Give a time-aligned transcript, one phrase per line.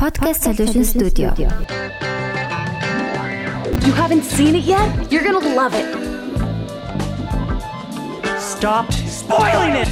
[0.00, 1.36] Podcast Solution Studio.
[3.84, 5.12] You haven't seen it yet?
[5.12, 5.84] You're gonna love it.
[8.40, 9.90] Stop spoiling it!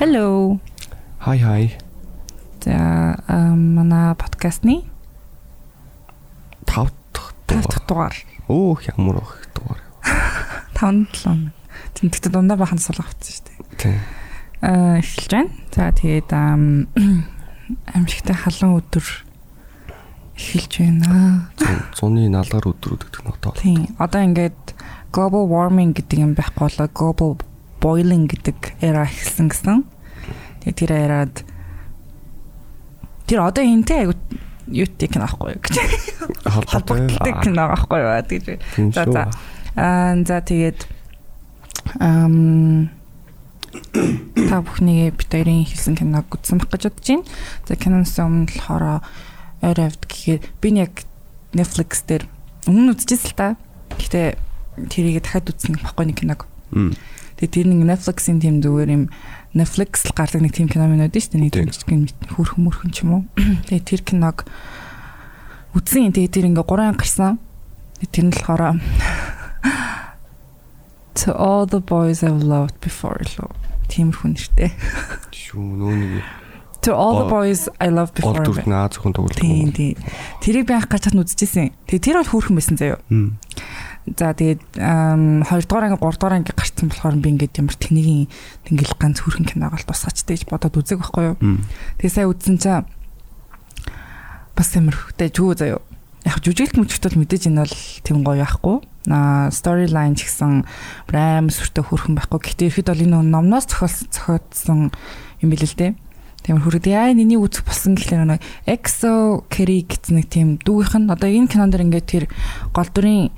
[0.00, 0.58] Hello.
[1.20, 1.78] Хай хай.
[2.64, 3.14] За
[3.54, 4.90] манай подкастны
[6.66, 8.14] 5 дахь 5 дахь дугаар.
[8.48, 9.78] Өөх ямар их дугаар.
[10.74, 11.52] 5 7.
[11.94, 13.78] Тэмдэгтээ дундаа бахан сул авчихсан шүү дээ.
[13.78, 14.19] Тий.
[14.60, 15.50] Аа эхэлж байна.
[15.72, 16.30] За тэгээд
[17.96, 19.06] амжилттай халуун өдөр
[20.36, 21.48] эхэлж байна.
[21.96, 23.52] Зуны налгаар өдрүүд гэдэг нь одоо.
[23.56, 23.88] Тийм.
[23.96, 24.60] Одоо ингээд
[25.12, 27.30] global warming гэдэг юм байхгүй болоо global
[27.80, 29.84] boiling гэдэг эра эхэлсэн гэсэн.
[30.64, 31.34] Тэгээд тэр эраад
[33.24, 34.14] тэр одоо энтэй айгу
[34.68, 35.76] юутик наахгүй гэж.
[36.44, 38.44] Холбогдолтой кино байхгүй юу гэж.
[38.94, 39.22] За за.
[39.74, 40.84] Аа за тэгээд
[41.98, 42.90] ам
[43.70, 47.24] та бүхнийг бид хоёрын хэлсэн киног үзсэн байх гэж бодож байна.
[47.66, 48.84] За киноноос өмнө болохоор
[49.62, 51.06] ойр авд гэхээр би яг
[51.54, 52.26] Netflix дээр
[52.66, 53.48] өмнө үзчихсэн л та.
[53.94, 54.38] Гэтэ
[54.90, 56.50] тэрийг дахиад үзсэн байхгүй нэг киног.
[57.38, 59.04] Тэгээ тэр нэг Netflix-ийн тийм зүгээр юм
[59.54, 61.46] Netflix л гардаг нэг тийм кино минь байдаг шүү дээ.
[61.46, 63.22] Нэг хөрхөн мөрхөн ч юм уу.
[63.70, 64.46] Тэгээ тэр киног
[65.74, 66.10] үзсэн.
[66.14, 67.38] Тэгээ тэр ингээ 3 анги гарсан.
[68.10, 68.78] Тэр нь болохоор
[71.14, 73.50] To all the boys I've loved before лөө.
[73.90, 74.70] Тиймэрхүү нэртэй.
[75.34, 76.22] Шүү нөө нэг
[76.82, 78.40] To all the boys I loved before.
[78.40, 79.36] Ол дүрт наа зөвхөн тоглох.
[79.36, 80.00] Тийм тийм.
[80.40, 81.76] Тэрийг анх гарч чад үзчихсэн.
[81.84, 83.04] Тэгээ тэр бол хөөрхөн байсан заяо.
[84.16, 88.32] За тэгээд 2 дугаар анги 3 дугаар анги гарцсан болохоор би ингээд ямар тэнийгийн
[88.64, 91.60] тэнгэл ганц хөрхөн киног л тусгачтай гэж бодоод үзег байхгүй юу.
[92.00, 92.88] Тэгээ сая үзсэн чинь
[94.56, 95.84] бас ямар хөхтэй жүү заяо.
[96.24, 98.80] Яг жүжиглэлт мөчтөл мэдээж энэ бол тийм гоё яахгүй.
[99.08, 100.66] Storyline ч гэсэн
[101.14, 102.40] аим сүртэй хөрхөн байхгүй.
[102.40, 104.92] Гэхдээ ихэд бол энэ номноос зохиолсон
[105.40, 105.96] юм бил л дээ.
[106.44, 111.12] Тиймэр хүрээд яа нэний үзэх болсон гэхлээр нэг Exo Carry гэсэн нэг тийм дүүгийнх нь
[111.12, 112.24] одоо энэ кинон дэр ингээд тэр
[112.72, 113.28] гол дүрийн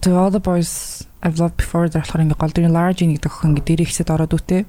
[0.00, 3.52] To all the boys I've loved before дээр болохоор ингээд гол дүрийн Large гэдэг охин
[3.52, 4.64] ингээд дээрээ ихсэд ороод үтэй.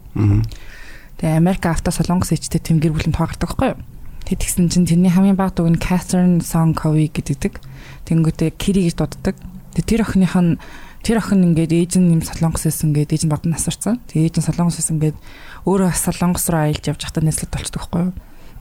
[1.19, 3.79] Тэгээ Америк авто солонгос ичтэй тэм гэр бүлийн тоогардаг байхгүй юу?
[4.27, 7.55] Тэг тэгсэн чинь тэрний хамгийн баг дуу нь Catherine Song Covey гэдэг.
[8.03, 9.35] Тэнгүүтээ Kiri гэж дууддаг.
[9.81, 10.61] Тэр охиных нь
[11.01, 13.97] тэр охин ингээд ээж нь юм солонгос байсан ингээд ээж нь богд насарсан.
[14.05, 15.17] Тэг ээж нь солонгос байсан ингээд
[15.65, 18.13] өөрөө солонгос руу аялж явж байхдаа нэслэл болчдөг байхгүй юу?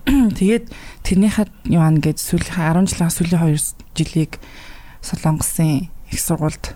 [0.39, 0.65] Тэгээд
[1.07, 4.33] тэрнийхээ юу ан гэж сүүлийн 10 жилийн сүүлийн 2 жилийг
[5.05, 6.75] солонгосын их сургуульд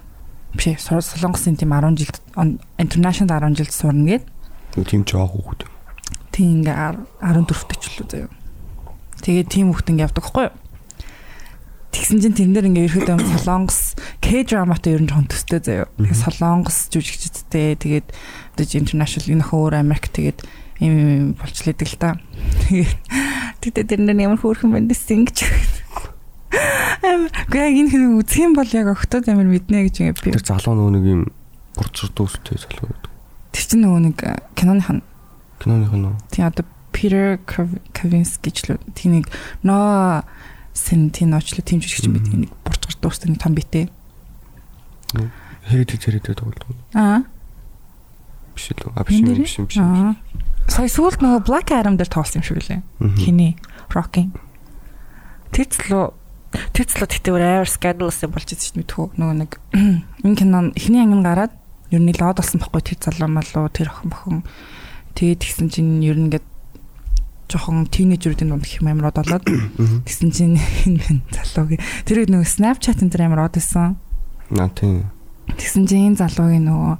[0.54, 2.16] биш солонгосын тийм 10 жилд
[2.78, 4.24] international 10 жилд сурна гээд.
[4.86, 5.66] Тийм жоох хүүхэд.
[6.30, 8.30] Тийм ингээ 14 төч лөө заяа.
[9.24, 10.54] Тэгээд тийм хүүхд ингээ явдаг байхгүй юу?
[11.94, 15.86] Тэгсэн чинь тэрэн дээр ингээ ерөөдөө солонгос К-драматай ер нь жоон төстэй заяа.
[15.98, 18.08] Солонгос жүжигчдтэй тэгээд
[18.56, 20.44] одоо international энэ хөөр Америк тэгээд
[20.80, 22.20] юм болчлээдэг л та.
[23.64, 25.38] Тэгээд дээр ямар хөөрхөн бандсэн гэж.
[27.50, 30.34] Гэхдээ энэ хэрэг үзэх юм бол яг октод амар мэднэ гэж ингээ би.
[30.36, 31.22] Тэр залуу нөгөө нэг юм
[31.76, 33.12] бурцар дүүстэй залуу байдаг.
[33.52, 34.18] Тэр чинь нөгөө нэг
[34.56, 35.02] киноных нь.
[35.60, 36.16] Киноных нь.
[36.32, 37.36] Тийм одоо Peter
[37.92, 39.26] Kavinsky ч л тийм нэг
[39.62, 40.24] ноо
[40.76, 43.88] Сентиноч л тийм жижигч байдаг нэг бурцар дүүстэй нэг том битээ.
[45.72, 46.76] Хэрэд хэрэд тоглодог.
[46.92, 47.24] Аа.
[48.52, 49.80] Биш л аа биш юм биш юм биш.
[50.68, 52.84] Сая сүүлд нөгөө Black Adam дээр тоглосон юм шиг лээ.
[53.16, 53.56] Хиний
[53.88, 54.36] Rocking.
[55.56, 56.12] Тэцлөө
[56.72, 59.18] Тэцлөө тэгтээ амар scandalous юм болж ирсэн шүү дээ.
[59.20, 59.50] Нөгөө нэг
[60.24, 61.52] энэ кино эхний анги гараад
[61.90, 64.40] ер нь лод болсон байхгүй тэр залуу малуу тэр охин бохин.
[65.14, 66.46] Тэгээд тэгсэн чинь ер нь ингээд
[67.50, 73.12] жохон тийнейжруудын дунд их амар од болоод тэгсэн чинь энэ залуугийн тэр нөгөө Snapchat энэ
[73.14, 73.96] тэр амар од байсан.
[74.50, 75.10] Наа тийм.
[75.54, 76.94] Тэгсэн чинь энэ залуугийн нөгөө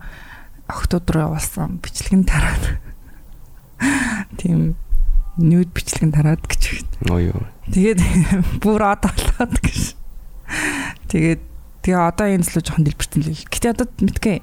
[0.71, 2.79] охтууд руу явуулсан бичлэг нь тараад.
[4.39, 4.79] Тийм
[5.39, 6.63] нүүд бичлэг нь тараад гэж.
[7.11, 7.43] Оо ёо.
[7.71, 8.01] Тэгээд
[8.63, 9.95] бүр од болоод гэж.
[11.11, 11.43] Тэгээд
[11.83, 13.47] тэгээ одоо энэ зүйл жоохон дэлбэрсэн л.
[13.51, 14.43] Гэтэ одоо мэдгүй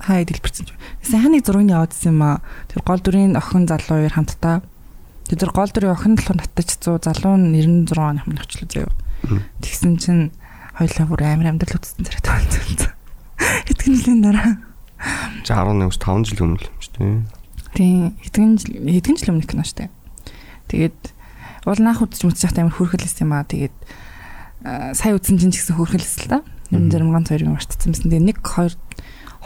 [0.00, 0.66] хаа дэлбэрсэн.
[1.04, 2.44] Сайн нэг зургийн явуулсан юм аа.
[2.68, 4.64] Тэр гол дүрийн охин залуу хоёр хамтдаа.
[5.30, 8.90] Тэр гол дүрийн охин болохоор татаж 100 залуу нь 96 оны өмнө очлоо заяа.
[9.62, 10.34] Тэгсэн чинь
[10.74, 12.90] хоёлаа бүр амар амьдрал үтсэн зэрэг таалцсан.
[13.38, 14.58] Хэдхэн жилийн дараа.
[15.46, 17.22] За 11-5 жил өмнө юм шүү дээ.
[17.78, 19.90] Тийм, хэдхэн жил хэдхэн жил өмнө кино шүү дээ.
[20.66, 21.00] Тэгээд
[21.70, 23.46] уул наах үзэж мэдчих та амар хөөрхөлсэн юм аа.
[23.46, 23.76] Тэгээд
[24.98, 26.38] сая үзсэн чинь ч гэсэн хөөрхөлсэн л та.
[26.74, 28.10] Юм зарим ганц хоёр юм мартцсан байсан.
[28.10, 28.74] Тэгээд 1 2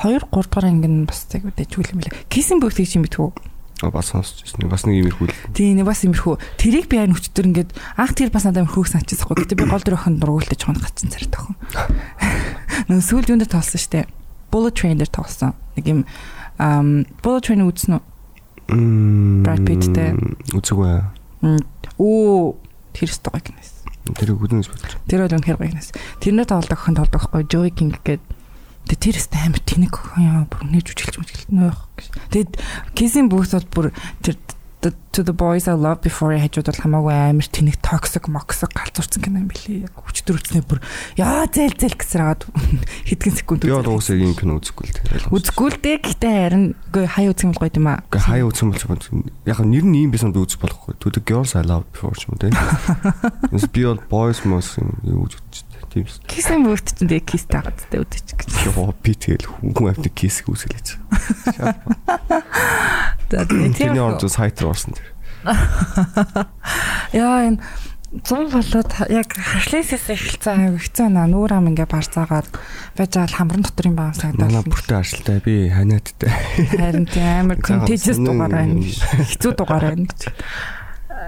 [0.00, 2.24] 2 3 дугаар анги нь бас яг дэжгүй юм лээ.
[2.32, 3.53] Кисин бүгд гэж юм битгүү.
[3.82, 4.68] Бас сонсч ирсэн.
[4.70, 5.34] Бас нэг имерхүү л.
[5.50, 6.38] Тийм нэг бас имерхүү.
[6.60, 9.44] Тэрийг би айн хүчтөр ингээд анх тэр бас надад хөөс аччихсан байхгүй.
[9.44, 11.58] Гэтэ би гол дөрөв охин дургуултаж чонд гацсан царай тохон.
[12.88, 14.06] Нэг сүүл юунд тоглосон штэ.
[14.54, 15.58] Bullet Train дээр тоглосон.
[15.74, 16.00] Нэг юм
[17.20, 18.02] Bullet Train үзсэн үү?
[19.42, 20.14] Brad Pittтэй.
[20.54, 20.94] Үзэггүй.
[21.98, 22.56] Оо
[22.94, 23.74] тэр өстой гоё кинос.
[24.14, 24.96] Тэр үгнээс бодож.
[25.10, 25.90] Тэр бол үнэхээр гоё кинос.
[26.22, 28.22] Тэрнээ тоглох охин тоглох байхгүй Joey King гэдэг
[28.84, 31.78] Тэгээ тэр өстой амар тэнэг яа бүр нэж үжиглэж мүжиглэж нөөх.
[32.32, 32.52] Тэгээд
[32.92, 33.86] Kissing Booth бол бүр
[34.20, 34.36] тэр
[35.14, 39.38] to the boys I love before хажууд бол хамаагүй амар тэнэг токсик моксик галзуурсан кино
[39.40, 39.86] юм билий.
[39.86, 40.82] Яг өчтөр үтснээ бүр
[41.14, 42.42] яа зээл зээл гэсэр агаад
[43.08, 45.30] хэдхэн секунд Би бол уусаа ийм кино үзэхгүй л дээ.
[45.30, 48.02] Үзэхгүй л дээ гэхдээ харин үгүй хай үзэх юм гоё юм аа.
[48.10, 49.08] Гэхдээ хай үзэх юм бол
[49.46, 50.98] яг нэр нь ийм байсан би үзэх болохгүй.
[50.98, 52.50] To the girls I love before ч юм уу те.
[53.74, 54.74] Би бол boys mos
[55.06, 55.63] юу үзэж
[55.94, 56.26] тийм шүү.
[56.26, 58.50] Кисэн бүгд ч тэгээ кис таагаад тэ үдчих гэж.
[58.74, 60.88] Йоо би тэгэл хүн амт кис үүсгэлээч.
[63.30, 63.70] За тийм.
[63.74, 65.14] Тэрний орд сайт руу орсон тэр.
[67.14, 67.62] Яа энэ
[68.22, 72.46] зам болоод яг хашлээсээс эхэлсэн хэцүү наа нүүр ам ингээ барцаагаад
[72.94, 74.54] байж байгаа хамран дотор юм байна санагдаад.
[74.54, 76.30] Манай бүртээ аршилтай би ханиадтай.
[76.78, 78.78] Харин тийм амар контежс дугаар байна.
[78.78, 80.30] Хэцүү дугаар байна гэж.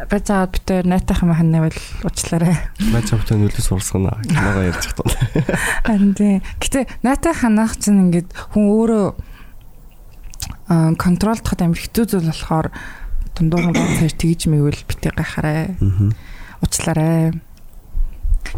[0.05, 2.57] Байгаа битээр найтах юм ханаа бол уучлаарай.
[2.93, 4.21] Байгаа битээр нүлээс урсгана.
[4.29, 5.17] Киногоо ярьж байгаа.
[5.89, 6.45] Харин тийм.
[6.61, 9.07] Гэтэ найтах ханах чинь ингээд хүн өөрөө
[11.01, 12.69] контролдоход амар хэцүү зүйл болохоор
[13.33, 15.81] дундуур нь цаар тэгж мэйвэл битээ гахаарай.
[16.61, 17.33] Уучлаарай.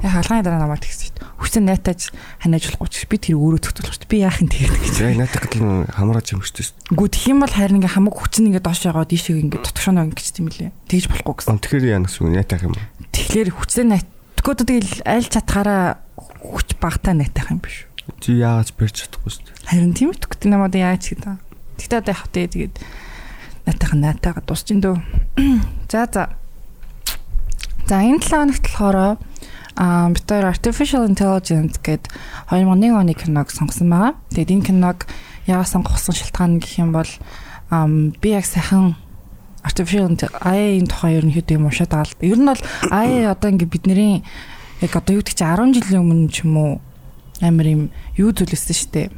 [0.02, 1.26] Яг хаалганы дараа намайг тэгсэн дээ.
[1.38, 2.00] Хүсэн найтаж
[2.42, 4.10] ханиаж болохгүй ч би тэр өөрөө шүү дээ.
[4.10, 4.96] Би яах юм тэгээд гэж.
[5.02, 6.96] Яг найтах гэдэг нь хамраач юм шүү дээ.
[6.96, 10.34] Гү тэх юм бол харин ингээ хамаг хүчин ингээ доош яваад ийшээ ингээ тотгошоно ингээ
[10.34, 10.70] тийм лээ.
[10.86, 11.58] Тэгж болохгүй гэсэн.
[11.58, 12.74] Тэгэхээр яа гэсэн үг найтах юм.
[13.12, 14.08] Тэгэхээр хүчтэй найт.
[14.38, 15.82] Тэгвэл тэгэл аль чадхаараа
[16.16, 18.16] хүч багтаа найтах юм биш үү?
[18.22, 19.68] Чи яаж барьж чадахгүй шүү дээ.
[19.68, 20.20] Харин тийм үү?
[20.22, 21.36] Тэгтээ намайг яаж гэдэг.
[21.78, 22.74] Тэгтээ одоо явах тэгээ тэгээд
[23.68, 24.96] найтах найтаага дуусчин дөө.
[25.92, 26.32] За за.
[27.84, 28.96] За энэ 7 хоногт болохоор
[29.78, 32.10] аа бид хоёр artificial intelligence гээд
[32.50, 34.18] 2001 оны киног сонгосон байгаа.
[34.34, 35.06] Тэгээд энэ киног
[35.46, 37.06] яагаад сонгосон шалтгаан гэх юм бол
[38.18, 38.98] би яг сайхан
[39.62, 40.10] artificial
[40.42, 42.26] AI-ийн тухай ерөнхийдөө юм уншаад байгаа л.
[42.26, 44.26] Ер нь бол AI одоо ингээ бидний
[44.82, 46.72] яг одоо юу гэдэг чи 10 жилийн өмнө ч юм уу
[47.38, 47.82] амар юм
[48.18, 49.08] юу зүйлсэн шүү дээ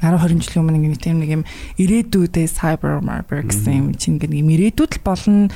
[0.00, 1.44] 10 20 жилийн өмнө ингэ тийм нэг юм
[1.76, 5.52] ирээдүйдээ cyber marber гэсэн юм чинь ингэ юм ирээдүйд л болно.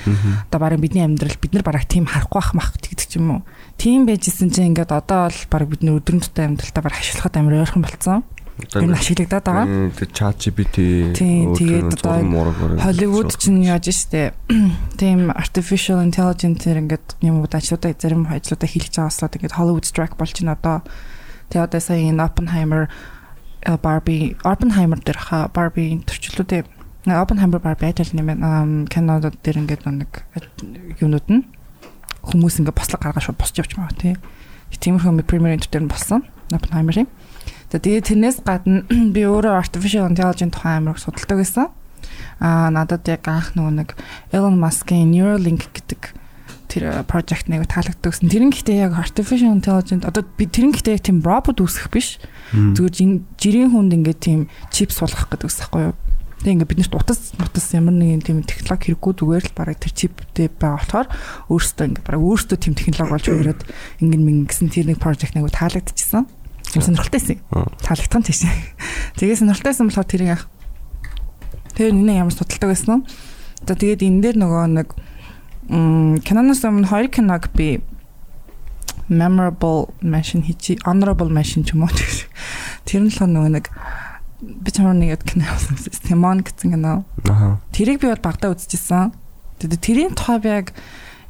[0.52, 3.42] Одоо барин бидний амьдрал бид нар бараг тийм харахгүй ах мах гэдэг ч юм уу.
[3.78, 7.54] Тийм байжсэн чинь ингээд одоо бол бараг бид нар өдрөн тутмын амьдралтаа бараг ашиглахад амар
[7.64, 8.22] ойрхон болцсон.
[8.54, 9.66] Энэ ашиглагдаад байгаа.
[10.14, 10.76] Чат GPT
[11.18, 12.22] тэгээд одоо
[12.78, 14.30] Холливуд чинь яаж штэ.
[15.00, 20.54] Тийм artificial intelligence ингээд юмуд ажлуудаа зарим ажлуудаа хийлгэж байгааслаад ингээд Hollywood strike болж байна
[20.54, 20.86] одоо.
[21.50, 22.86] Тэгээд одоо сая энэ Oppenheimer
[23.82, 26.62] Barbie Oppenheimer дээр ха Barbie төрчлүүдээ
[27.10, 30.24] Oppenheimer Barbie ажил нэмэн кинодод дээр ингээд нэг
[31.02, 31.42] юмнууд нь
[32.28, 34.14] хүмүүс ингээд бослог гаргаж босч явж байгаа тий.
[34.74, 37.08] Тиймэрхүү Premier Enter дээр нь болсон Oppenheimer-ийн.
[37.70, 41.70] Тэгээд тэрнээс гадна би өөрөө artificial intelligence тухай амар судалдаг байсан.
[42.38, 43.88] Аа надад яг анх нөгөө нэг
[44.30, 46.14] Elon Musk-ийн Neuralink гэдэг
[46.70, 48.30] тэр project нэг таалагддаг гэсэн.
[48.30, 51.90] Тэр нь гэхдээ яг artificial intelligence одоо би тэр нь гэхдээ яг тийм робот үүсгэх
[51.90, 52.18] биш.
[52.54, 54.40] Зүгээр жирийн хүнд ингээд тийм
[54.70, 55.94] чип суулгах гэдэг ус байхгүй юу?
[56.44, 60.52] Тэг ингээд биднэрт утас утас ямар нэгэн тийм технологи хэрэггүй зүгээр л бараг тэр чиптэй
[60.52, 61.08] байгаа болохоор
[61.48, 63.60] өөрөөсөө ингээд бараг өөрөөсөө тийм технологи болж өгөөд
[64.04, 66.28] ингээд мэн гэсэн тэр нэг project нэг таалагдчихсан.
[66.68, 67.40] Тийм сонирхолтойсэн.
[67.80, 68.44] Таалагдсан тийш.
[69.16, 70.44] Тэгээ сонирхолтойсэн болохоор тэрийг яах.
[71.72, 73.06] Тэр нэ ямар судалдаг байсан нь.
[73.64, 74.88] За тэгээд энэ дээр нөгөө нэг
[76.28, 77.80] киноноос өмнө хоёр киног би
[79.08, 81.92] memorable mention хийчи honorable mention ч юм уу.
[82.84, 83.72] Тэр нь л нөгөө нэг
[84.44, 85.76] би чамаар нэг кино явуулсан.
[86.04, 87.04] Timon гэсэн кино.
[87.28, 87.58] Аа.
[87.72, 89.12] Тэрийг би бол багтаа үзчихсэн.
[89.58, 90.66] Тэгээд тэрийн тухай би яг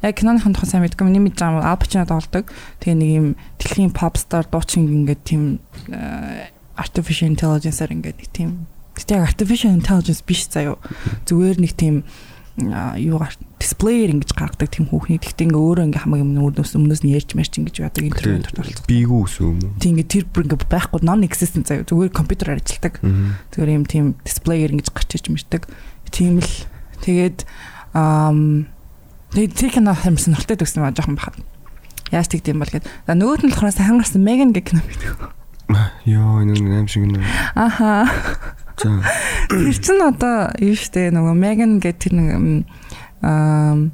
[0.03, 2.51] яг киноныхын тухай сайн мэдгүй миний мэдж байгаа Ал Пачино тоглодог.
[2.83, 5.63] Тэгээ нэг юм дэлхийн pop star дуучин ингээд тийм
[6.75, 10.79] artificial intelligence-аар ингээд нэг тийм Тэгтээ artificial intelligence биш заяо.
[11.27, 12.07] Зүгээр нэг тийм
[12.55, 17.11] юугаар дисплеер ингэж гаргадаг тийм хүүхний тэгтээ ингээ өөрөө ингээ хамаг юм өмнөөс өмнөөс нь
[17.11, 18.87] ярьж мэрч ингэж яадаг интернет оролцдог.
[18.87, 19.75] Бийгүү үсв юм уу?
[19.83, 23.03] Тийм ингээ тэр бүр ингээ байхгүй non existent заяа зүгээр компьютераар ажилладаг.
[23.51, 25.67] Зүгээр юм тийм дисплеер ингэж гарч иж мэрдэг.
[26.15, 26.53] Тийм л
[27.03, 27.43] тэгээд
[27.91, 31.35] тэгээд тэр кино хэм сонирхолтой төгсөн маа жоохон бахад.
[32.15, 32.87] Яаж тэгдэм бол гээд.
[33.03, 35.35] За нөгөөт нь болохоор сайн гарсан Megan гэх кино байдаг.
[36.07, 37.19] Йоо энэ нэг аим шиг нэ.
[37.51, 38.07] Аха.
[38.75, 42.29] Тэр чин одоо юу штэ нөгөө Megan гэх тэр нэг
[43.23, 43.89] аа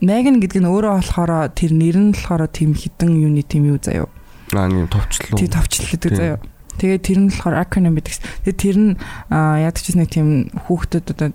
[0.00, 4.06] Megan гэдэг нь өөрөө болохоор тэр нэр нь болохоор тийм хідэн юуны тийм юу заяа.
[4.52, 5.34] Аа нэг товчлоо.
[5.40, 6.38] Тийм товчлол гэдэг заяа.
[6.76, 8.14] Тэгээд тэр нь болохоор acronym гэдэг.
[8.44, 8.90] Тэгээд тэр нь
[9.32, 11.32] яадаг ч нэг тийм хүүхдэд одоо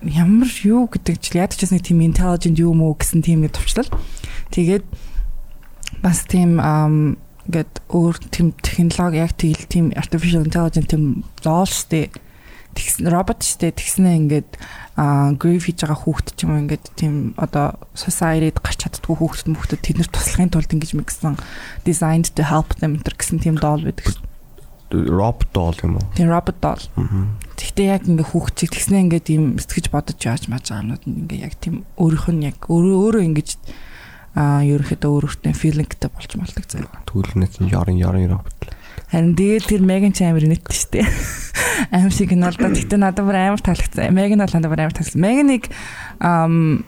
[0.00, 3.92] ямар юу гэдэг чил яадаг ч нэг тийм intelligent юу мүү гэсэн тийм нэг товчлол.
[4.50, 4.84] Тэгээд
[6.00, 6.56] бас тийм
[7.50, 12.14] ингээд өөр тийм технологи яг тэгэл тийм artificial intelligence тийм зоол штэ
[12.78, 14.50] тэгсэн робот штэ тэгснэ ингээд
[15.42, 19.82] grief хийж байгаа хүүхэд ч юм уу ингээд тийм одоо society-д гарч чаддгүй хүүхэд мөхдөд
[19.82, 21.34] тэд нар туслахын тулд ингэж мэгсэн
[21.82, 24.14] designed to help them гэсэн тийм доол байдаг.
[24.90, 26.06] Rob doll юм уу?
[26.14, 26.82] Тийм робот доол.
[27.58, 31.40] Тэгтээ яг ингээ хүүхчийг тэгснэ ингээд ийм сэтгэж бодож яаж маж байгаа юмнууд нь ингээ
[31.46, 33.50] яг тийм өөрийнх нь яг өөрөө өөрөө ингэж
[34.34, 37.02] аа ерөнхийдөө өөрөөтэй филингтэй болж малдаг заяа.
[37.10, 38.74] Түлнээ чинь ярын ярын робот л.
[39.10, 41.02] Харин тэгээд тэр Меган ч амар нэт штэ.
[41.90, 44.14] Аим шиг нь бол да тэгтээ надад бүр амар таалагдсан.
[44.14, 45.18] Меган бол надад бүр амар таалагдсан.
[45.18, 45.64] Меганыг
[46.22, 46.86] ам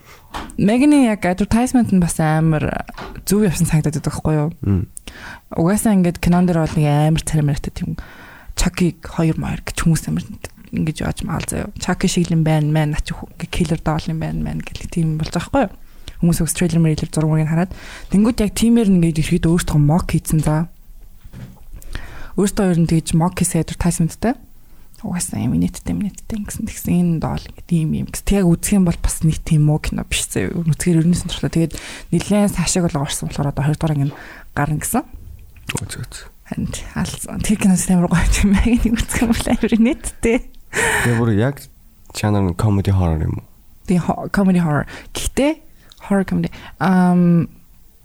[0.54, 2.86] Меганы яг advertisement нь бас амар
[3.26, 4.50] зөв явсан санагдаад байдаг хгүй юу?
[5.50, 7.98] Угаасаа ингээд кинон дээр бол нэг амар царимартай тийм
[8.54, 10.24] Чакиг 2 маяр гэж хүмүүс амар
[10.72, 11.74] ингэж яаж маал заяа.
[11.76, 13.10] Чаки шиг юм байна мэн нач
[13.50, 15.72] киллер доол юм байна мэн гэх тийм болж байгаа хгүй юу?
[16.22, 17.74] Хүмүүс ус трейлер мэйлэр зургийг хараад
[18.14, 20.70] тэнгууд яг тиймэр ингээд ирэхэд өөртөө мок хийцэн за
[22.38, 24.38] өөртөө ер нь тэгж мок хийсэн advertisementтэй
[25.02, 28.22] угаасаа юм нийттэй нийттэй гэсэн тэгсэн энэ доол гэдэг юм юм гэсэн.
[28.22, 30.54] Тэг үзэх юм бол бас нийт тийм муу кино биш зэ.
[30.54, 31.50] Үзгээр өрнөсөн турлаа.
[31.50, 31.74] Тэгээд
[32.14, 34.14] нэлээд цаашааг бол орсон болохоор одоо 2 дугаар ингэ
[34.54, 35.02] гарна гэсэн.
[35.82, 36.14] Үз үз.
[36.46, 37.42] Ханд алсан.
[37.42, 40.38] Тэр кинос амар гоё юм яг нэг үзэх юм бол амар нийттэй.
[40.70, 41.56] Тэгээ бүр яг
[42.14, 43.46] channel comedy horror юм уу?
[43.90, 44.86] Тэгээ comedy horror.
[45.10, 45.52] Гэхдээ
[46.08, 46.50] horror comedy.
[46.80, 47.48] Um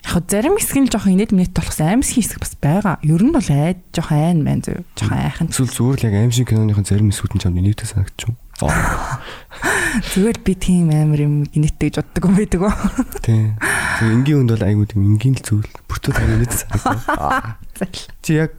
[0.07, 2.95] яг зарим хэсэг нь жоохон инээд минет болохсан аимсгийн хэсэг бас байгаа.
[3.03, 4.85] Ер нь бол айд жоохон айн мэн зөв.
[4.95, 5.47] Жоохон айхан.
[5.51, 8.37] Эсвэл зүгээр л яг аимшиг киноныхон зарим хэсгүүд нь чамд инээдтэй санагдчих юм.
[10.15, 12.73] Зүгээр би тийм амар юм инээдтэй гэж боддог юм байдаг уу?
[13.25, 13.59] Тийм.
[13.59, 15.71] Тэг энгийн хүнд бол айгуу тийм энгийн л зүйл.
[15.91, 17.59] Бүртөө тань инээдтэй санагдав.
[18.23, 18.55] Чи яг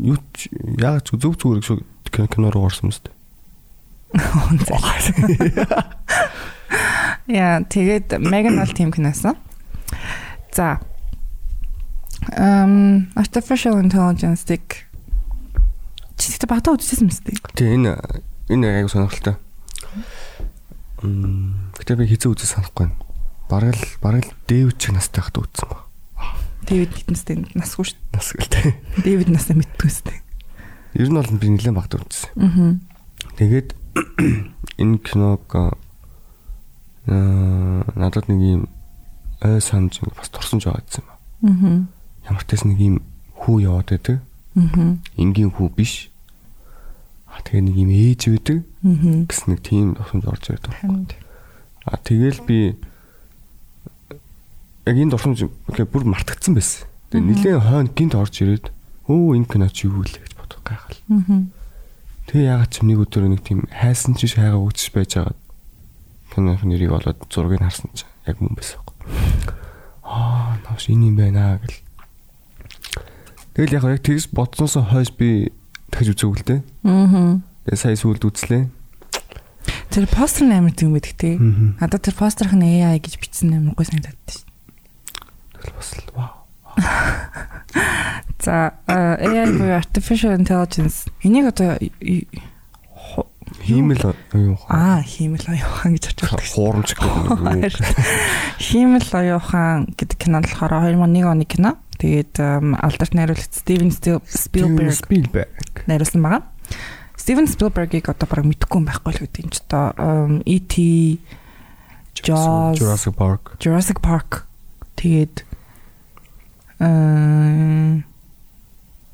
[0.00, 0.16] юу
[0.80, 3.16] яг зөв зүгээр шүү кино руу орсон юм шүү дээ.
[7.28, 9.36] Яа, тэгээд Megan бол team киносон.
[10.52, 10.80] За.
[12.38, 14.86] Um artificial intelligence-ийг
[16.16, 17.26] чигт багтаа үзчихсэн мэт.
[17.56, 17.98] Тий, энэ
[18.48, 19.36] энэ аяг сонирхолтой.
[21.02, 22.96] Мм, гэтээ би хизээ үзэж санахгүй байна.
[23.50, 25.82] Бараг л бараг л Дэвид чиг настай хахад үзсэн ба.
[26.62, 27.98] Дэвид хитэнстэй насгүй шүү.
[28.14, 28.78] Нас гэлтэй.
[29.02, 30.14] Дэвид настай мэдгүй шүү.
[30.94, 32.30] Ер нь бол би нэлээд багтаа үзсэн.
[32.38, 32.78] Аа.
[33.34, 33.74] Тэгээд
[34.78, 35.42] энэ киног
[37.06, 38.62] надад нэг юм
[39.42, 41.10] ой санаж бас турсан ч байгаа гэсэн юм.
[41.42, 42.30] Аа.
[42.30, 42.96] Ямар ч тэс нэг юм
[43.34, 44.22] хүү яваад байдаг.
[44.54, 44.96] Аа.
[45.18, 46.10] Энгийн хүү биш.
[47.26, 48.58] А тэгээ нэг юм ээж байдаг.
[48.86, 49.26] Аа.
[49.26, 50.46] Гэс нэг тийм тусамж орж.
[50.62, 51.10] Хамд.
[51.84, 52.78] А тэгэл би
[54.86, 56.86] яг энэ дурсамж ингээ бүр мартагдсан байсан.
[57.10, 58.70] Тэгээ нилээн хойно гинт орж ирээд
[59.10, 60.98] өө энэ кино чи юу л гэж бодох гайхал.
[61.10, 61.50] Аа.
[62.30, 65.34] Тэгээ ягаад ч нэг өдөр нэг тийм хайсан чи шайгаа өгч байж байгаа.
[66.32, 68.88] Киноны нэрийг олоод зургийг харсан чи яг мөн байсан юм.
[70.00, 71.76] Аа, нааш энэ юм байна гэл.
[73.52, 75.52] Тэгэл яг яг тэгс бодсноос хойш би
[75.92, 76.60] дахиж үзээгүй л дээ.
[76.88, 77.36] Аа.
[77.68, 78.64] Тэгээ сая сүлд үзлээ.
[79.92, 81.36] Тэр постэр нь амар зүг байдаг те.
[81.36, 84.48] Надад тэр постерх нь AI гэж бичсэн амар гой санагдаад шүү.
[85.60, 86.32] Тэгэл бас л вау.
[88.42, 91.76] За э, AI буюу artificial intelligence энийг одоо
[93.62, 94.02] Хиймэл
[94.34, 96.54] юу аа хиймэл оюухан гэж очилдог шүү.
[96.58, 97.62] хуурамч юм.
[98.58, 101.78] Хиймэл оюухан гэдэг кино болохоор 2001 оны кино.
[102.02, 105.86] Тэгээд алдарт найруулагч Spielberg Spielberg.
[105.86, 106.42] найруулсан байгаа.
[107.14, 110.74] Steven Spielberg-ийг одоо бараг мэдхгүй юм байхгүй л үүдэн ч одоо E.T.
[112.18, 112.74] Jaws.
[112.82, 113.54] Jurassic Park.
[113.62, 114.50] Jurassic Park
[114.98, 115.46] тэгээд
[116.82, 118.02] ам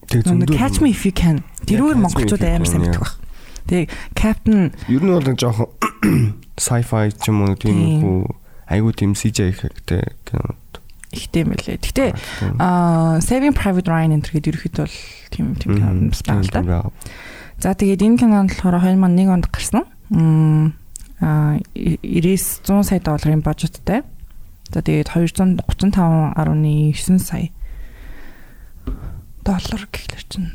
[0.08, 1.44] Тэг Нэг Catch Me If You Can.
[1.68, 3.12] Me монголчууд амар сайн мэддэг баг.
[3.68, 5.68] Тэгээ Captain Ер нь бол нэг жоохон
[6.58, 8.00] sci-fi ч юм уу тийм Тийм.
[8.02, 8.18] хүү
[8.68, 10.56] айгуу тийм CGI ихтэй кино.
[11.12, 11.76] ихтэй юм лээ.
[11.80, 12.12] Гэтэ
[12.60, 14.96] аа Saving Private Ryan энэ төргээд ерөөхдөө бол
[15.32, 16.60] тийм тийм кино бас байгаа л да.
[17.60, 19.84] За тэгээд энэ кино нь болохоор 2001 онд гарсан.
[21.20, 24.02] Аа 90 100 сая долларын бажеттай.
[24.68, 27.48] За тэгээд 235.9 сая
[29.48, 30.52] доллар гэхлээр чинь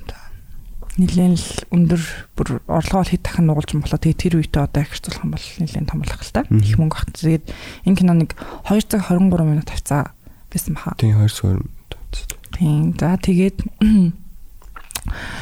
[0.94, 2.04] нэлээд л өндөр
[2.38, 6.00] бүр орлогоо хэд дахин нугалж болоо тэгээд тэр үедээ одоо ахирцуулах юм бол нэлээд том
[6.06, 6.46] болох л та.
[6.54, 7.18] Их мөнгө багт.
[7.18, 7.46] Тэгээд
[7.90, 8.38] энэ кино нэг
[8.70, 10.14] 2 цаг 23 минут тавцаа
[10.54, 10.94] байсан баха.
[11.02, 11.66] Тийм хоёр суурь.
[12.54, 12.94] Тийм.
[12.94, 13.58] За тэгээд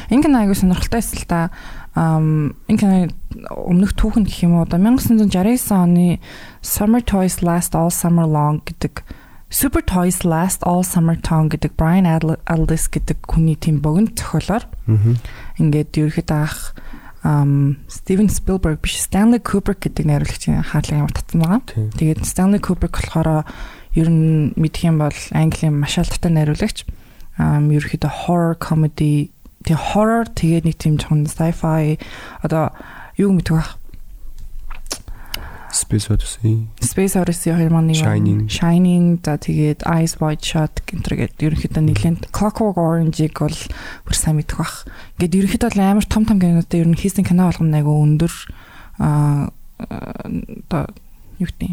[0.08, 1.40] энэ кино аягүй сонирхолтой байсан л да.
[1.92, 2.96] Ам энэ кино
[3.52, 6.16] өмнөх түүхэнд гэх юм уу одоо 1969 оны
[6.64, 9.04] Summer Toys Last All Summer Long гэдэг
[9.52, 14.64] Super Toys Last All Summer Long гэдэг Brian Aldiss гэдэг хүний тийм богино зохиолоор
[15.60, 16.72] ингээд ерөөхдөө ах
[17.22, 21.60] Steven Spielberg биш Stanley Kubrick гэдэг найруулагчийн хаалга ямар татсан байгаа.
[21.68, 23.44] Тэгээд Stanley Kubrick болохоор
[23.92, 26.88] ер нь мэдэх юм бол Английн маш алдартай найруулагч.
[27.36, 29.30] Ерөөхдөө horror comedy
[29.68, 32.00] тэг horror тэгээд нэг тийм жоохон sci-fi
[32.40, 32.72] одоо
[33.20, 33.81] юу мэдэх вэ?
[35.72, 36.68] Space Odyssey.
[36.80, 38.40] Space Odyssey 2001 Shining.
[38.48, 43.56] Shining за тэгээд Eyes Wide Shut гэнтэргээд ерөнхийдөө нэлээд Clockwork Orange-ыг бол
[44.04, 44.84] бүр сайн мэдэх бах.
[45.16, 48.32] Ингээд ерөнхийдөө бол амар том том кинонуудад ер нь хийсэн кино болгоно айгу өндөр
[49.00, 49.48] аа
[49.80, 50.92] одоо
[51.40, 51.72] юу гэдэг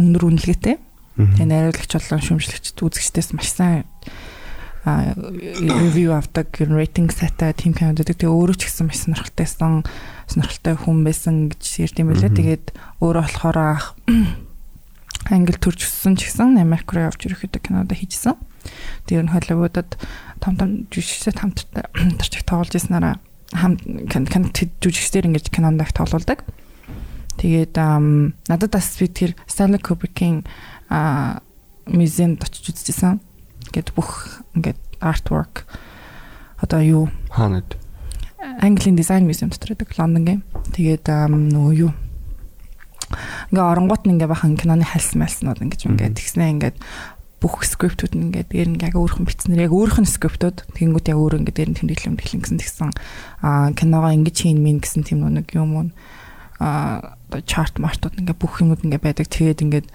[0.00, 0.76] өндөр үнэлгээтэй.
[1.20, 3.84] Тэгээ найруулагч болон шүүмжлэгчд үзэгчдээс маш сайн
[4.84, 8.24] ревю авдаг рейтинг сета тим кинод гэдэг.
[8.24, 9.84] Тэгээ өөрөө ч гэсэн маш сонирхолтойсэн
[10.24, 12.32] сонирхолтой хүн байсан гэж ярьд юм байлаа.
[12.32, 12.64] Тэгээд
[13.04, 13.58] өөрөө болохоор
[15.36, 18.40] англи төрж өссөн ч гэсэн Америк руу явж ирэхэд кинодо хийжсэн.
[19.04, 20.00] Тэр нь Холливуудад
[20.40, 23.20] том том жүжигчтэй хамтарч тоглож ирсэнараа
[23.52, 26.46] хам жүжигчдэр ингэж кинонд их тоглолдог.
[27.36, 30.46] Тэгээд надад бас би тэр Stanley Kubrick-ийн
[31.88, 33.18] музеймд очиж үзчихсэн.
[33.70, 35.64] Ингээд бүх ингээд artwork
[36.58, 37.04] одоо юу?
[37.30, 37.78] Хаанад
[38.40, 40.42] Английн дизайн музейм дотор байдаг Лондонгийн.
[40.74, 41.92] Тэгээд нөгөө юу?
[43.54, 46.76] Ингээ оронгууд нь ингээ бахан киноны хальсан мэлснүүд ингэж ингээ тэгснэ ингээд
[47.40, 51.40] бүх скриптүүд нь ингээд дээр нь яг өөрхөн бичснээр яг өөрхөн скриптүүд тэгэнгүүт яг өөр
[51.40, 52.90] ингээд дээр нь тэмдэглэм тэглэн гэсэн тэгсэн.
[53.40, 55.86] Аа киногоо ингэж хийн мэн гэсэн тийм нэг юм уу
[57.34, 59.26] а чарт мартууд ингээ бүх юмуд ингээ байдаг.
[59.30, 59.86] Тэгээд ингээд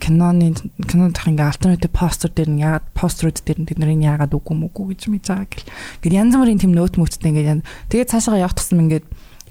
[0.00, 0.56] киноны
[0.88, 4.96] кинонд дах ингээ альтернатив постэр дээр нь яагаад постерүүд дээр нь тэдний яагаад үгүй мүгүй
[4.96, 5.70] гэж мэдэж байгаа гэл.
[6.02, 7.62] Ингээд янз бүрийн тэм нөт мөцтэй ингээ
[7.92, 9.06] тэгээд цаашаа явах тусам ингээд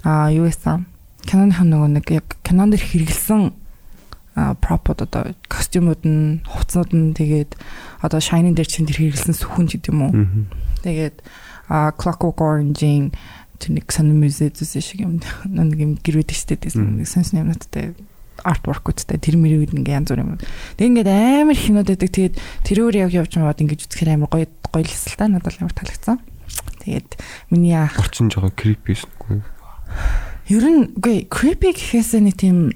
[0.05, 0.89] а юу байсан?
[1.25, 3.53] Киноныхаа нөгөө нэг яг кинонд дэр хэрэгэлсэн
[4.35, 7.59] пропод одоо костюмууд нь хувцсууд нь тэгээд
[7.99, 10.13] одоо shining дээр чинь тэр хэрэгэлсэн сүхэн ч гэдэг юм уу.
[10.87, 11.19] Тэгээд
[11.71, 13.11] Clockwork Orange-ийн
[13.61, 17.93] тэр нэг сонир музейдс шиг юм нэг юм гэсэн нэг сонсон юмнуудтай
[18.41, 20.41] артворкуудтай тэр мөрөд ингээ янз бүр юм.
[20.77, 22.09] Тэг ингээд амар хинод байдаг.
[22.09, 26.17] Тэгээд тэрөөр яг явж маад ингээд үзэхээр амар гоё гоё л та надад амар таалагдсан.
[26.81, 27.09] Тэгээд
[27.53, 29.45] миний ах орчин жоохон creepy шнэгүй.
[30.49, 32.73] Ер нь үгүй creepy гэхээс нэг тийм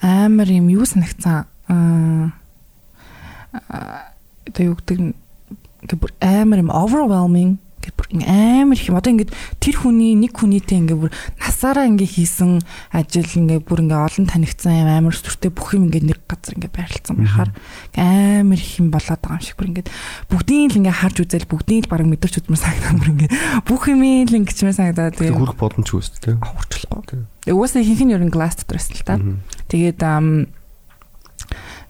[0.00, 1.44] амар юм юу санагцсан.
[1.68, 2.32] Аа
[4.48, 5.12] одоо юу гэдэг
[6.24, 8.96] амар юм overwhelming гэд бүр амар их юм.
[8.96, 12.64] Одоо ингээд тэр хүний нэг хүнийтэй ингээд бүр насаараа ингээд хийсэн
[12.96, 16.72] ажил ингээд бүр ингээд олон танигдсан юм амар сүртэй бүх юм ингээд нэг газар ингээд
[16.72, 17.50] байрлалцсан байхаар
[18.00, 19.88] амар их юм болоод байгаа юм шиг бүр ингээд
[20.32, 23.32] бүгдийн л ингээд харж үзэл бүгдийн л баг мэдэрч үзмээр санагдаад бүр ингээд
[23.68, 26.40] бүх юм л ингээд чимээ санагдаад тэгээ хүрх боломж үст тэ.
[26.40, 27.28] Хурцлахгүй.
[27.52, 29.20] Угаасаа ихэнх нь ер нь гласс дотрос л та.
[29.68, 30.00] Тэгээд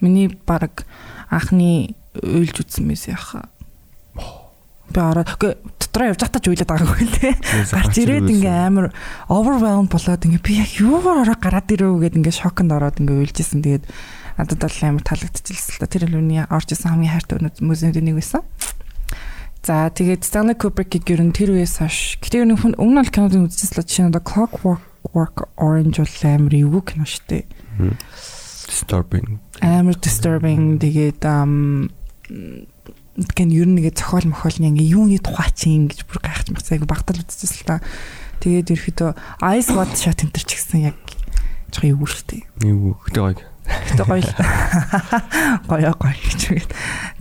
[0.03, 0.85] миний баг
[1.31, 3.51] анхны уйлж үзсэн мэс яхаа
[4.93, 7.31] би ороод үгүй дотроо явж байхдаа ч уйлаад байгаа юм л те.
[7.71, 8.87] Гарч ирээд ингээ амар
[9.31, 13.63] overwhelmed болоод ингээ би яг юугаар ороо гараад ирв гэд ингээ шоконд ороод ингээ уйлжсэн.
[13.63, 13.85] Тэгээд
[14.37, 15.87] надад бол амар таалагдчихлээ л та.
[15.89, 18.43] Тэр л үний орж исэн хамгийн хайртай музейд нэг байсан.
[19.65, 23.33] За тэгээд Stanley Kubrick-ийг ер нь тэр үеэс хойш гэтээ ер нь өмнө нь кинод
[23.49, 27.45] үзчихсэн л жишээ нь Clockwork Orange бол амар эвгүй кино шүү дээ.
[28.69, 29.41] Disturbing.
[29.65, 31.25] Амар disturbing тэгээд
[33.15, 37.23] гэн ер нь нэгэ зохиол мохиолны ингээ юуны тухай чинь гэж бүр гайхаж магсайг багтал
[37.23, 37.77] үзчихсэн л та.
[38.43, 39.11] Тэгээд ерөөхдөө
[39.55, 40.99] ice water shot энэ төр ч гэсэн яг
[41.71, 42.43] жоо юу дээ.
[42.67, 43.39] Юу хөтэ гоё.
[43.39, 44.27] Хөтэ гоё.
[45.71, 46.73] Гоё гоё гэж үгээд.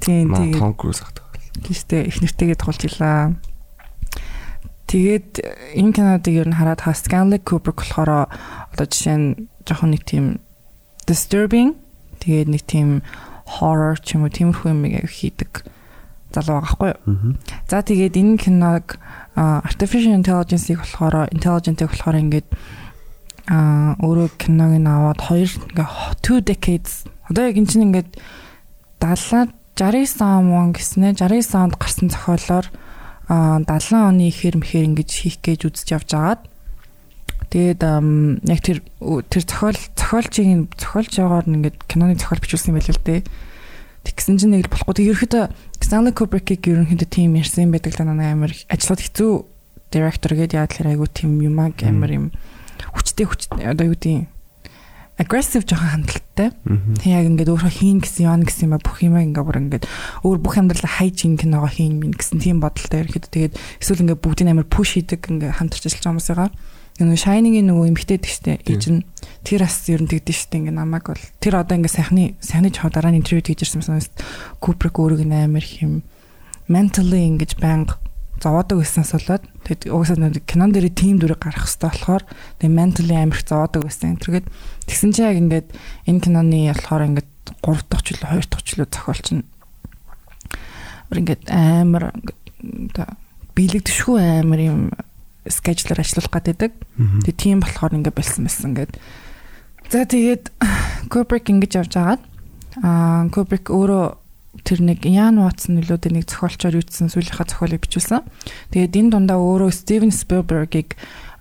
[0.01, 1.29] Тийм тэгээд Том Круз ахдаг.
[1.61, 3.37] Гэхдээ их нэртэйгээ тулж илаа.
[4.89, 5.29] Тэгээд
[5.77, 8.29] энэ кинодыг ер нь хараад хаа Stanley Kubrick болохоор
[8.73, 9.27] одоо жишээ нь
[9.65, 10.41] жоохон нэг тийм
[11.05, 11.77] disturbing
[12.21, 13.05] тэгээд нэг тийм
[13.57, 15.65] horror ч юм уу тиймэрхүү юм хийдэг
[16.33, 16.91] залуу байгаа хгүй.
[17.69, 18.97] За тэгээд энэ киног
[19.37, 22.47] artificial intelligence-ийг болохоор intelligent-ийг болохоор ингээд
[23.49, 25.89] а өөрөө киног нь аваад хоёр ингээ
[26.23, 28.09] two decades одоо яг энэ чинь ингээд
[29.03, 32.65] 70 69 он гэснэ 69 онд гарсан зохиолоор
[33.27, 36.41] а 70 оны ихэр мэхэр ингэж хийх гэж үзэж явж агаад
[37.49, 37.81] тэгээд
[38.47, 38.79] яг тэр
[39.27, 43.21] тэр зохиол зохиолчийн зохиолж байгаагаар ингээд киноны зохиол бичүүлсэн юм байл л дээ
[44.03, 44.93] Тэгсэн чинь нэг л болохгүй.
[44.99, 45.43] Тэг ерөөхдөө
[45.79, 49.31] Stanley Kubrick-ийг ерөнхийдөө тийм ярьсан байдаг л нэг амар ажиллаад хэцүү
[49.93, 52.25] директор гэдээ яа тэгэхээр айгу тийм юмаг амар юм.
[52.91, 54.27] Хүчтэй хүчтэй одоо юу гэдэг
[55.17, 56.49] aggressive жоохон хандлагатай.
[56.97, 59.85] Тэг яг ингээд өөрөө хийн гэсэн яа гэсэн юм а бүх юм ингээд бүр ингээд
[60.25, 63.29] өөр бүх амьдралаа хайж ин киногоо хийн мин гэсэн тийм бодолтой ерөөхдөө.
[63.29, 66.49] Тэгээд эсвэл ингээд бүгдийн амар push хийдэг ингээд хамтарч ажиллаж байгаа хүмүүсээгаа
[67.01, 69.01] нөгөө Shining-ийн нөгөө эмгтээд гэжтэй ээж нь
[69.41, 71.25] тэр бас ер нь тэгдэж штэ ингээ намайг бол.
[71.41, 74.05] Тэр одоо ингээ сайхны сайхны жоо дараа нь интервью хийж ирсэн юмсан
[74.61, 76.05] Куприк өөрийг амар хэм
[76.69, 77.97] mentally ингэж банг
[78.37, 82.23] зовоодаг байснаас болоод тэгэд угсаа нэг кинон дээр тим дүрэг гарах хэрэгтэй болохоор
[82.59, 84.19] тэг mentally амар их зовоодаг байсан.
[84.21, 84.47] Тэргээд
[84.85, 85.67] тэгсэн чинь яг ингээд
[86.05, 87.29] энэ киноны болохоор ингээд
[87.63, 89.43] 3 дахь үлээ 2 дахь үлээ зохиолч нь
[91.13, 92.13] ингээд амар
[93.55, 94.81] биелэгдэшгүй амар юм
[95.47, 96.71] скежлэр ажиллах гэдэг.
[97.27, 98.95] Тэгээ тийм болохоор ингээ болсон байсан гэд.
[99.91, 100.49] За тэгээд
[101.11, 102.23] Kubrick ингэж явж агаад
[102.81, 104.23] аа Kubrick өөрөө
[104.61, 108.21] тэр нэг Ян Ватсон нөлөөд нэг зохиолчоор юутсан сүүлийнхаа зохиолыг бичүүлсэн.
[108.71, 110.93] Тэгээд энэ дундаа өөрөө Стивен Спилбергийг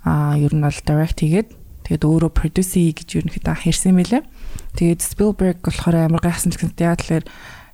[0.02, 1.52] аа ер нь бол direct хийгээд
[1.86, 4.22] тэгээд өөрөө produce хий гэж ерөнхийдөө хэрсэн мэлээ.
[4.80, 6.72] Тэгээд Spielberg болохоор амар гайхсан гэсэн.
[6.80, 7.24] Яг тэгэхээр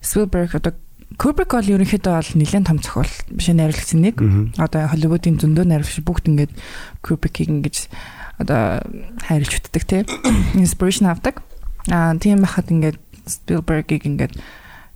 [0.02, 0.74] Spielberg одоо
[1.16, 4.20] Kubrick бол ерөнхийдөө бол нэлээд том зохиол биш найруулагчсан нэг.
[4.60, 6.52] Одоо Холливуудын зөндөө найруулагч бүгд ингээд
[7.00, 7.88] Kubrick-ийг ингэж
[8.36, 8.84] одоо
[9.24, 10.04] хайрлж утдаг тий.
[10.62, 11.40] Inspiration авдаг.
[11.88, 14.36] Аа тийм байхад ингээд Spielberg-ийг ингээд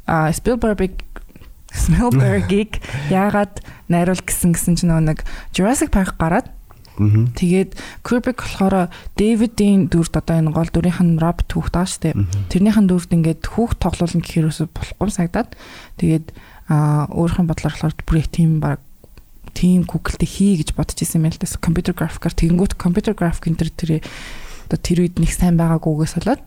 [0.04, 1.00] а Spielberg
[1.72, 5.24] Spielberg-ийг яагаад найруул гэсэн гэсэн чинь нэг
[5.56, 6.52] Jurassic Park гараад
[6.98, 7.70] Тэгээд
[8.04, 12.14] Kubrick болохоор David-ийн дүрд одоо энэ гол дүрийнх нь Robert хүүхд байгаа шүү дээ.
[12.52, 15.56] Тэрнийх нь дүрд ингээд хүүхд тоглоулна гэхээр өсө болохгүй сагдаад
[15.96, 16.26] тэгээд
[16.68, 18.80] а өөрийнх нь бодлоор болохоор бүр тийм баг
[19.56, 21.48] тийм Google-тэй хий гэж бодож исэн юм л да.
[21.60, 24.00] Computer graphic-аар тэгэнгүүт computer graphic энэ тэр
[24.68, 26.42] одоо тэр үед нэг сайн байгаагүйгээс болоод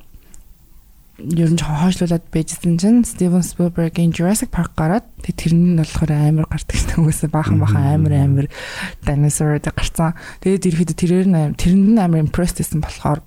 [1.15, 6.75] ер нь хойшлуулад байжсэн чинь Steven Spielberg-ийн Jurassic Park гараад тэр нь болохоор амар гардаг
[6.75, 7.31] шүү дээ.
[7.31, 8.47] Баахан баахан амар амар
[9.07, 10.19] dinosaur дээр гарцсан.
[10.43, 13.23] Тэгээд ерөөхдөө тэрээр нь тэрэнд нь амар impressed байсан болохоор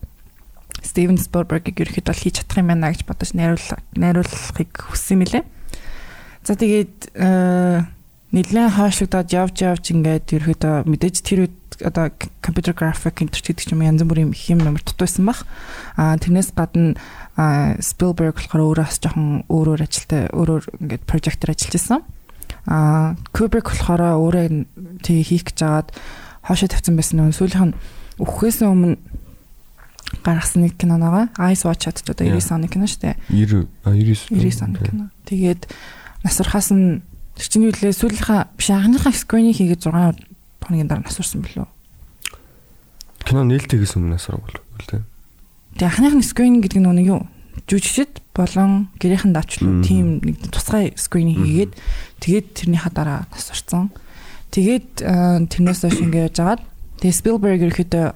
[0.84, 5.44] Steven Spielberg-ийг ерөөхдөө хийж чадах юм байна гэж бодож найруулах найруулахыг хүссэн юм лээ.
[6.44, 7.16] За тэгээд
[8.36, 12.10] нэлээд хойшлогдоод явж явж ингээд ерөөхдөө мэдээж тэр үед одоо
[12.74, 15.46] график энэ төр гэдэг юм янз бүрийн их юм амар тутайсан бах.
[15.96, 16.98] Аа тэрнээс гадна
[17.78, 22.00] Spielberg болохоор өөрөө бас жоохон өөрөөр ажилтай өөрөөр ингээд прожектор ажиллаж байсан.
[22.66, 25.88] Аа Kubrick болохоор өөрөө тий хийх гэж жагаад
[26.42, 27.78] хоошоо тавьсан байсан нөө сүүлийнх нь
[28.18, 28.98] өгөхөөс өмнө
[30.24, 31.30] гаргасан нэг кино байгаа.
[31.38, 33.16] Eyes Watch Out одоо 90 оны кино шүү дээ.
[33.30, 35.04] 90 99 90 оны кино.
[35.28, 35.68] Тэгээд
[36.24, 37.04] насурхаас нь
[37.36, 40.27] тэр чинь юу лээ сүүлийнхаа биш анхныхаа скрининг хийгээд 6
[40.62, 41.66] хоногийн дараа насурсан билүү.
[43.24, 45.02] Кино нээлттэйгээс өмнө насраг болов те.
[45.76, 47.26] Тэгээ анхных нь скрининг гэдэг нь юу?
[47.68, 51.72] Жүжигчд болон гэрийнхэн давчлуу тийм нэг тусгай скрининг хийгээд
[52.22, 53.90] тэгээд тэрнийхаа дараа насурсан.
[54.54, 55.02] Тэгээд
[55.52, 56.62] тэрнээс хойш ингэж жагаад
[57.02, 58.06] тэгээ Spielberg ерөөхдөө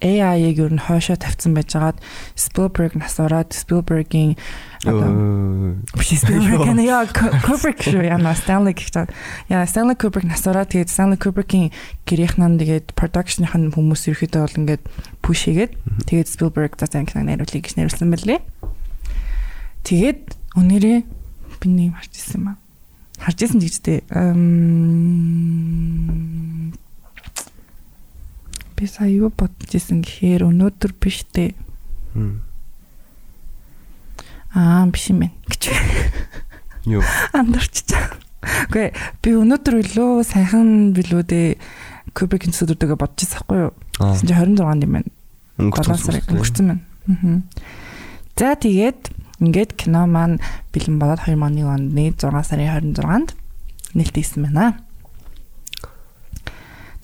[0.00, 2.00] AI-ыг ер нь хойшоо тавьсан байжгаад
[2.32, 4.40] Spielberg насураад Spielberg-ийн
[4.80, 7.04] биш Spielberg яа
[7.44, 9.12] Kubrick шүү яна Stanley гэж
[9.52, 11.68] яа Stanley Kubrick насураад тэгээд Stanley Kubrick-ийн
[12.08, 14.82] гэрийнхэн тэгээд production-ийнх нь хүмүүс ерөөхдөө бол ингээд
[15.20, 15.76] push хийгээд
[16.08, 18.40] тэгээд Spielberg за зан кино найруулъя гэж найруулсан байлээ.
[19.84, 21.00] Тэгээд өнөөрээ
[21.60, 22.56] би нэг харж ирсэн юм аа.
[23.20, 24.00] Харж ирсэн гэж дээ.
[28.80, 31.52] Би сая юу бодож исэн гэхээр өнөөдөр биш дээ.
[34.56, 35.68] Аа биш юм байна гэж.
[36.88, 37.04] Юу?
[37.36, 38.16] Андарч чаа.
[38.72, 41.48] Окей би өнөөдөр үлөө сайхан билүү дээ.
[42.16, 43.72] Кубикийн сүдүүдээ бодож ирсэн байхгүй юу?
[44.00, 45.12] Тэгсэн чи 26-нд юм байна.
[45.60, 46.80] 7 сар өнгөрцөн байна.
[47.04, 47.44] Аа.
[48.40, 49.12] За тэгээд
[49.44, 50.40] ингээд кино маань
[50.72, 53.36] бэлэн болоод 2001 оны 6 сарын 26-нд
[53.92, 54.80] нээлттэйсэн байна.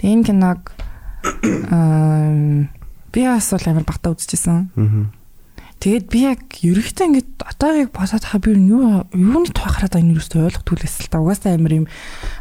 [0.00, 0.72] Тэгээ энэ киног
[1.70, 2.68] Аа
[3.16, 4.68] би бас бол амар багтаа үзчихсэн.
[4.76, 5.06] Аа.
[5.76, 10.48] Тэгээд би яг ерөөхдөө ингээд одоогийг босоод хаа би юу юуны тухай хараад энэ юустой
[10.48, 11.86] ойлгохгүй л та угаасаа амар юм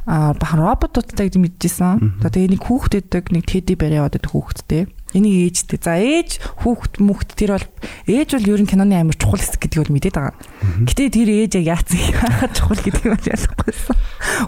[0.08, 2.24] аа бахан роботуудтай гэж мэдчихсэн.
[2.24, 4.88] Тэгээд нэг хүүхдэд нэг теди барь яваад байдаг хүүхдтэй.
[5.16, 5.80] Энийг ээжтэй.
[5.80, 7.68] За ээж хүүхд мүхд тэр бол
[8.12, 10.36] ээж бол ер нь киноны амар чухал хэсэг гэдгийг бол мэдээд байгаа.
[10.84, 13.96] Гэтэ тэр ээж яг яац яахад чухал гэдгийг бол ялахгүйсэн.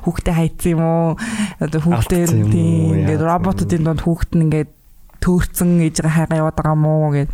[0.03, 1.15] Хүүхдээ хайцсан юм уу?
[1.63, 4.71] Одоо хүүхдээ ингээд роботуудын донд хүүхд нь ингээд
[5.23, 7.31] төөрцөн ээжгээ хайгаа яваад байгаа уу гэдэг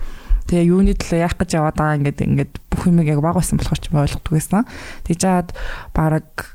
[0.47, 3.79] Тэгээ юуны төлөө яах гэж яваад байгаа ингээд ингээд бүх юм яг баг байсан болохоор
[3.79, 4.67] ч ойлгохгүй байсан.
[5.07, 5.49] Тэгж жаад
[5.95, 6.51] баг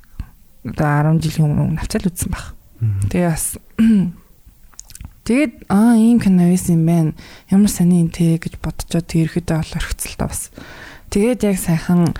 [0.63, 2.53] одоо 10 жилийн өмнө навчаал үзсэн баг.
[3.09, 3.57] Тэгээ бас
[5.29, 7.13] Тэгээд аа ийм кино байсан юм байна.
[7.53, 10.49] Ямар сони юм те гэж бодцоо тэрхэдээ бол орхицол та бас.
[11.13, 12.17] Тэгээд яг сайхан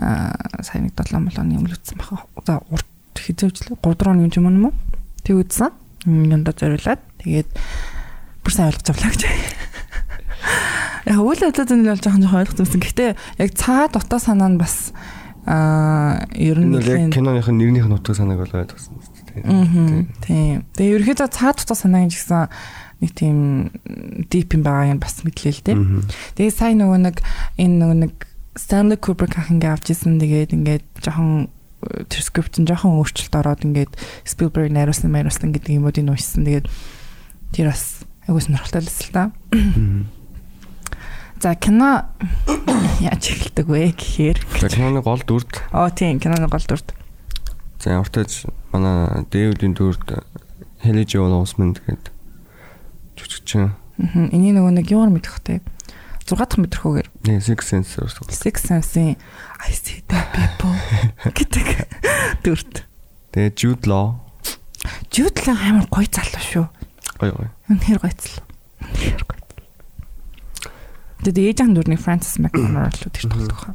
[0.00, 2.24] нэг 7 молооны өмнө үзсэн баха.
[2.48, 4.74] За урд хизээвчлээ 3 4 оны юм юм уу?
[5.20, 5.68] Тэг үзсэн.
[6.08, 7.48] Юунда зориулаад тэгээд
[8.40, 9.22] бүр сайн ойлгож авлаа гэж.
[11.12, 12.80] Яг үйл явдлууд нь бол жоохон жоохон ойлгосон.
[12.80, 14.96] Гэхдээ яг цаа дотоо санаа нь бас
[15.44, 18.96] аа ер нь яг киноных нь нэрнийх нь утга санааг бол ойлгосон.
[20.24, 20.64] Тийм.
[20.72, 22.48] Тэгээ ерөөхдөө цаа дотоо санаа гэж гисэн
[23.00, 23.38] нэг тийм
[24.32, 25.76] deep юм байгаа юм бас мэдлээ л дээ.
[26.40, 27.16] Тэгээ сая нөгөө нэг
[27.60, 28.14] энэ нөгөө нэг
[28.56, 31.52] Stanley Kubrick ах ингээ авч исэн тэгээд ингээд жоохон
[32.08, 33.92] тэр скрипт нь жоохон өөрчлөлт ороод ингээд
[34.24, 36.48] Spielberg найруулсан найруулсан гэдэг юмудыг уншсан.
[36.48, 36.66] Тэгээд
[37.52, 39.24] тэр бас айгуу сонирхолтой л л та.
[41.36, 42.08] За кино
[43.04, 44.40] яаж эхэлдэг вэ гэхээр
[44.72, 45.52] киноны гол дүрд.
[45.76, 46.96] Оо тийм киноны гол дүрд.
[47.84, 50.04] За ямар ч таж манай Дэвидийн дүрд
[50.84, 52.12] Хели Жоул Осмонд гэдэг
[53.16, 53.72] жүжигчин.
[53.96, 54.28] Мгм.
[54.36, 55.64] Эний нөгөө нэг юугаар мэдэх вэ?
[56.26, 58.28] 6 дахь мэдрэхүүгээр Nee, Six Sense шүү.
[58.28, 59.14] Six Sense-ийн
[59.62, 60.74] I see the people
[61.32, 61.86] гэдэг
[62.42, 62.82] дүрт.
[63.30, 64.20] Тэгээ Jude Law
[65.08, 66.66] Jude Law амар гоё залуу шүү.
[67.22, 67.50] гоё гоё.
[67.70, 68.44] Үнэхээр гоё залуу.
[68.84, 69.42] Үнэхээр гоё.
[71.22, 73.70] Тэгээд ээжийн дүрний Francis McDormand л тэр тоглох.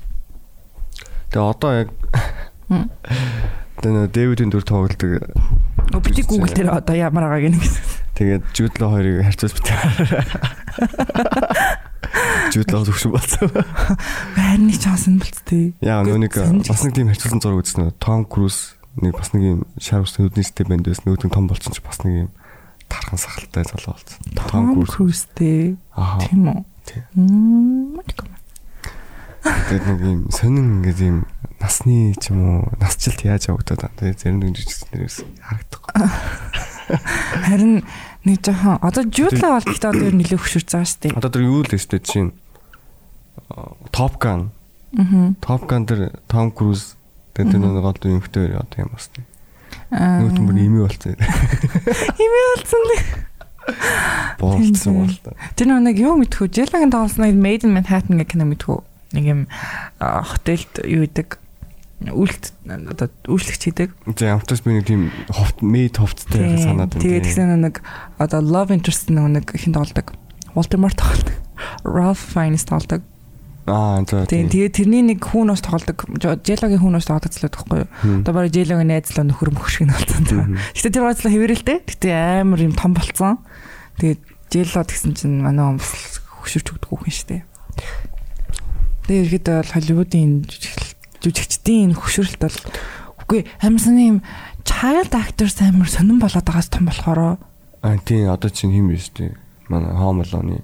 [1.31, 1.89] Тэгээ одоо яг
[3.81, 5.25] Дэвидийн дүр тоглодог.
[5.91, 7.65] Өбити Google дээр одоо ямар байгааг нэг
[8.15, 9.79] Тэгээд Jude Law хоёрыг харьцуулж битээ.
[12.69, 13.49] Law зөвшөөр болсон.
[14.37, 15.73] байрны чансан болцтой.
[15.81, 19.59] Яа Санаж бас нэг тийм харьцуулсан зураг үзсэн нөгөө Том Круз нэг бас нэг юм
[19.81, 22.29] шарвс нүдний сте банд байсан нь том болсон ч бас нэг юм
[22.91, 24.19] тархан сахалтай залуу болсон.
[24.35, 25.79] Том Крузтэй.
[26.21, 26.61] Тийм үү?
[26.85, 27.03] Тийм.
[27.15, 27.97] Мм.
[29.41, 31.17] Тэгээд нэг юм сонин ингээд юм
[31.61, 33.97] насны ч юм уу насжилт яаж явагдаад байна.
[34.01, 35.93] Тэгээд зарим нэг жижигчнэрээс харагдахгүй.
[37.47, 37.73] Харин
[38.25, 41.17] нэг жоохон одоо Jude-ла бол гэхдээ одоо ер нь нэлээд хөшөрч байгаа шүү дээ.
[41.21, 42.33] Одоо тэр юу л өстэй чинь
[43.93, 44.51] Top Gun.
[44.97, 45.37] Аа.
[45.39, 46.97] Top Gun дээр Том Круз
[47.37, 49.07] тэгээд тэр нэг гол юмхтэй одоо юм бас.
[49.91, 50.25] Аа.
[50.25, 51.15] Нүүтэн бүр имий болсон.
[52.17, 53.01] Химээ болсон лээ.
[54.39, 55.35] Боолцсон бол та.
[55.55, 56.49] Тэр нэг юу мэдхүү?
[56.49, 58.79] Jellag-ын тоглосныг Made in Manhattan гэх кино мэдхүү?
[59.15, 59.41] Нэг юм
[59.99, 61.40] а, хотелд юу идэг
[62.09, 63.89] үйлт одоо үйлчлэгч хийдэг.
[64.17, 67.05] За амтас би нэг тийм ховт мэд ховттой санаад байна.
[67.05, 67.85] Тэгээд тэгсэн нэг
[68.17, 70.17] одоо love interest нэг хин тоглодог.
[70.57, 71.37] Voldemort тоглодог.
[71.85, 73.05] Ralph Fiennes тоглодог.
[73.69, 76.09] Аа за тэгээд тэрний нэг хүүн ус тоглодог.
[76.17, 77.89] Jellag-ийн хүүн ус тоглодог зүйл байхгүй юу?
[78.25, 80.57] Одоо барыг Jellag-ийн найзлаа нөхөр мөх шиг нь болсон тийм.
[80.57, 81.77] Гэтэ тэр байцлаа хэвэрэлтэй.
[81.85, 82.09] Гэтэ
[82.41, 83.37] амар юм том болцсон.
[84.01, 85.93] Тэгээд Jello гэсэн чинь манай хүмүүс
[86.41, 87.41] хөшөрч өгдөг хүн шүү дээ.
[89.05, 90.31] Тэгээд ихэд бол Холливуудын
[91.21, 92.57] жүжигч- жүжигчдийн хөшөрлөлт бол
[93.25, 94.19] үгүй амар сони юм
[94.65, 97.37] child actors амар сонирн болоод байгаас том болохоор
[97.81, 99.33] Аа тийм одоо чинь юм биш үү?
[99.69, 100.61] Манай Alone-ы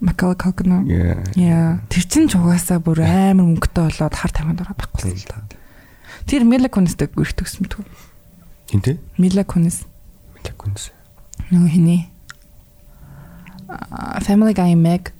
[0.00, 0.88] Macaulay Culkin
[1.36, 1.80] яа.
[1.92, 5.44] тэр чин ч угаасаа бүр амар мөнгөтэй болоод хар тамхинд ороод байхгүй л та.
[6.24, 7.74] Тэр Mila Kunis-тэй гүрх төгсөн мэт.
[8.72, 8.96] Хинтээ?
[9.18, 9.84] Mila Kunis
[10.40, 10.90] Мэлэкүнс.
[11.52, 12.08] нөгөө хиний
[13.68, 15.12] А, Family Guy Meg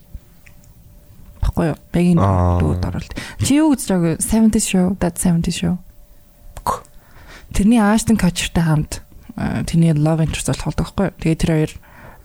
[1.61, 1.79] Баггүй юу?
[1.93, 2.57] Бэгийн Аа.
[2.57, 3.13] дүүд оролт.
[3.45, 5.77] Чи юу гэж байгаа 70 show, that 70 show.
[7.53, 9.03] Тэрний Ashton Kutcher-тай хамт
[9.37, 11.19] а, тэрний love interest бол тоглодог байхгүй юу?
[11.21, 11.73] Тэгээ тэр хоёр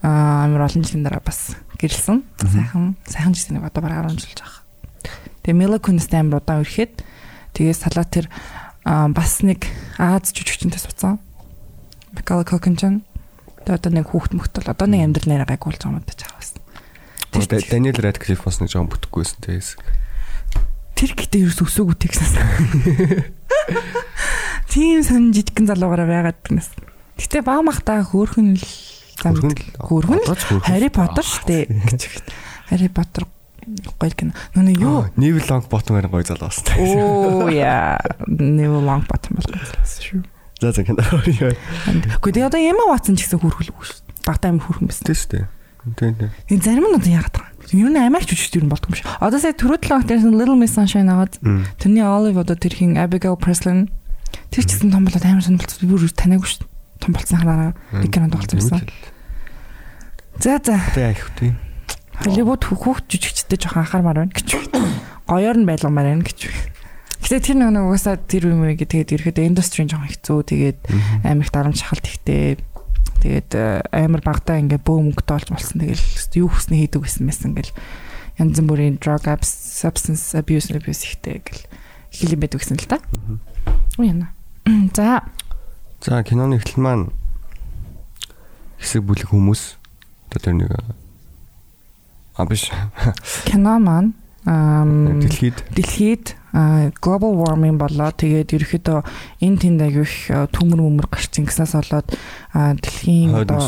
[0.06, 2.22] амар олон жилийн дараа бас гэрэлсэн.
[2.40, 4.64] Сайхан, сайхан жишээ нэг одоо бараг 10 жил жаах.
[5.44, 7.02] Тэгээ Mila Kunis-тай амар удаан үрэхэд
[7.58, 8.30] тэгээ салаа тэр
[8.86, 9.66] бас нэг
[9.98, 11.18] Аз жүжигчтэй суцсан.
[12.14, 12.86] Macaulay Culkin ч
[13.66, 16.54] тэгээ одоо нэг хүүхд мөхт бол одоо нэг амьдрал нэрээ гайгуулж байгаа юм даа чаавас.
[17.36, 19.76] Тэр Даниэл Радклиф бас нэг жоон бүтэхгүйсэн тэгээс.
[20.96, 22.34] тэр гэдэг ерөөс өсөөгүй тэгснээс.
[24.72, 26.72] Тийм сонин жижигхэн залуугаараа байгаад гэнэс.
[27.20, 28.64] Гэтэ баа махтаа хөөхөн л
[29.20, 29.68] зам Хөөрхөн мэддэг.
[29.76, 30.24] л- хөөхөн.
[30.72, 32.24] Harry Potter штэ гэж.
[32.72, 33.28] Harry Potter
[34.00, 34.32] гоё кино.
[34.56, 35.08] Нүг юу?
[35.16, 36.64] Лонг ботом харин гоё залуу бас.
[36.80, 38.00] Оо яа.
[38.28, 40.24] Never long bottom бол шүү.
[40.64, 41.04] За за кино.
[41.04, 44.00] Гэхдээ одоо Emma Watson ч гэсэн хөөрхөлгүй шүү.
[44.28, 45.04] Багтаа юм хөөрхөн байсан.
[45.08, 45.46] Тийм шүү дээ.
[45.94, 46.32] Тийм тийм.
[46.50, 47.80] Энэ зарим нь одоо яагаад байгаа юм?
[47.86, 49.06] Юу нэ амарч жүжигч юм болдгоо юм шиг.
[49.22, 51.66] Одоо сая түрүүдлэн актер Little Miss Sunshine агаад Мм.
[51.78, 53.94] тэрний Olive одоо тэр хин Abigail Breslin
[54.50, 55.90] тэр ч гэсэн том болоод амар сонир болчихсон.
[55.90, 56.66] Бүр танаагүй шүү.
[57.06, 58.82] Том болсон хараа нэг кинонд тоглосон байсан.
[60.42, 60.82] За за.
[60.98, 61.54] Тэгээ их үү.
[62.26, 64.50] Холливуд хүүхд жүжигчтэй жоохон анхаармаар байна гэж.
[65.30, 66.50] Гоёор нь байлгамаар байна гэж.
[67.26, 70.80] Гэтэ тэр нэг нэг угаасаа тэр юм уу тэгээд ирэхэд индустрийн жоохон хэцүү тэгээд
[71.26, 72.62] амар их дарамт шахалт ихтэй
[73.26, 75.82] тэгээд э, амар багтаа ингээ бөө мөнгөтэй болж болсон.
[75.82, 77.74] Тэгэл юу хүснэ хийдэг гэсэн мэсэн ингээл
[78.38, 81.66] янз бүрийн drug abs substance abuse abuse ихтэй гэл
[82.14, 83.02] хилэн байдаг гэсэн л та.
[83.98, 84.30] Уу яна.
[84.94, 85.26] За.
[86.06, 87.06] За киноны эхлэл маань
[88.78, 89.82] хэсэг бүлэг хүмүүс.
[90.30, 90.70] Одоо тэр нэг
[92.38, 92.70] а биш.
[93.50, 94.14] Кино маань
[94.46, 95.66] дэлхийд.
[95.74, 96.38] дэлхийд
[97.04, 99.00] global warming болоо тэгээд ерөөхдөө
[99.44, 102.08] энэ тэнд аяг их а, төмөр өмөр гарч ингэснээс болоод
[102.56, 103.60] дэлхийн одоо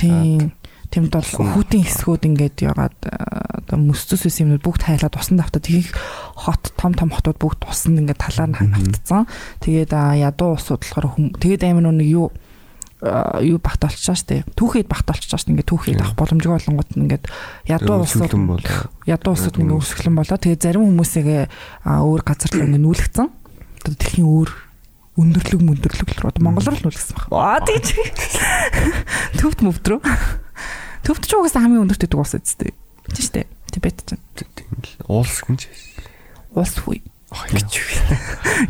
[0.00, 0.56] тийм
[0.92, 1.24] тэмд бол
[1.56, 5.88] хүүтийн хэсгүүд ингээд ягаад одоо мөсцөс ус юмнууд бүгд хайлаад усан давтаад их
[6.36, 9.24] хот том том хотууд бүгд усан ингээд талаар нь хавтцсан.
[9.64, 12.28] Тэгээд ядуу усууд болохоор тэгээд амар нэг юу
[13.02, 14.46] юу багт олчаа штэ.
[14.54, 17.24] Түүхэд багт олчаа штэ ингээд түүхэд авах боломжгүй болонгууд нь ингээд
[17.66, 18.38] ядуу бол ядуу
[19.10, 20.38] Ядуу ингээ өсгөлэн болоо.
[20.38, 21.50] Тэгээ зарим хүмүүсээ
[21.82, 23.26] өөр газар руу ингээ нүүлгцэн.
[23.82, 24.50] Одоо дэлхийн өөр
[25.18, 27.26] өндөрлөг мөндөрлөг рүү одоо Монгол руу нүүлгсэн баг.
[27.34, 27.90] Аа тийч.
[29.42, 30.00] Төвд мөвд рүү.
[31.02, 32.38] Төвд ч угаасаа хамгийн өндөрт идэг ус.
[32.38, 32.70] Тийм
[33.18, 33.46] шүү дээ.
[33.74, 34.14] Тибет ч
[35.10, 35.66] уулс гинж.
[36.54, 37.02] улс хүй.
[37.34, 37.66] Ах яа.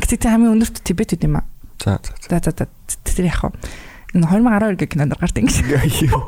[0.00, 1.46] Гэтэ тэ хамгийн өндөрт Тибет идэм юм аа.
[1.76, 2.64] За за за.
[2.64, 6.22] За тэр хаа энэ 2012 гэх кинонд гардаг юм.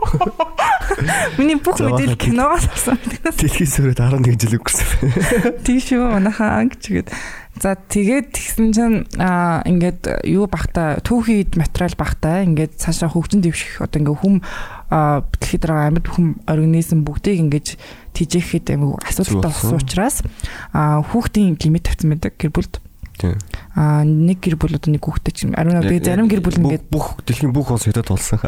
[1.37, 2.97] Миний бүх мэдээлэл киногоос авсан.
[3.25, 5.61] Дэлхийн сүрээд 11 жил өнгөрсөн.
[5.65, 7.13] Тийш үү манайхаа гэчихэд.
[7.61, 13.79] За тэгээд тэгсэн чинь аа ингээд юу бахта түүхийд материал бахта ингээд цаашаа хөгжин дэвших
[13.79, 14.35] одоо ингээд хүм
[14.91, 17.79] дэлхийд байгаа амьд хүм организм бүгдийг ингээд
[18.17, 20.27] тижээхэд аймаг асуудалтай болсон учраас
[20.75, 22.84] аа хүүхдийн лимит тавьсан байдаг гэр бүлд.
[23.75, 26.87] Аа нэг гэр бүл одоо нэг хүүхдээ чинь ариун Яг- тэгээд зарим гэр бүл ингээд
[26.91, 28.39] бүх дэлхийн бүх улс хэдэд болсон.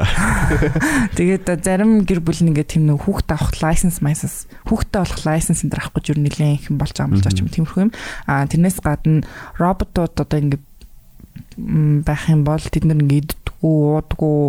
[1.18, 5.74] Тэгээд зарим гэр бүл ингээд тийм нэг хүүхдээ авах лайсенс майсенс хүүхдээ болох лайсенс энэ
[5.79, 7.92] авах гэж юу нэлээд их юм болж байгаа юм болж юм тиймэрхүү юм.
[8.26, 9.22] Аа тэрнээс гадна
[9.59, 10.64] роботууд одоо ингээд
[12.05, 14.40] байх юм бол тэд нар ингээд иддгүү, уудгүү,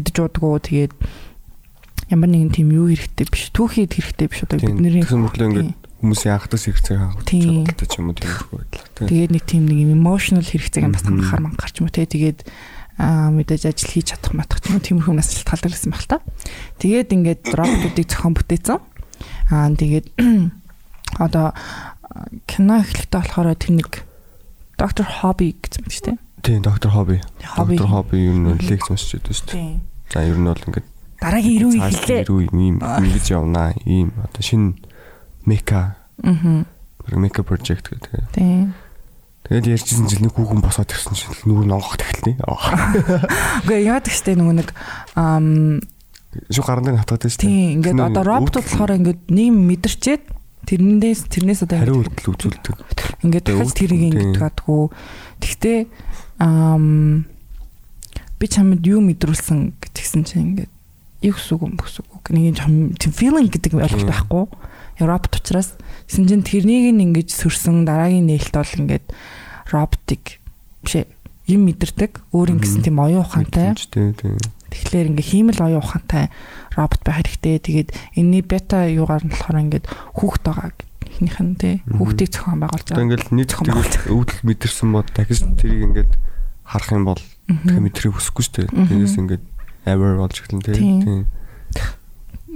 [0.00, 0.92] идэж уудгүү тэгээд
[2.10, 3.52] ямар нэгэн тийм юу хэрэгтэй биш.
[3.54, 7.66] Түүхийд хэрэгтэй биш одоо бидний Тэгсэн мэтлээ ингээд хүмүүсийн анхдас хэрэгцээг Тийм.
[7.66, 8.86] чадaltaй ч юм уу тиймэрхүү байлаа.
[8.94, 9.08] Тийм.
[9.10, 11.10] тэгээд нэг тийм нэг emotional хэрэгцээг бас Мгм.
[11.18, 12.38] хангахаар мангахар ч юм уу те тэгээд
[12.98, 16.18] аа мэдээж ажил хийж чадах матах ч юм уу тиймэрхүү нас шалтгаалдаг гэсэн баг та.
[16.78, 18.78] Тэгээд ингээд роботуудыг зохион бүтээсэн.
[19.50, 20.06] Аа тэгээд
[21.24, 21.46] одоо
[22.46, 23.90] кино эхлэхдээ болохоор тэр нэг
[24.78, 26.18] доктор хобби гэсэн шүү дээ.
[26.38, 27.18] Тийм, доктор Хобби.
[27.42, 29.58] Доктор Хобби юу лекц уншиж байдаг шүү дээ.
[29.58, 29.80] Тийм.
[30.14, 30.86] За ер нь бол ингээд
[31.18, 32.22] Дараагийн ирүү цааш хэллээ.
[32.22, 33.74] ирүү юм ингэж явнаа.
[33.84, 34.78] Ийм одоо шинэ
[35.46, 36.64] мека Аа.
[37.14, 38.32] мека project гэдэг.
[38.34, 38.74] Тийм.
[39.48, 42.36] Тэгээд ярьжсэн чинь нэг хүүхэн босоод ирсэн чинь нүр нонгох тахилтны.
[43.64, 44.68] Үгүй яагаад гэжтэй нөгөө нэг
[46.52, 47.48] Шуу гаран дээр хатгаад шүү дээ.
[47.48, 50.22] тийм ингээд одоо өвдөл- болохоор ингээд нэм мэдэрчээд
[50.68, 52.76] тэрнээс тэрнээс одоо хариу үйлдэл үзүүлдэг.
[53.24, 54.82] ингээд дахиж өвдөл тэрийг ингээд гадгүй.
[55.40, 55.78] Тэгтээ
[56.44, 57.24] ам
[58.36, 60.70] би чамд юу мэдрүүлсэн гэтгсэн чинь ингээд
[61.22, 62.24] юу гэсэн үг юм гэсэн үг.
[62.30, 64.44] Нэг юм тийм feeling гэдэг ойлголт байхгүй.
[65.02, 65.74] Европт учраас
[66.06, 69.06] гэсэн чинь тэрнийг нь ингэж сөрсөн дараагийн нээлт бол ингээд
[69.74, 70.38] роботик
[70.82, 71.10] биш ээ,
[71.50, 72.22] юм мэдэрдэг.
[72.30, 73.74] Өөр ингэсэн тийм оюун ухаантай.
[73.74, 76.30] Тэгэхээр ингээ хиймэл оюун ухаантай
[76.74, 77.58] робот байх хэрэгтэй.
[77.58, 79.86] Тэгээд энэний бета юугаар нь болохоор ингээд
[80.18, 80.70] хүүхд байгаа
[81.18, 86.12] ихнийх нь тий хүүхдийг зохион байгуулж Одоо ингээл нийт өвдөл мэдэрсэн бод дахиж тэрийг ингээд
[86.62, 88.68] харах юм бол дахин мэдрэх хүсэхгүй шүү дээ.
[88.70, 88.86] Мгм.
[88.92, 89.44] Тэрээс ингээд
[89.86, 91.00] aware болж эхэлнэ Тийм.
[91.02, 91.22] тийм.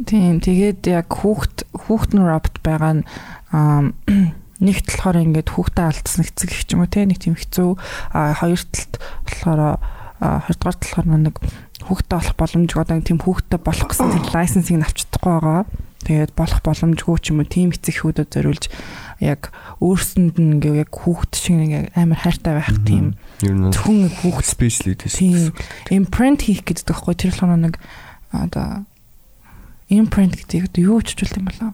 [0.08, 3.04] Тийм тэгээд яг хүүхд хүүхд нь робот байгаа нь
[3.52, 3.92] аа
[4.64, 7.70] нэгт болохоор ингээд хүүхдээ алдсан эцэг ч юм уу те нэг тийм хэцүү
[8.14, 8.94] хоёр талд
[9.26, 9.60] болохоор
[10.22, 11.36] а хоёрдугаар талаар нэг
[11.82, 15.62] хүүхдээ болох боломжгүй одоо нэг тийм хүүхдээ болох гэсэн тэр лайсенсыг нь авч чадахгүй байгаа.
[16.02, 18.64] Тэгээд болох боломжгүй ч юм уу тийм эцэг хүүдүүд зориулж
[19.22, 24.82] яг өөрсөнд нь ингээ яг хүүхд шиг нэг амар хайртай байх тийм зөвхөн хүүхд speech
[24.82, 25.54] leadership.
[25.86, 27.74] тийм импринт хийх гэдэг байхгүй тэр болохоор нэг
[28.34, 28.82] одоо
[29.86, 31.72] импринт гэдэг юу ч хэлж юм болоо.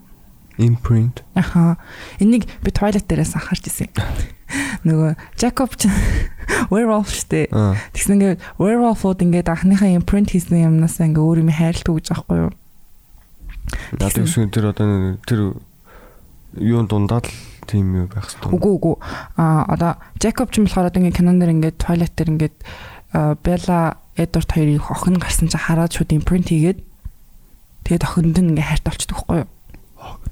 [0.59, 1.23] imprint.
[1.35, 1.79] Аха.
[2.19, 3.95] Энийг би toilet дээрээс анхаарч ирсэн.
[4.87, 5.87] Нөгөө Jacob ч
[6.73, 7.47] werewolf штэ.
[7.95, 12.53] Тэгсэн ингээд werewolf-ууд ингээд анхныхаа imprint хийсэн юмнаас ингээд өөр юм хайрладаг гэж аахгүй юу?
[14.03, 15.41] Надад гэсэн тэр одоо тэр
[16.61, 17.35] юун дундаад л
[17.68, 18.55] тийм юу байх хэвээр.
[18.55, 18.97] Үгүй үгүй.
[19.37, 22.57] Аа одоо Jacob ч юм болохоор одоо ингээд кинон дээр ингээд toilet дээр ингээд
[23.12, 26.81] аа, Bella Edward хоёрын охин гарсан чинь хараад шууд imprint хийгээд
[27.87, 29.51] тэгээд охинд нь ингээд хайртай болчихдог байхгүй юу?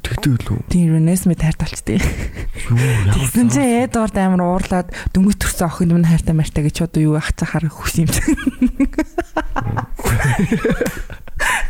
[0.07, 0.59] Тэгдэг лүү.
[0.71, 1.35] Тийм Renesmee.
[1.35, 7.03] Юу ямар Тэгсэн чинь Эдвард амар уурлаад дөнгөж төрсөн охин минь хайртай мартай гэж одоо
[7.03, 8.07] юу ах цахаар хүс юм.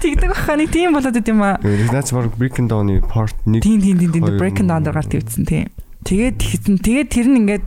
[0.02, 1.58] Тэгдэг баха нэг тийм болоод идэм аа.
[1.62, 4.84] Наач баг Breaking Down-ы part 1 Тийм тийм тийм тийм breaking мөн.
[4.84, 5.68] дээр гарт ивдсэн тийм.
[6.06, 6.76] Тэгээд хийсэн.
[6.80, 7.64] Тэгээд тэр нь ингээд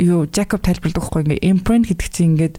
[0.00, 2.56] юу Jacob тайлбарладаг байхгүй ингээд imprint гэдэг чинь ингээд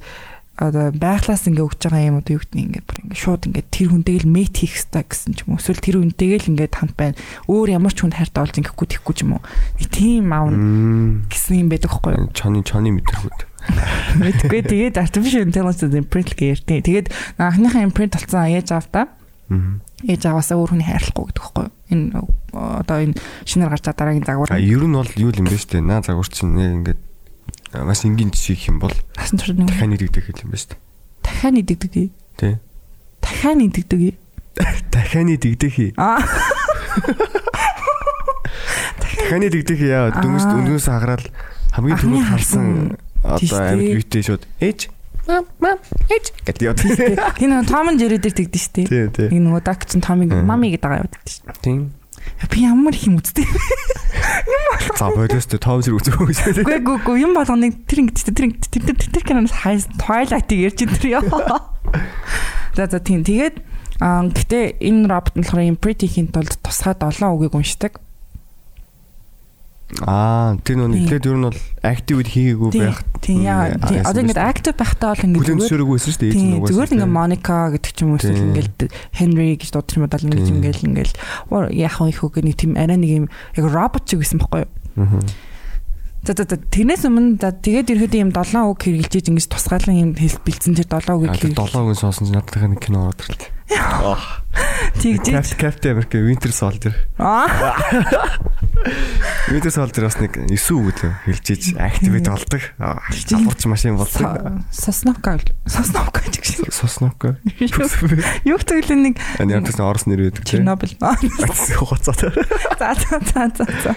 [0.53, 3.89] одоо байглаас ингээ өгч байгаа юм одоо юу нь ингээ бүр ингээ шууд ингээ тэр
[3.89, 6.93] хүнтэйг л мейт хийх хэрэгтэй гэсэн ч юм уу эсвэл тэр хүнтэйг л ингээ хамт
[6.93, 7.17] байна
[7.49, 9.41] өөр ямар ч хүнд хайртай болж ингэхгүй тэхгүй ч юм уу
[9.89, 11.25] тийм аав Мм.
[11.25, 13.37] гэсэн юм байдаг байхгүй юу Чоны чоны мэдэрхүүд.
[14.19, 17.07] Мэдгүй тэгээд artificial intelligence imprint л гэртээ тэгээд
[17.39, 19.05] анхныхаа imprint болсон ээж аавтаа
[19.49, 19.81] Мм.
[20.07, 22.05] ээж аваасаа өөр хүний хайрлахгүй гэдэг юу энэ
[22.53, 23.15] одоо энэ
[23.47, 25.79] шинээр гарч байгаа дараагийн загвар ер нь бол юу юм бэ штэ.
[25.83, 26.99] Наа загвар чинь яг ингээд
[27.83, 30.75] маш энгийн жишээ юм бол насан турш нэг дахиад нэгдэх юм байна штэ.
[31.23, 31.93] дахиад нэгдэгдэг
[32.39, 32.59] Тэ.
[33.23, 34.01] дахиад нэгдэгдэг
[34.93, 35.75] Дахиад нэгдэх.
[35.97, 36.21] аа
[39.01, 41.25] Дахиад нэгдэх яа дүнс өнгөөс хагараад
[41.73, 42.65] хамгийн Анхны түрүү харсан
[43.23, 44.79] одоо амьд биетэй шууд ээж
[45.27, 45.77] мам мам
[46.11, 46.75] ээж гэдэг яа.
[47.39, 49.27] тийм нэг Том Jerry дээр тэгдэж штэ Тий, тий.
[49.31, 51.95] нэг нөгөө даг чин Томиг мами гэдэг байгаа яваад штэ Тийм.
[52.51, 53.47] би ямар их юм үзтээ
[54.99, 56.63] За бодоос тэ тоом зэрэг үзэх үү.
[56.63, 60.69] Гүй гүй гүй юм болгоныг тэр ингэж тэр ингэж тэр тэр тэр киноноос хайс Twilight-ийг
[60.71, 61.59] ярьж ин тэр ёо.
[62.77, 63.57] За за тийм тэгээд
[64.03, 67.97] гэтээ энэ робот нь болохоор imprint хийхэд тулд тусгай 7 үгийг уншдаг.
[70.01, 72.99] Аа тэр нөө тэгээд ер нь бол active хийгээгүй байх.
[73.21, 73.77] Тийм яа.
[73.77, 76.33] Одоо ингээд active байхдаа бол бүлээн зүгээр байсан шүү дээ.
[76.33, 80.25] Тийм зүгээр ингээ Моника гэдэг ч юм уу эсвэл ингээл Henry гэж дуудчих юм бол
[80.25, 81.13] ингээл ингээл
[81.53, 85.21] оо яах вэ хөө нэг тийм арай нэг юм яг робот шиг байсан байхгүй юу.
[86.23, 90.39] За за тэрнээс өмнө за тэгээд ерөөдөө юм 7 үг хэрэгжилж ингэж тусгаалan юм хэл
[90.39, 93.51] бэлдсэн тэр 7 үг тэр долоогийн соосон чинь надад нэг кино ороод ирлээ.
[95.01, 96.93] Тэгжиж Captain America Winter Soldier.
[97.17, 97.47] аа
[99.49, 102.61] Winter Soldier бас нэг 9 үг л хэлжиж activate болдог.
[102.77, 104.61] Залгуурч машин болдог.
[104.71, 107.39] Сосновка Сосновка гэж шиг Сосновка.
[108.43, 110.67] юу гэвэл нэг Ани янтас орос нэр өгдөг тийм.
[110.67, 112.13] Чернобыль Хоцоо.
[112.79, 113.91] За за за за за.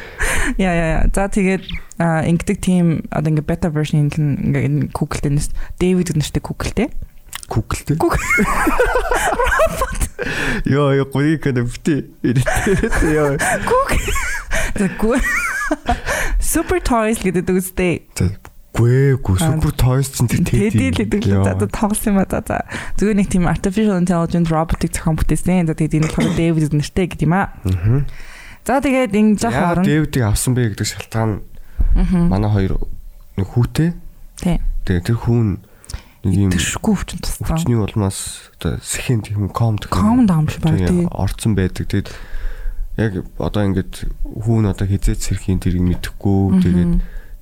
[0.56, 1.10] Яа яа яа.
[1.10, 1.64] За тэгээд
[1.98, 5.50] ингэдэг тийм одоо ингээ бета version ингээ Google дэнэс
[5.80, 6.90] Дэвид нэртэй Google те.
[7.48, 7.96] Google тийм.
[7.98, 8.22] Google.
[10.64, 11.96] Йоо ёо гуйг кэнэ бити.
[12.24, 13.36] Йоо.
[13.66, 14.02] Google.
[14.76, 15.22] За Google.
[16.40, 18.06] Super Toys гэдэг үстэй.
[18.76, 22.60] Гүй гүй супер toys чинь тэр Тэдэл гэдэг л за тоглосон юм а за за.
[23.00, 25.64] Зүгээр нэг тийм artificial intelligence robotic зохион бүтээсэн.
[25.64, 27.34] За тэгээд энэ болохоор Дэвид нэртэй гэдэг юм.
[27.40, 27.56] Аа.
[28.68, 29.84] За тэгээд энэ жоох Яа орон.
[29.88, 31.40] Дэвидийг авсан бэ гэдэг шалтгаан
[31.96, 32.28] Аа.
[32.28, 32.76] манай хоёр
[33.40, 33.96] нэг хүүтэй.
[34.44, 34.60] Тий.
[34.84, 35.64] Тэгээ тэр хүн
[36.26, 37.46] нэг юм Тэршгүй өвчин туссан.
[37.46, 41.06] хүчний улмаас одоо сэхэнд юм комд down биш баг тий.
[41.06, 41.86] орцсон байдаг.
[41.86, 42.08] Тэгэд
[42.98, 46.94] яг одоо ингээд хүүн одоо хизээч сэрхийн тэрийг мэдэхгүй тэгээд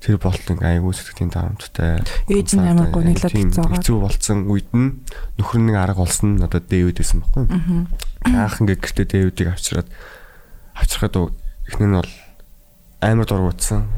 [0.05, 2.05] тэр болтон айгүй сэтгэлийн дарамттай.
[2.29, 3.73] Ээж нь амар гуниглаад Тийм, хэцүүгээ.
[3.81, 5.01] Хэцүү болсон үед нь
[5.41, 7.89] нөхөр нэг арга болсон нь одоо Дэвид байсан байхгүй юу?
[8.29, 9.89] Анх ингээд гэртээ Дэвидийг авчираад
[10.77, 11.33] авчирхад
[11.73, 12.13] эхнэр нь бол
[13.01, 13.89] амар дургуутсан.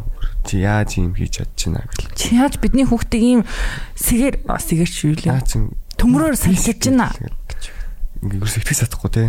[0.48, 2.16] Чи яаж юм хийж чадчихна гэл.
[2.16, 3.42] Чи яаж бидний хүүхдийг ийм
[4.00, 5.36] сэгээр а, сэгээр шивлээ.
[5.36, 7.10] Наа чин Төмрөөр салхиж байна.
[8.22, 9.24] Ингээд юу сэтгэж чадахгүй те.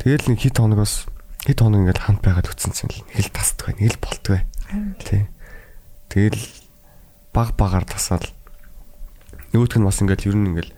[0.00, 1.04] Тэгэл нэг хит хоногоос
[1.44, 4.30] хит хоног ингээд хамт байгаад үтсэн чинь л нэг л тасдаг бай, нэг л болтго
[4.34, 4.42] бай.
[5.04, 5.22] Тий.
[6.08, 6.42] Тэгэл
[7.36, 8.24] баг багаар тасаал.
[9.52, 10.70] Нөгөөх нь бас ингээд ер нь ингээд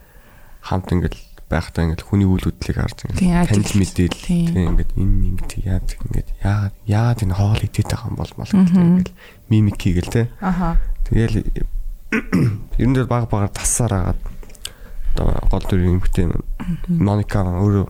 [0.67, 1.15] хамт ингээд
[1.49, 3.81] байхдаа ингээд хүний үйл хөдлөлийг харж Тийм, ингээд идэв.
[3.81, 4.47] мэдээл Тийм.
[4.53, 8.53] тий ингээд энэ ингээд яаж ингээд яагаад яагаад энэ хоол идээд байгаа юм бол мал
[8.53, 9.11] ингээд
[9.49, 10.27] мимик хийгээл тий.
[10.45, 10.77] Аха.
[11.09, 11.37] Тэгэл
[12.81, 14.21] ер нь л баг багаар тассаар агаад
[15.17, 16.29] одоо гол дүр юмхтэй
[16.89, 17.87] Моника өөрөө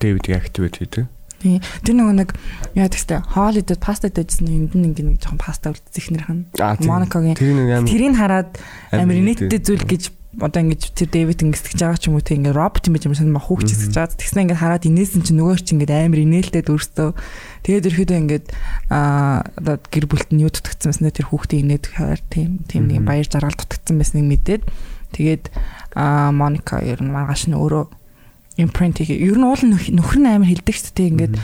[0.00, 1.08] Дэвидийг активэт хийдэг.
[1.40, 1.56] Тий.
[1.80, 2.30] Тэр нөгөө нэг
[2.76, 7.40] яа гэхтэй хоол идээд паста идээжсэн энд нь ингээ нэг жоохон паста үлдсэн тийм.
[7.40, 8.50] Тэр нэг амар тэрийг хараад
[8.92, 9.48] нэттэй.
[9.48, 10.02] нэттэй зүйл гэж
[10.38, 13.18] одоо ингэж тэр Дэвид ингэсгэж байгаа ч юм уу те ингээ робот юм байж юм
[13.18, 14.14] сайн хүүхч хэсгэж байгаа.
[14.14, 17.10] Тэгснэ ингээ хараад инээсэн чинь нөгөө чи ингээ амар инээлтэй дүрстөө.
[17.66, 18.40] Тэгээд ерөөдөө ингээ
[18.94, 23.02] аа одоо гэр бүлт нь юу дутагдсан байснаа тэр хүүхдээ инээд хавар тийм тийм нэг
[23.02, 24.62] баяр жаргал дутагдсан байсныг мэдээд
[25.18, 25.44] тэгээд
[25.98, 27.90] аа Моника ер нь маргааш нь өөрөө
[28.62, 29.10] импринт хийх.
[29.10, 31.34] Ер нь уул нөх- нөхөр нь амар хилдэг ч тийм ингээд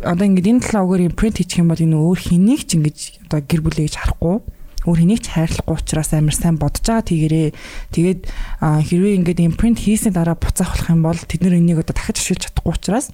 [0.00, 2.96] одоо ингээд энэ талаа өгөр импринт хийчих юм бол энэ өөр хэнийг ч ингэж
[3.28, 4.38] одоо гэр бүлээ гэж харахгүй
[4.84, 7.48] өөр хэнийг ч хайрлахгүй учраас амар сайн бодож байгаа тэгэрээ
[7.92, 8.20] тэгээд
[8.60, 12.52] хэрвээ ингээд импринт хийсний дараа буцаах болох юм бол тэд нар энийг одоо дахиж ашиглаж
[12.52, 13.06] чадахгүй учраас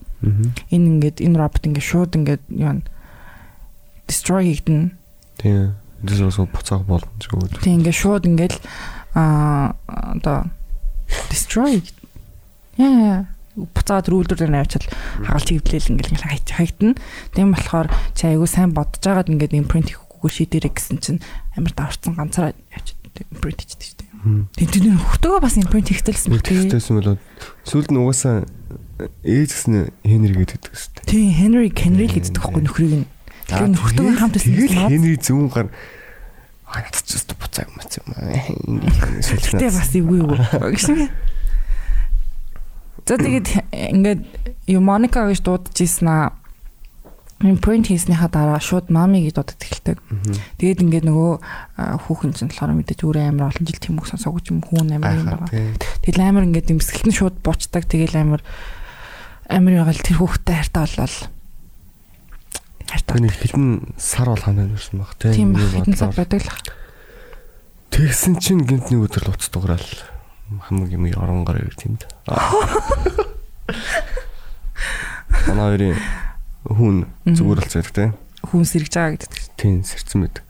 [0.75, 2.83] энэ ингээд энэ робот ингээд шууд ингээд юу
[4.11, 4.99] destroy хийгдэн
[5.39, 5.75] Тийм.
[6.03, 7.49] Дэс бас буцаах болно ч үгүй.
[7.62, 8.57] тийм ингээд шууд ингээд
[9.14, 10.51] а одоо
[11.31, 11.81] destroy
[12.77, 14.85] яа буцаад рүүлдэр дээр навчаад
[15.27, 16.95] хагалт хөвлөөл ингээл ингээл хайт хайгтана.
[17.35, 21.21] Тийм болохоор чи айгуу сайн бодож байгаад ингээд импринт хийхгүй шийдэрэй гэсэн чинь
[21.57, 24.68] амар даварцсан ганцаараа явчихад импринт хийдэг шүү дээ.
[24.68, 26.68] Тэр нэр хөхтөгөө бас импринт хийхтэлсэн Нэг баг тийм.
[26.68, 27.16] тэгтэйсэн болоо
[27.64, 28.45] сүүлд нь угаасаа
[29.25, 31.09] ээж гэсэн Хенри гэдэг хэвчээ.
[31.09, 33.07] Тийм Henry Henry л гэдэг байхгүй нөхрийг нь.
[33.49, 34.93] Тэгэхээр нөхтөгөө хамт байсан Тэгэл.
[34.93, 35.66] Хенри зүүн гар
[36.68, 38.85] надад ч өстө буцаа юм аа юм.
[38.85, 40.37] Гэтэ бас эвгүй юу.
[40.77, 41.09] Гэсэн.
[43.09, 44.21] За тэгээд ингээд
[44.68, 46.39] юу Моника гэж дуудаж ийсэн аа
[47.41, 49.97] импринт хийснийхаа дараа шууд мами гэж дуудаад эхэлдэг.
[50.61, 51.32] Тэгээд ингээд нөгөө
[52.05, 55.24] хүүхэн чинь болохоор мэдээж өөрөө амар олон жил тийм үг сонсоогүй юм хүүн амар юм
[55.24, 55.49] байгаа.
[56.05, 57.88] Тэгэл амар ингээд имсгэлт нь шууд буучдаг.
[57.88, 58.45] Тэгэл амар
[59.49, 61.16] амар ягаал тэр хүүхдтэй хайртай болол.
[62.93, 63.14] Хайртай.
[63.16, 65.57] Тэний хитэн сар бол хандаад ирсэн баг тийм.
[65.57, 66.12] Хитэн бодлоор.
[66.20, 66.53] байдаг л.
[67.88, 69.88] Тэгсэн чинь гинт нэг өдөр л уц дуграал
[70.68, 72.05] хамаг юм оронгоор ир тиймд.
[75.49, 75.97] Манай хоёрын
[76.66, 78.12] хүн зүгээр л зэрэг тийм.
[78.44, 79.32] Хүн сэргэж байгаа гэдэг.
[79.56, 80.44] Тийм сэрцэн байдаг.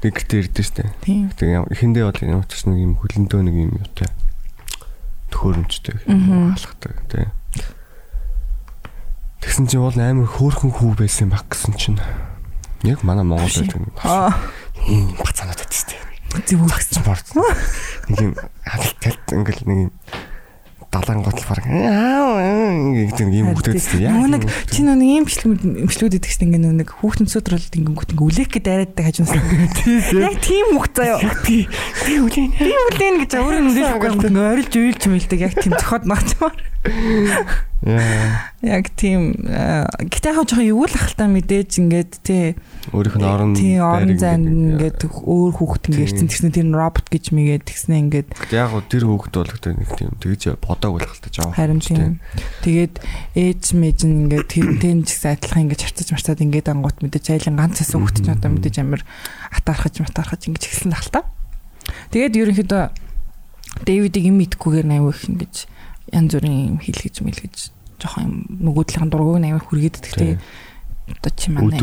[0.00, 0.84] Тэг гэртээ ирдэ штэ.
[1.04, 1.28] Тийм.
[1.36, 4.08] Тэг эхэндээ бол ямар ч нэг юм хөлөндөө нэг юм юутай
[5.30, 6.52] төхөөрөмжтэй Мгм.
[6.58, 7.26] алхдаг тий.
[9.40, 12.00] Тэгсэн чинь бол амар хөөрхөн хүү байсан баг гэсэн чинь
[12.84, 13.80] яг манай Монгол байдаг.
[14.04, 14.34] Аа
[15.22, 15.96] бацаанаад байдаг штэ.
[16.44, 16.90] зүгс.
[16.98, 17.26] Спорт.
[18.10, 18.34] Нэг юм
[18.66, 19.92] хадталт ингээл нэг юм
[20.90, 24.26] далайн готл баг аа гэдэг юм хөвгдөөдсөн яа.
[24.26, 28.50] Нэг чи нөгөө ийм бичлэг бичлүүд идэх чинь ингээ нэг хүүхдэн цөдрөл ингэнгүүт ингээ үлээх
[28.50, 29.38] гээд арайддаг хажуунаас.
[30.26, 31.22] Яг тийм мөх заяа.
[31.46, 31.70] би
[32.18, 32.50] үлээн.
[32.58, 36.58] Би үлээн гэж өөрөө нүдэлгүй ингээ орилж уйлж мэлдэг яг тийм цохоод ногчмаар.
[37.80, 38.50] Яа.
[38.64, 42.56] Яг тийм гэтээ хаа жоохон юу л ахaltaа мэдээж ингээд тий
[42.88, 47.36] Өөрийнх нь орон тий орон зайд ингээд өөр хүүхэд ингээ ирсэн тэгснэ тэр робот гэж
[47.36, 51.20] мэгээд тэгснэ ингээд Яг гоо тэр хөөгд бол гэдэг нэг тийм тэгж бодог байх л
[51.20, 51.52] та жаа.
[51.52, 52.20] харин тийм
[52.64, 52.94] тэгээд
[53.36, 57.60] ээж мэж нь ингээд тэрнтэй ч гэсэн адилхан ингээд харцаж марцаад ингээд ангуут мэдээж айлын
[57.60, 59.02] ганц хэсэг хүүхэд ч одоо мэдээж амар
[59.52, 61.28] атаархаж матаархаж ингэж эхэлсэн л та.
[62.10, 62.84] Тэгээд ерөнхийдөө
[63.86, 65.54] Дэвидийг юм идэхгүйгээр навь их ингэж
[66.10, 67.56] янз бүрийн юм хийлгэж мэлгэж
[68.02, 68.34] жоохон юм
[68.66, 70.32] нөгөөдлөгийн дургуг навь хүргээд гэхдээ
[71.14, 71.78] одоо чи манай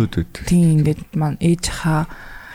[0.46, 2.12] тийм ингээд маань ээж хаа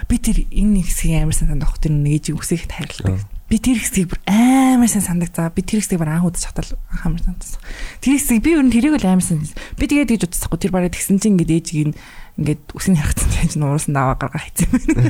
[0.07, 3.25] би тэр энэ хэсгийг амар сайн сандах тэр нэг ээжийг үсэхэд хайрладаг.
[3.53, 5.29] Би тэр хэсгийг бүр амар сайн сандаг.
[5.37, 6.73] За би тэр хэсгийг бүр анх удаж хатал
[7.05, 7.61] амар сандсан.
[8.01, 9.45] Тэр хэсгийг би өөр нь тэрийг л амар сайн.
[9.77, 11.97] Би тэгээд гэж утсахгүй тэр бараа тэгсэн чинь ингээд ээжийг нь
[12.41, 15.05] ингээд үсгийн харагцсан чинь нуурсан даваа гаргаа хийцэн байна.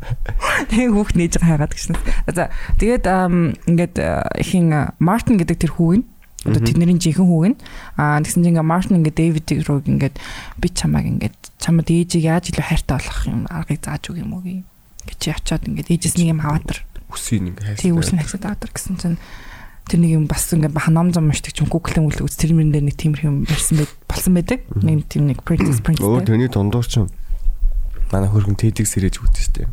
[0.72, 1.96] Тэгээ хүүхд нээж байгаа хайгаад гисэн.
[2.32, 2.48] За
[2.80, 3.04] тэгээд
[3.68, 6.04] ингээд а, Мартин гэдэг тэр хүү нь
[6.48, 7.58] одоо тэдний жинхэнэ хүүг нь
[8.00, 10.16] аа тэгсэн чинь ингээ Мартин ингээ Дэвидийг руу ингээд
[10.58, 14.42] би чамааг ингээд чамд ээжийг яаж илүү хайртай болох юм аргыг зааж өг юм уу
[14.42, 16.80] гэж чи очиод ингээд ээжээс нэг юм аваад тар
[17.12, 17.82] Үсийг ингээ хайсан.
[17.84, 19.18] тий үсэн хайсаад аваад тар гэсэн чинь
[19.86, 22.86] тэр нэг юм бас ингээ ханом зам мушдаг чинь Google-ын үйл үз тэр мөрөн дээр
[22.88, 26.86] нэг тиймэрхүү юм барьсан байд болсон байдаг нэг тийм нэг Princess Prince Өөр төний дундуур
[26.86, 27.04] ч
[28.12, 29.68] манай хөргөн тэдэг сэрэж үтсэн штэ.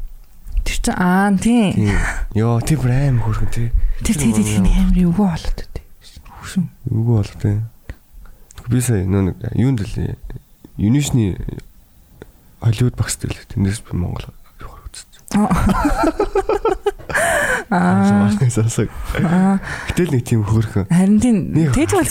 [0.65, 1.97] тэр чинь аа тий Тийм.
[2.35, 3.69] Йоо бүр аим хөргөн тий.
[4.03, 5.83] тэр тий тий тий амар юу болоод дээ
[6.39, 7.57] хөшөө Үгүй бол тий.
[8.69, 9.95] Би сая нөө нэг юунд л
[10.79, 11.35] Юнишны
[12.61, 14.31] Холливуд багс дээр л тэндээс би Монгол.
[17.69, 19.59] Аа.
[19.93, 20.89] Гэтэл нэг тийм хөрхөн.
[20.89, 22.05] харин тийм Нэг тэд бол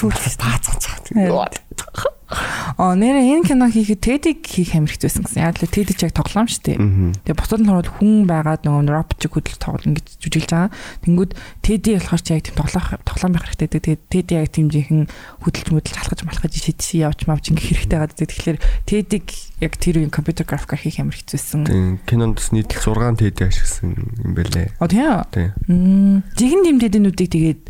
[2.28, 5.48] Аа нэрээ энэ кино хийхэд Тэдийг хийх амир хэцүүсэн гэсэн.
[5.48, 6.78] Яг л Тэд ч яг тоглоом шүү дээ.
[7.24, 10.70] Тэгээ бусад нь бол хүн байгаад нөгөө рап чиг хөдөл тоглол ингэж жүжиглэж байгаа.
[11.08, 11.32] Тэнгүүд
[11.64, 13.68] Тэди болохоор чи яг тийм тоглох тоглоом байх хэрэгтэй.
[13.80, 15.08] Тэгээд Тэди яг тийм жинхэнэ
[15.40, 18.20] хөдөлж мөдөлж халахж малахж шидши явж мавж ингэ хэрэгтэй байгаа.
[18.20, 19.26] Тэгэхээр Тэдийг
[19.64, 22.04] яг тэр үеийн компьютер графикаар хийх амир хэцүүсэн.
[22.04, 24.76] Кинонд бас нийтлэл 6 тэд ашигласан юм байлээ.
[24.76, 25.24] Оо тийм?
[25.32, 26.22] Тийм.
[26.36, 27.62] Жигэн тийм тэднүүдийг тэгээд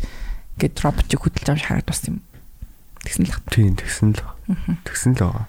[0.59, 2.19] гээд рап чиг хөдөлж авч хараад бас юм.
[3.03, 3.35] Тэгсэн л.
[3.49, 4.23] Тийм тэгсэн л.
[4.83, 5.47] Тэгсэн л байгаа.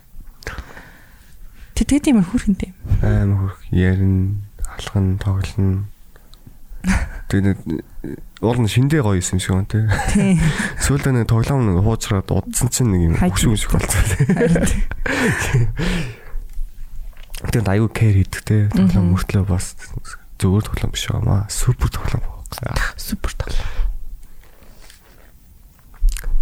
[1.74, 2.70] Тэ тэгээд юм хүрхэнтэй.
[3.00, 5.88] Аим хөрх ярин алхан тоглоно.
[7.32, 7.60] Тэгээд
[8.40, 9.84] уул нь шиндээ гоё юм шиг байна тий.
[10.12, 10.40] Тийм.
[10.80, 14.04] Сүүлдээ нэг тоглоом нэг хуучраад удсан чинь нэг юм хөшөө хөшөө болцоо.
[17.48, 18.62] Тэгээд аюу кэр хийдэг тий.
[18.72, 19.76] Тоглоом мөртлөө бас
[20.40, 21.48] зүгээр тоглоом биш байгаамаа.
[21.48, 22.24] Супер тоглоом.
[22.96, 23.89] Супер тоглоо.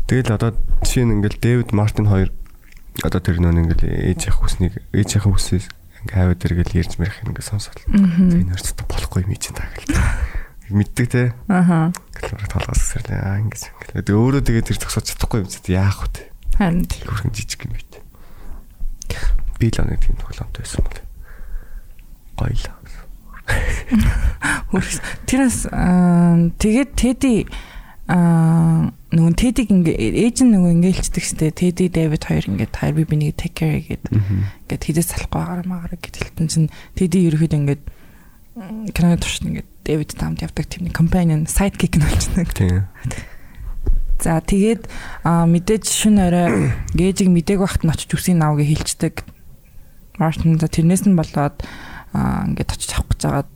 [0.08, 2.32] Тэгэл одоо жишээ нь ингээл Дэвид Мартин хоёр
[3.04, 7.20] одоо тэр нөө ингээл ээж явах хүснийг ээж явах хүсээс ингээ хаваад иргээл ярьж мэрх
[7.28, 7.76] ингээ сонсоод.
[7.84, 10.00] Тэгээ нэрчтэй болохгүй юм чинь таа гэл.
[10.72, 11.36] Мэддэг те.
[11.52, 11.92] Аха.
[12.16, 13.20] Гэлмэр толгоос гэсэрлээ.
[13.20, 14.08] Аа ингэж ингээ.
[14.08, 16.24] Тэгээ өөрөө тэгээ тэр зогсож чадахгүй юм чи яах вэ?
[16.56, 17.92] Харин Хөрхэн жижиг юм байт.
[19.60, 21.00] Би л нэг тийм тоглоомтой байсан бол.
[22.40, 22.64] Гоё л.
[24.72, 25.00] Хөрс.
[25.28, 27.44] Тэрээс аа, тэгээд Теди
[28.08, 32.94] аа нөгөө Тедиг ингээ ээж нь нөгөө ингээ хэлцдэг штэ Теди Дэвид хоёр ингээ хоёр
[32.96, 34.12] би бинийг take care гэдэг
[34.64, 37.82] ингээд хідээс салахгүй агаар магаар гэд хэлтэн чинь Теди ерөөхдөө ингээд
[38.96, 42.48] киноны турш ингээд Дэвид таамд явдаг нэг companion sidekick нь болчихсон.
[42.52, 42.84] Тийм.
[44.18, 44.88] За тэгээд
[45.22, 49.24] мэдээж шүн орой гээжиг мэдээг багт нь очиж үсгийн навыг хилчдэг.
[50.18, 51.62] Мартин за тэрнээс нь болоод
[52.12, 53.50] ингээд очиж авах гэж байгаад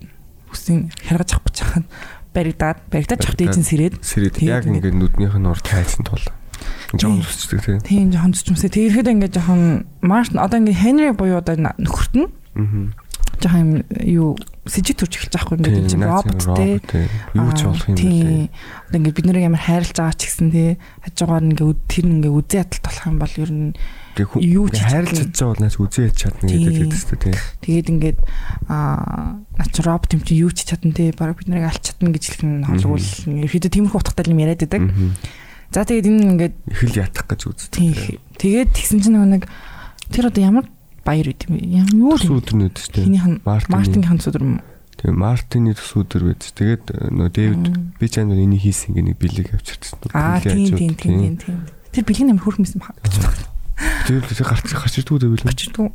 [0.55, 1.87] үсгийн хэргэж авах гэж байгаад
[2.35, 6.25] баригдаад баригдаад чахт ээжин сэрээд Сэрэд Тэгээд яг ингээ нүднийх нь урд хайсан тул.
[6.97, 7.79] Жоон зүсчдэг тийм.
[7.83, 12.93] тийм жоохон зүчмсээ тэгэхэд ингээд жоохон Мартин одоо ингээд Хенри буюу одоо нөхөрт нь Аа.
[13.41, 13.71] жоохон юм
[14.05, 14.29] юу
[14.69, 16.69] сэжиг төрж эхэлж байгаа ингээд энэ чинь робот те
[17.35, 18.51] Юу ч болох юм тий.
[18.93, 20.71] Одоо ингээд бид нэрийг ямар хайрлаж байгаа ч гэсэн тий
[21.03, 23.69] хажуугаар ингээ үд- тэр ингээ үзээ ядалт болох юм бол ер нь
[24.13, 26.61] Юу ч байгаа бол наач үзээ яж чадна Тийм.
[26.69, 27.37] гэдэг хэвчээ тийм.
[27.65, 28.19] тэгээд ингээд
[28.69, 29.41] аа
[29.81, 32.67] робот юм чи юу ч чадна тий бараг бид нарыг алж чадна гэж хэлэх нь
[32.69, 33.09] холгуул
[33.49, 34.85] ерөөдөө тиймэрхүү утгатай юм яриад байдаг.
[35.73, 38.21] За тэгээд энэ ингээд Их л ятах гэж үздэг.
[38.37, 39.49] тэгээд тэгсэн чинь нэг
[40.13, 40.67] тэр одоо ямар
[41.05, 43.07] баяр үт юм юу өдрнүүд шүү дээ.
[43.09, 43.73] Хинийх нь Мартин.
[43.73, 44.61] Мартингийн өдөр юм.
[45.01, 46.45] Тэгээ Мартины төс өдөр байд.
[46.53, 47.65] Тэгээд нөө Дэвид
[47.99, 49.99] би ч амар энийг хийсэн гэх нэг бэлэг авчирсан.
[50.13, 51.59] Аа тийм тийм тийм тийм тийм.
[51.91, 53.52] Тэр бэлгийн амар хөөрхмэсэн баг гэж байна.
[54.07, 55.49] Тэр л гарч гарч ирдгүү дэвэл.
[55.49, 55.89] Очирдгүй.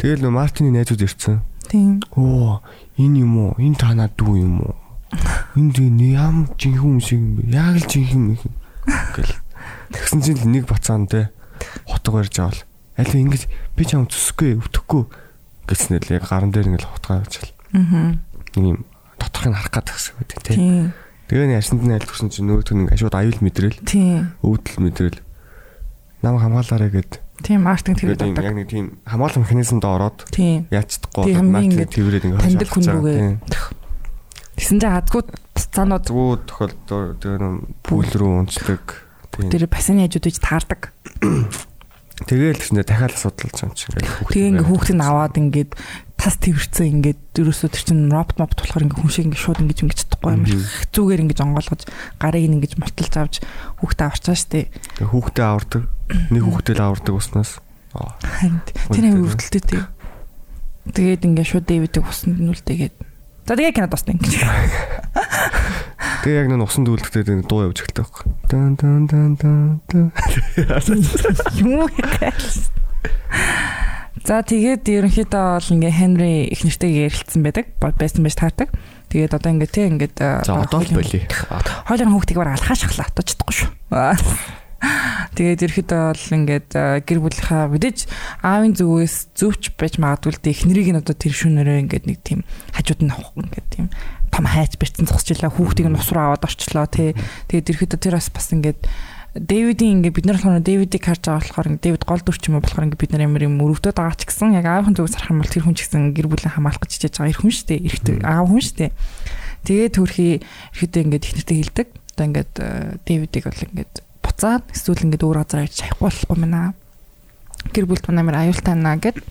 [0.00, 1.44] Тэгэл нөө Мартины найзууд ирсэн.
[1.68, 2.00] Тийм.
[2.16, 2.64] Оо
[2.96, 3.52] энэ юм уу?
[3.60, 4.74] Энэ танаа дүү юм уу?
[5.58, 7.42] Энд энэ ямар жинхэнэ юм шиг юм бэ?
[7.52, 8.54] Яг л жинхэнэ юм.
[9.14, 9.34] Гэл.
[9.92, 11.30] Тэгсэн чинь нэг бацаан те
[11.84, 12.60] хутга барьж авал.
[12.96, 15.02] Аль ингэж би ч юм зүсэхгүй өвдөхгүй
[15.68, 17.52] гэсэн л яг гаран дээр ингээл хутгаа авчаал.
[17.74, 18.18] Аа.
[18.56, 18.86] Юм
[19.20, 20.54] доторхыг харах гэдэг хэсэг байдаг те.
[20.54, 20.92] Тийм.
[21.30, 24.34] Тэгээ нэг арсанд нь айлтгсан чинь нөгөөдг нь ингээд шууд аюул мэдрэл, Тийм.
[24.42, 25.18] өвдөл мэдрэл.
[26.20, 27.12] Нам хамгаалаарэ гэд.
[27.40, 32.24] Тийм Мартин Тэгээд тэгээд яг нэг тийм хамгаалал механизмд ороод яачдахгүй Тийм, хамгийн ингээд тэрвэрэд
[32.28, 33.16] ингээд таньдаг хүн хойш рүүгээ.
[33.16, 33.78] Тийм.
[34.60, 37.42] Тэсэн чинь хадгууд буцаанууд Зүгөө тохиолдол тэр
[37.80, 38.84] пүүл рүү унцдаг.
[39.32, 40.92] Тэр бассейн хажууд үж таардаг.
[42.28, 44.32] Тэгээл тэгснэ дахиад асуудал ч юм чи ингээд хүүхд.
[44.36, 45.70] Тэгээ ингээ хүүхдийг аваад ингээд
[46.20, 49.80] тас тэрвэрсэн ингээд ерөөсөө тэр чинь робот моб болохоор ингээ хүн шиг ингээ шууд ингээ
[49.88, 50.60] ингэж чадахгүй юм Мгм.
[50.92, 51.82] зүгээр ингэж онгоолгож
[52.20, 53.34] гарыг ингэж муталж авч
[53.80, 54.68] хүүхдээ аварчаа штэ.
[55.00, 55.82] Хүүхдээ авардаг.
[56.28, 57.52] Нэг хүүхдээ л авардаг уснаас.
[58.92, 59.80] Тэр амар өвдөлттэй тий.
[60.92, 62.94] Тэгээд ингээ шууд Дэвидийг усанд нүлдээгээд.
[63.48, 64.32] За тэгээ кино дуусна ингэж.
[66.20, 68.26] Тэгээ яг нэг усан дүүлдэхтэй дуу явж эхэлдэг байхгүй.
[68.46, 69.80] Дан дан дан дан.
[71.64, 72.44] Юу яагаад.
[74.26, 77.66] За тэгээд ерөнхийдөө бол ингээ Хенри их нэртэйгээ ярилцсан байдаг.
[77.80, 78.68] Байсан байж таардаг.
[79.08, 81.24] Тэгээд одоо ингээ тий ингээд За одоо л болий.
[81.88, 83.70] Хойлын хүүхдийг бар алхааш ахлаа одоо чадахгүй шүү.
[85.36, 86.70] Тэгээд ерөөхдөө бол ингээд
[87.04, 88.08] гэр бүлийнхаа мэдээж
[88.40, 92.40] аавын зүгээс зөвч байж магадгүй л дээ эхнэрийг нь одоо тэр шүнээрээ ингээд нэг тийм
[92.72, 93.86] хажууд нь авах ингээд тийм
[94.32, 97.12] том хайч барьцсан зогсчлаа хүүхдийг нь ус руу аваад орчлоо тий.
[97.52, 98.80] Тэгээд ерөөхдөө тэр бас бас ингээд
[99.30, 102.98] Дэвидийн ингээд бид нар болохоор Дэвидийг харж байгаа болохоор Дэвид гол дүрч юм болохоор ингээд
[102.98, 105.64] бид нар ямар юм өрөвдөд байгаа ч гэсэн яг аавын зүгээс харах юм бол тэр
[105.70, 107.86] хүн ч гэсэн гэр бүлээ хамгаалах гэж хичээж байгаа эр хүн шүү дээ.
[107.86, 108.90] Эрэхтэй аав хүн шүү дээ.
[109.70, 110.32] Тэгээд төрхий
[110.74, 111.88] ирэхдээ ингээд ихнэртэй хилдэг.
[111.94, 112.68] Одоо ингээд э,
[113.06, 116.74] Дэвидийг бол ингээд буцаад эсвэл ингээд өөр газар авч шахахгүй болохгүй мэнэ.
[117.70, 119.22] Гэр бүлд манай амар аюултай наа гэд.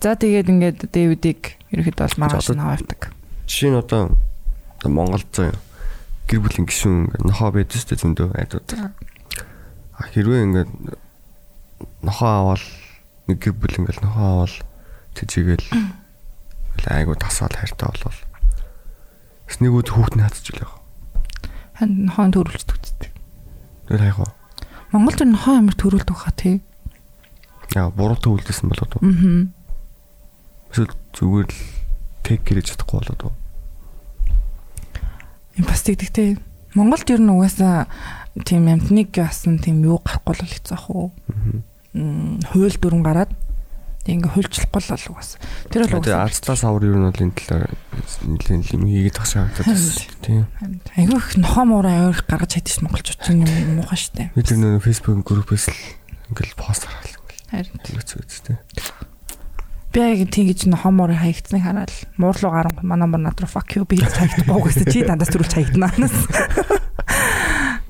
[0.00, 3.12] За тэгээд ингээд Дэвидийг ерөөхдөө бол маргааш нь авдаг.
[3.44, 4.16] Жишээ нь одоо
[4.88, 5.60] Монголд заяа
[6.32, 8.68] гэр бүлийн гишүүн нохоо байдаг шүү дээ зөндөө айдууд.
[8.72, 10.70] А хэрвээ ингээд
[12.00, 12.64] нохоо аваад
[13.28, 14.54] нэг гэр бүл ингээд нохоо аваад
[15.12, 15.68] тэжээгээл
[16.88, 18.20] айгу тасаал хайртай болвол
[19.60, 20.70] нэг үд хүүхд нь хатж үлээ.
[21.78, 23.10] Хан хон төрүүлдэг үстэй.
[23.86, 24.32] Тэр хайгаа.
[24.90, 26.64] Монгол тэр хон амар төрүүлдэг хаа тий.
[27.76, 28.96] Яа буруутай үлдээсэн болоод.
[28.98, 29.52] Аа.
[30.72, 31.60] Эсвэл зүгээр л
[32.24, 33.36] тек гэж чадахгүй болоод.
[35.56, 36.38] Им бас тэгдэгтэй.
[36.74, 37.88] Монголд ер нь угаасаа
[38.44, 41.12] тийм амтныг яасан тийм юу гарахгүй л хэцүү ах уу.
[41.92, 43.32] Хууль дүрэн гараад
[44.08, 45.38] ингээ хуульчлахгүй л бол угаасаа.
[45.68, 47.70] Тэр бол угаасаа арцлаас авар ер нь бол энэ талаар
[48.24, 50.08] нэлээд юм хийгээд тах шаардлагатай байсан.
[50.24, 50.44] Тийм.
[50.96, 54.32] айгүй их нохоо муурай их гаргаж чадчих монголчууд чинь юм муухай штэ.
[54.32, 55.80] Би тэр нэг фэйсбүүк группээс л
[56.32, 58.56] ингээл пост хараал ингээл Харин тэгэж үзтээ.
[59.92, 63.84] Би яг тэгж нохоо муурай хаягдсныг хараад муурлуу гарan манай нар над руу fuck you
[63.84, 65.92] би хаягдахгүй гэсэн чи дандаас төрүүлж хаягдана.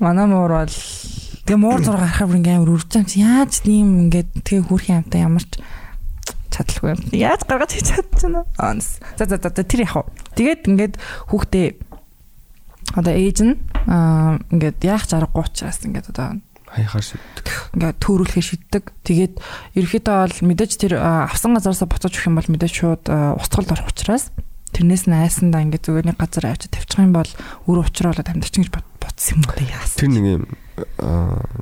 [0.03, 0.75] Манай муур бол
[1.47, 5.23] тэгээ муур зураг гарахаар бүр ингээм амар үржим чи яаж тийм ингээд тэгээ хүүрхийн амтаа
[5.23, 5.63] ямар ч
[6.51, 6.99] чадлаггүй юм.
[7.15, 8.43] Яаж гаргаж хийж чадчихна.
[8.59, 8.99] Аанс.
[9.15, 10.11] За за за тэр яах вэ?
[10.35, 10.93] Тэгээд ингээд
[11.31, 11.67] хүүхдээ
[12.99, 13.55] одоо ээж нь
[13.87, 16.43] аа ингээд яах заргагүй учраас ингээд одоо
[16.73, 17.52] Хаяхаар шийддэг.
[17.73, 18.83] Ингээд төөрүүлэхээ шийддэг.
[19.01, 19.33] Тэгээд
[19.77, 23.89] ерөөхдөө бол мэдээж тэр авсан газараасаа буцаж өгөх юм бол мэдээж шууд а, устгалд орох
[23.89, 24.29] учраас
[24.73, 27.29] тэрнээс нь айсандаа ингээд зүгээр нэг газар авчиж тавьчих юм бол
[27.69, 29.97] өөр учраа болоод амьдчин гэж бод- бодсон юм та яасан.
[29.97, 30.43] Тэр нэг юм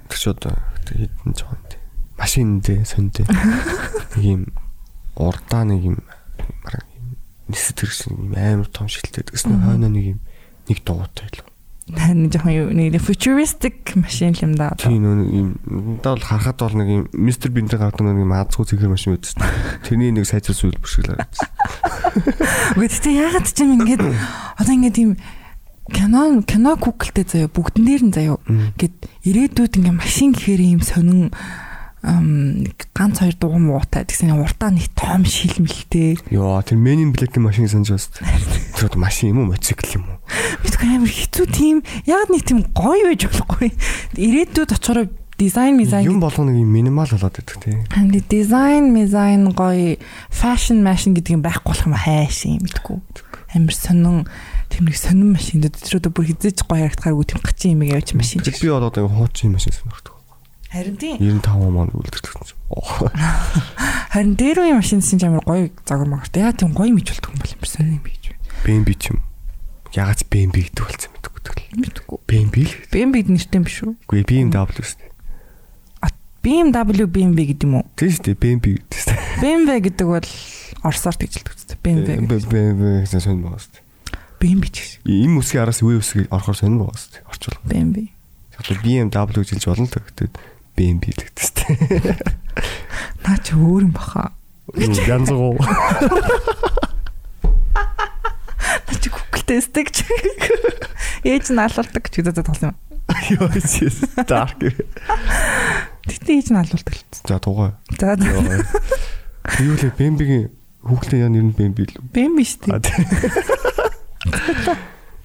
[0.08, 0.42] тэр шууд
[0.88, 1.80] хитэн жоон тий.
[2.16, 3.26] Машин дээ сонтэй.
[4.16, 4.42] Нэг юм
[5.16, 5.98] урдаа нэг юм
[7.52, 10.20] нисэт тэрсэн юм амар том шилтэй гэсэн хойно нэг юм
[10.72, 11.44] нэг дуутай л.
[11.90, 14.78] Нэг жоохон юу нэг futuristic машин юм да.
[14.78, 18.70] Тийм нэг юм надад бол харахад бол нэг юм мистер бинтэ гардаг нэг юм азгүй
[18.70, 19.52] цэгэр машин байдаг шүү дээ.
[19.90, 21.18] Тэрний нэг сайжрал зүйл бишгэлээ.
[22.78, 25.18] Гэхдээ яагаад ч юм ингээд одоо ингээд тийм
[25.90, 28.38] кино кино куклтэй заяа бүгдэн дээр нь заяа
[28.78, 31.34] гэд ирээдүйд ингээ машин гэхээр юм сонин
[32.02, 37.70] ганц хоёр дугуй муутай гэсэн уртаа нэг том шилмэлтэй Йоо тэр Men in Black-ийн машин
[37.70, 38.42] санаж байна.
[38.78, 40.18] Тэр машин юм уу мотоцикл юм уу?
[40.66, 43.70] мэдгүй амар хэцүү тийм яг нэг тийм гоё байж болохгүй
[44.18, 47.78] ирээдүйд очихоор дизайн мизайн Юм болгоно нэг минимал болоод байдаг тий.
[47.94, 49.98] ханд дизайн мизайн гоё
[50.34, 52.98] фэшн машин гэдэг юм байхгүй болох юм хайш юм мэдгүй
[53.54, 54.26] амар сонин
[54.70, 58.14] тийм нэг сонин машин дээр тэр одоо бүр хизээч гоё харагдахааргүй тийм гачин юм явж
[58.18, 60.11] машин Би болоод хуучин машин сонирхдаг.
[60.72, 62.32] Харин тийм 95 маань үлдэрдэг.
[64.16, 67.40] харин дээр үе машин ч амар гоё загвар магартай яа тийм гоё мэж болдог юм
[67.44, 68.24] бол амар сонин юм гэж
[68.64, 69.20] BMW ч юм.
[69.92, 71.68] Ягаад BMW гэдэг болсон мэдгүй тэгэл.
[71.76, 72.76] мэдгүй BMW л.
[72.88, 75.12] BMW нэртэй юм биш үү Үгүй BMW шүү дээ.
[76.42, 79.20] BMW BMW гэдэг юм уу Тийм шүү дээ BMW гэдэг шүү.
[79.44, 80.30] BMW гэдэг бол
[80.88, 82.32] орсоор тэгжилдэг үстэй гэдэг.
[82.32, 83.84] BMW гэсэн сонь байгаа шүү.
[84.40, 87.22] BMW ч гэсэн Ийм үсгийн араас үе үсгийг орохоор сонь байгаа шүү.
[87.30, 87.62] Орчуулга.
[87.70, 88.10] BMW
[88.62, 90.30] Одоо BMW гэж хэлж болно л гэхдээ
[90.82, 92.18] BMW л гэдэгтэй.
[93.22, 94.34] Наа чи өөр юм баха.
[94.74, 95.54] Янз гоо.
[98.90, 99.98] Наа чи Google тесттэй гэж.
[101.22, 102.78] Ээж нь алуулдаг гэж үзээд тоглосон юм.
[103.30, 103.88] Йоо чи
[104.26, 104.58] dark.
[106.10, 107.04] Тэгтээ ээж нь алуулдаг л.
[107.30, 107.72] За тугай.
[108.02, 108.18] За
[109.62, 110.50] Юу лээ BMW-гийн
[110.86, 112.02] хүүхдээ яа нэр нь BMW л.
[112.14, 113.06] бэм биш А, тий.
[113.06, 113.30] тий.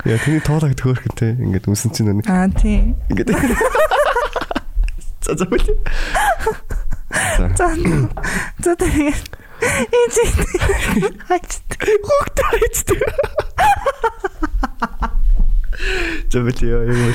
[0.12, 2.96] Яа тэний тоолог төөрхөнтэй ингээд үнсэн чинь нэг Аа тий.
[3.12, 3.28] ингээд
[5.26, 5.74] За за үгүй.
[7.58, 7.66] За
[8.62, 9.24] За тэгээд
[9.56, 10.14] ээж
[11.26, 11.66] хайчт.
[11.80, 13.00] хүүхдээ хайчдаг.
[16.30, 17.14] За бэлээ яа юм.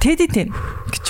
[0.00, 0.50] Тэди тэн
[0.90, 1.06] гэж.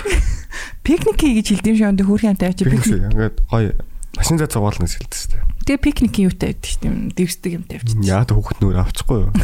[0.86, 3.10] Пикник хий гэж хэлдэм шиг өндөр хүүхэн амтай очи Пикник пикник.
[3.12, 3.72] ингээд гоё
[4.16, 5.42] машин заа зугаална гэж хэлдэг шүү дээ.
[5.66, 6.94] Тэгээ пикникийн юутай байдаг шүү дээ.
[7.18, 7.98] Дэвсдэг юм тавьчих.
[8.06, 9.32] Яа та хүүхэд нөр авчихгүй юу?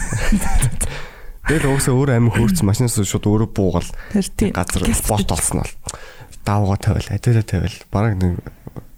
[1.43, 4.55] Тэгэл уусаа өөр амин хөөрч машинаас шууд өөрөө буугал Тэр тий.
[4.55, 5.75] газар спорт олсон бол
[6.45, 7.77] давгаа тавил, адилаа тавил.
[7.91, 8.39] Бараг нэг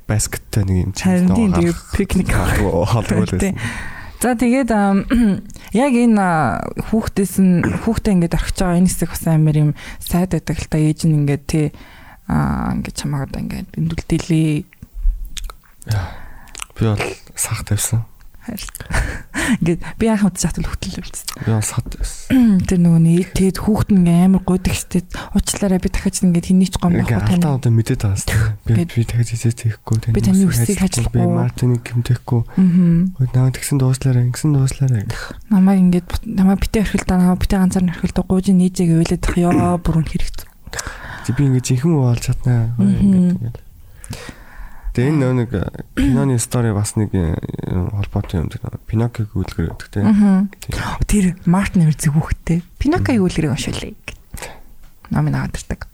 [0.09, 2.29] баскеттай нэг юм тийм тэгээ пикник
[3.41, 3.53] Тий.
[3.53, 3.59] лсэн.
[4.21, 4.73] За тэгээд
[5.85, 6.25] яг энэ
[6.89, 9.71] хүүхдээс нь хүүхдээ ингээд орхиж байгаа энэ хэсэг бас амар юм
[10.01, 11.67] сайд байдаг л та ээж нь ингээд тий
[12.29, 14.65] аа ингээд чамаагаа одоо ингээд бэндүлдэлээ
[16.75, 16.99] Би бол
[17.37, 18.05] сах тавьсан.
[18.45, 21.27] Ингээд би анх удаа чатал хөтлөл үлдсэн.
[21.45, 22.61] Би сад тавьсан.
[22.65, 23.59] Тэр нөгөө нэг тэгэд
[23.93, 27.45] нь ингээд амар гойдаг штэ уучлаарай би дахиж ингээд хэний ч гом байхгүй тань.
[27.57, 28.57] удаа мэдээд байгаа.
[28.69, 30.15] Би би дахиж хийсээ хийхгүй тань.
[30.17, 31.25] Би таны үсийг Би ажиллахгүй.
[31.25, 32.41] Мартиныг гэмтэхгүй.
[32.45, 33.27] Аа.
[33.33, 35.05] Наа тэгсэн дууслаарай, ингэсэн дууслаарай.
[35.49, 39.37] Намайг ингээд намайг битээ орхил даа намайг битээ ганцаар орхил даа гууж нээжээ гэвэлээд тах
[39.41, 40.49] ёо бүрэн хэрэгцүү.
[41.25, 42.77] Чи би ингээ жинхэнэ уу олж чаднаа.
[42.77, 43.41] Мгм.
[43.41, 43.57] Ингээд.
[44.95, 45.67] Тэгээ энэ нэг э,
[45.99, 47.35] киноны стори бас нэг э,
[47.67, 49.75] холбоотой юм дээр Пиноккиг үлгэр.
[49.75, 50.47] Аа.
[50.63, 50.79] Тийм.
[51.11, 52.63] Тэр Мартин Эверзэг хүүхдтэй.
[52.79, 54.43] Пиноккогийн үлгэрийг уншуулъя гэд.
[55.11, 55.91] Намын аваад ирдэг.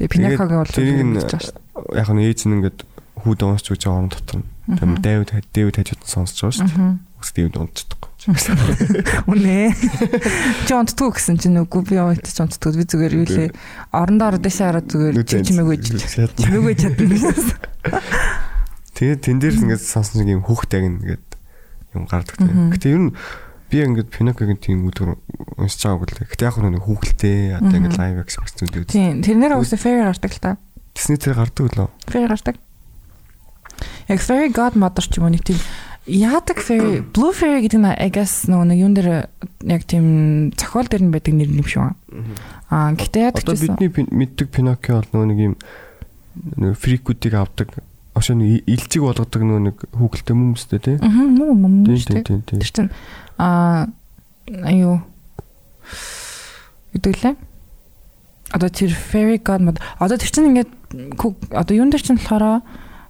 [0.00, 2.78] Тэгээ Пиноккогийн бол үлгэрийг уншиж яг нь ээж нь ингээд
[3.18, 4.46] хүүд уншиж байгаа орон дотор нь.
[4.70, 5.02] Мгм.
[5.02, 6.98] Дэвид Дэвид хажууд сонсож байгаа шүү байгаа.
[7.18, 8.10] Бас Дэвид унцдаггүй.
[8.24, 9.76] Үнэ.
[10.64, 13.50] Чи унтдгүй гэсэн чинь үгүй би унтж унтдгүй би зүгээр юу лээ.
[13.92, 15.92] Орондоо ороод дэшээ хараад зүгээр чи чимээгүй ч
[16.40, 18.00] чимээгүй чадна.
[18.96, 21.28] Тэгээд тэн дээр ингээд сонсон нэг юм хүүхдтэй гин ингээд
[21.98, 22.38] юм гардаг.
[22.40, 22.72] Мгм.
[22.72, 23.12] Гэтэ ер нь
[23.68, 25.20] би ингээд Пиноккигийн тийм үлгэр
[25.60, 26.30] уншиж байгаагүй л.
[26.30, 28.88] Гэтэ яг нэг хүүхэлтэй одоо ингээд лайв акшн гэсэн үү.
[28.88, 30.56] Тийм, тэрнэр уусаа fair гардаг л та.
[30.94, 31.90] Тэсний тэр гардаг үлээ.
[32.06, 32.56] Fair гардаг.
[34.06, 35.58] Яг fairy godmother ч юм уу нэг тийм
[36.06, 39.08] яадаг fairy blue fairy гэдэг нь I guess нөгөө нэг юун дээр
[39.64, 41.96] яг тийм зохиол дээр нь байдаг нэр юм шиг байна.
[42.68, 45.54] Аа гэхдээ яадаг ч гэсэн бидний мэддэг Пиноккио бол нөгөө нэг юм
[46.60, 47.68] нэг фрикүүдийг авдаг.
[48.12, 50.96] Ошоо нэг илжиг болгодог нөгөө нэг хүүхэлтэй хүмүүстэй тий.
[51.00, 51.08] Аа
[51.96, 52.28] шүү дээ.
[52.28, 52.60] тийм тийм.
[52.60, 52.92] Тэр чинь
[53.40, 53.88] аа
[54.60, 55.00] аюу
[56.92, 57.34] гэдэг лээ.
[58.52, 60.70] Одоо тэр fairy godmother одоо тэр чинь ингээд
[61.48, 62.60] одоо юун дээр чинь болохоор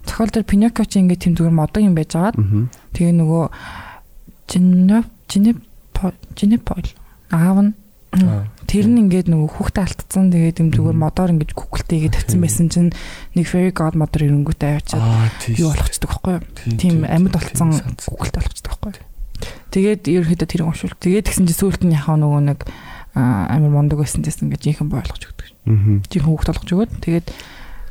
[0.05, 2.33] зохиол дээр Pinocchio чинь ингээд тийм зүгээр модон юм байж байгаа.
[2.33, 2.69] Аа.
[2.93, 3.43] Тэгээ нөгөө
[4.49, 5.57] Жинеп Жинеп
[6.37, 6.65] Жинеп
[7.33, 7.73] аав нь
[8.69, 12.67] тэр нь ингээд нөгөө хүүхдээ алдсан тэгээд юм зүгээр модоор ингээд гүгэлтэй игээд тавьсан байсан
[12.71, 12.89] чинь
[13.35, 15.53] нэг fairy godmother ирэнгүүтээ аваачаад Аа тийм.
[15.59, 16.43] юу болгочдөг байхгүй юу?
[16.79, 19.07] тийм амьд болцсон гүгэлтэй болгочдөг байхгүй юу?
[19.75, 20.95] Тэгээд ерөөхдөө тэр уншуул.
[20.95, 22.59] Тэгээд тэгсэн чинь сүүлд нь яхаа нөгөө нэг
[23.19, 25.47] аа, амар мондог байсан гэсэн ингээд жинхэнэ бой болгож өгдөг.
[26.07, 27.27] Жинхэнэ хүүхд болгож өгөөд тэгээд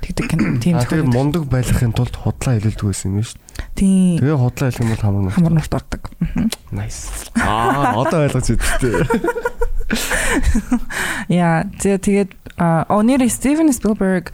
[0.05, 1.09] тэгдэг кин- тийм зохиол.
[1.09, 3.41] мундаг байхын тулд худлаа хэлэлдэг байсан юм шүү.
[3.75, 6.03] Тийм Тэгээ худлаа хэлэх юм бол хамар хамар нарт ордог.
[6.71, 7.33] Nice.
[7.41, 9.09] Аа одоо ойлгож үзтээ.
[11.33, 12.31] Яа, тэгээ тэгээд
[12.89, 14.33] Онери Стивен Спилберг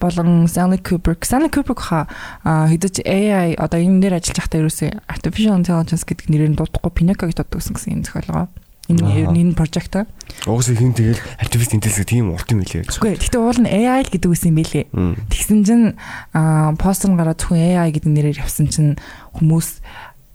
[0.00, 1.24] болон Stanley Kubrick.
[1.26, 2.06] Stanley Kubrick ха
[2.44, 7.36] хэдэж AI одоо энэ дээр ажиллаж байхдаа ерөөсөө artificial intelligence гэдэг нэрээр дуудахгүй Pinocchio гэж
[7.36, 8.48] дууддаг гэсэн энэ зохиолгоо.
[8.48, 8.69] Аа.
[8.98, 10.06] Энэ project аа.
[10.50, 12.90] Угсаа хин тэгэл artificial intelligence тийм урт юм хэлээ.
[12.90, 14.84] Үгүй гэхдээ уул нь AI л гэдэг үсэн юм билээ.
[15.30, 15.86] Тэгсэн чинь
[16.34, 18.98] постэр гараад зөвхөн AI гэдэг нэрээр явсан чинь
[19.38, 19.84] хүмүүс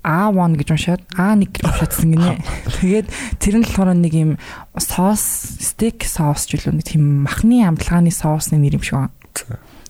[0.06, 2.38] A1 гэж уншаад A1 гэж уншаадсан гинэ.
[2.78, 3.08] Тэгээд
[3.42, 4.32] тэр нь болохоор нэг юм
[4.78, 9.18] соус, стейк соус ч үлээ нэг тийм махны амтлагааны соусны нэр юм шиг байна.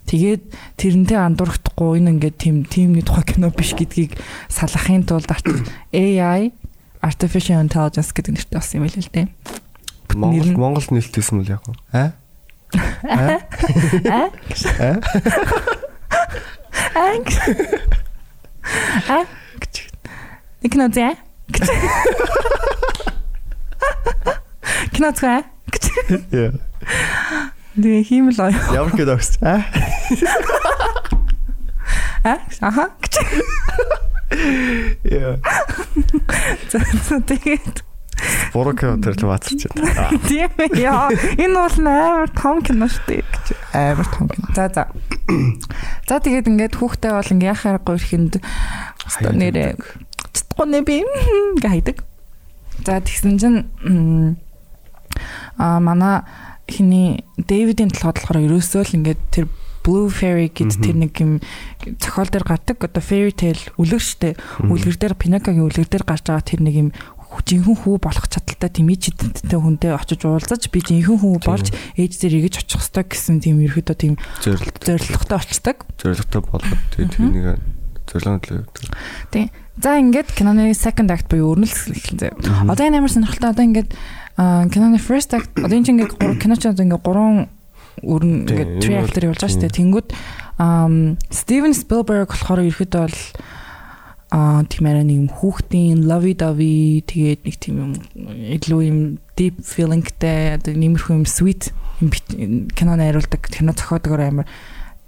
[0.07, 0.43] Тэгээд
[0.79, 4.15] тэрнтэй андуурхдахгүй энэ ингээд тийм тиймний тухай кино биш гэдгийг
[4.47, 5.27] салахын тулд
[5.91, 6.53] AI
[7.05, 9.29] artificial intelligence гэдэг нэртэй болсон юм байл л дээ.
[10.17, 11.61] Монгол Монгол нэлтсэн үл яг.
[11.93, 12.17] Аа?
[13.05, 13.45] Аа?
[14.09, 14.27] Аа?
[14.81, 14.97] Аа?
[16.97, 17.13] Аа?
[19.05, 19.23] Аа?
[20.65, 21.13] Нэг кино зэ?
[24.97, 25.45] Кино зэ?
[26.33, 26.57] Яа.
[27.75, 28.53] Тэгээ хиймэл ой.
[28.73, 29.37] Ямар гээд огс.
[29.45, 29.61] Аа?
[32.25, 32.39] Аа?
[32.65, 32.89] Аха.
[35.05, 35.37] Яа.
[36.69, 36.79] За,
[37.25, 37.83] Тэгээд
[38.55, 40.15] Буруу кино тэр л баацарч байна.
[40.29, 40.79] Тийм ээ.
[40.79, 43.45] Яа, энэ бол амар том кино шүү дээ гэж.
[43.75, 44.47] Амар том кино.
[44.55, 44.83] За за.
[46.07, 48.33] За тэгээд ингээд хүүхдээ бол ингээ яхаарахгүй ихэнд
[49.35, 49.75] нэрээ
[50.55, 51.97] чадахгүй нэ би ингээ хайдаг.
[52.85, 53.59] За тэгсэн чинь
[55.57, 56.23] а манай
[56.67, 59.45] хиний Дэвидийн толгойд болохоор ерөөсөө л ингээд тэр
[59.85, 61.37] Blue Fairy гэд тэр нэг юм
[62.01, 64.33] зохиол дээр гардаг одоо fairy tale үлгэр штэ.
[64.65, 66.89] Үлгэр дээр Pinocchio-гийн үлгэр дээр гарч байгаа тэр нэг юм
[67.45, 71.67] жинхэнэ хүү болох чадaltaй тийм ичидэнтэй хүнтэй очиж уулзаж би жинхэнэ хүү болж
[71.99, 75.83] ээж дээр игэж очих хэвээр гэсэн тийм ерөөдөө тийм зорилготой очдаг.
[75.99, 77.59] Зорилготой болгоод тэр нэг
[78.07, 78.83] зорилготой явдаг.
[79.31, 79.49] Тийм.
[79.75, 82.39] За ингээд киноны second act буюу өрнөлт эхэлсэн заяа.
[82.71, 83.91] Одоо энэ амар сонирхолтой одоо ингээд
[84.71, 87.51] киноны first act одоо энэ чинь ингээд гурван кино ч одоо ингээд гурван
[88.03, 89.77] өрн ингээд three act явуулж байгаа шүү дээ.
[89.79, 90.09] Тэнгүүд
[91.35, 93.19] Steven Spielberg болохоор ерөөдөө бол
[94.35, 97.91] аа тийм арай нэг юм хүүхдийн lovey dovey тэгээд нэг тийм юм
[98.57, 98.99] илүү юм
[99.39, 101.71] deep feelingтэй нэмэрхүү юм sweet
[102.75, 104.49] кино найруулдаг кино зохиодог амар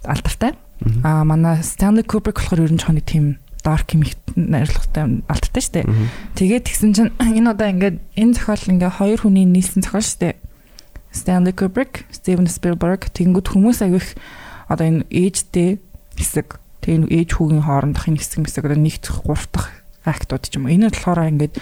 [0.04, 0.54] алдартай.
[1.02, 3.26] Аа манай Stanley Kubrick болохоор ер нь жоохон тийм
[3.64, 5.86] dark юм найруулгатай алдартай шүү дээ.
[6.38, 10.34] Тэгээд тэгсэн чинь энэ одоо ингээд энэ зохиол ингээ хоёр хүний нийлсэн зохиол шүү дээ.
[11.10, 14.16] Stanley Kubrick, Steven Spielberg тэгэнгүүт хүмүүс агих
[14.68, 15.80] одоо энэ ээжтэй
[16.18, 19.68] хэсэг Тэгээ ээж хүүгийн хоорондох энэ хэсэг мэсэг одоо нэгт гурав дахь
[20.08, 20.72] актууд ч юм уу.
[20.72, 21.60] Энэ болохоор ингээд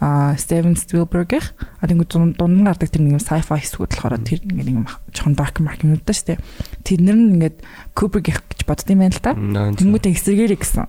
[0.00, 1.44] а Steven Spielberg-ийн
[1.80, 5.60] а тэгвэл дунд нь гардаг тэр нэг sci-fi хэсгүүд болохоор тэр ингээд нэг жоохон dark
[5.60, 6.40] mark юм даа штэ.
[6.80, 7.56] Тэднэр нь ингээд
[7.92, 9.36] Kubrick гэж бодд юм байна л да.
[9.76, 10.88] Тэнгүүтээ эсрэгээрээ гэсэн.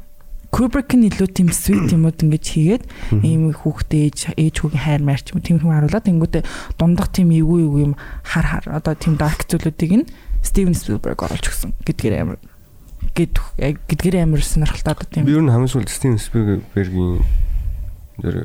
[0.55, 2.83] Kubrick нь илүү тийм sweet юмуд ингэж хийгээд
[3.27, 6.43] ийм хүүхдээ ээж ээж хүүгийн хайр марч юм тийм хүн харуулаад тэнгүүтээ
[6.79, 7.93] дундах тийм эвгүй эвгүй юм
[8.23, 10.07] хар хар одоо тийм dark зүйлүүдийг нь
[10.39, 12.39] Steven Spielberg оруулж өгсөн гэдгээр амар
[13.11, 15.27] гэд гэдгээр амар сонирхолтой одоо тийм.
[15.27, 17.19] Би ер нь хамгийн сүүлд Steven Spielberg-ийн
[18.23, 18.35] тэр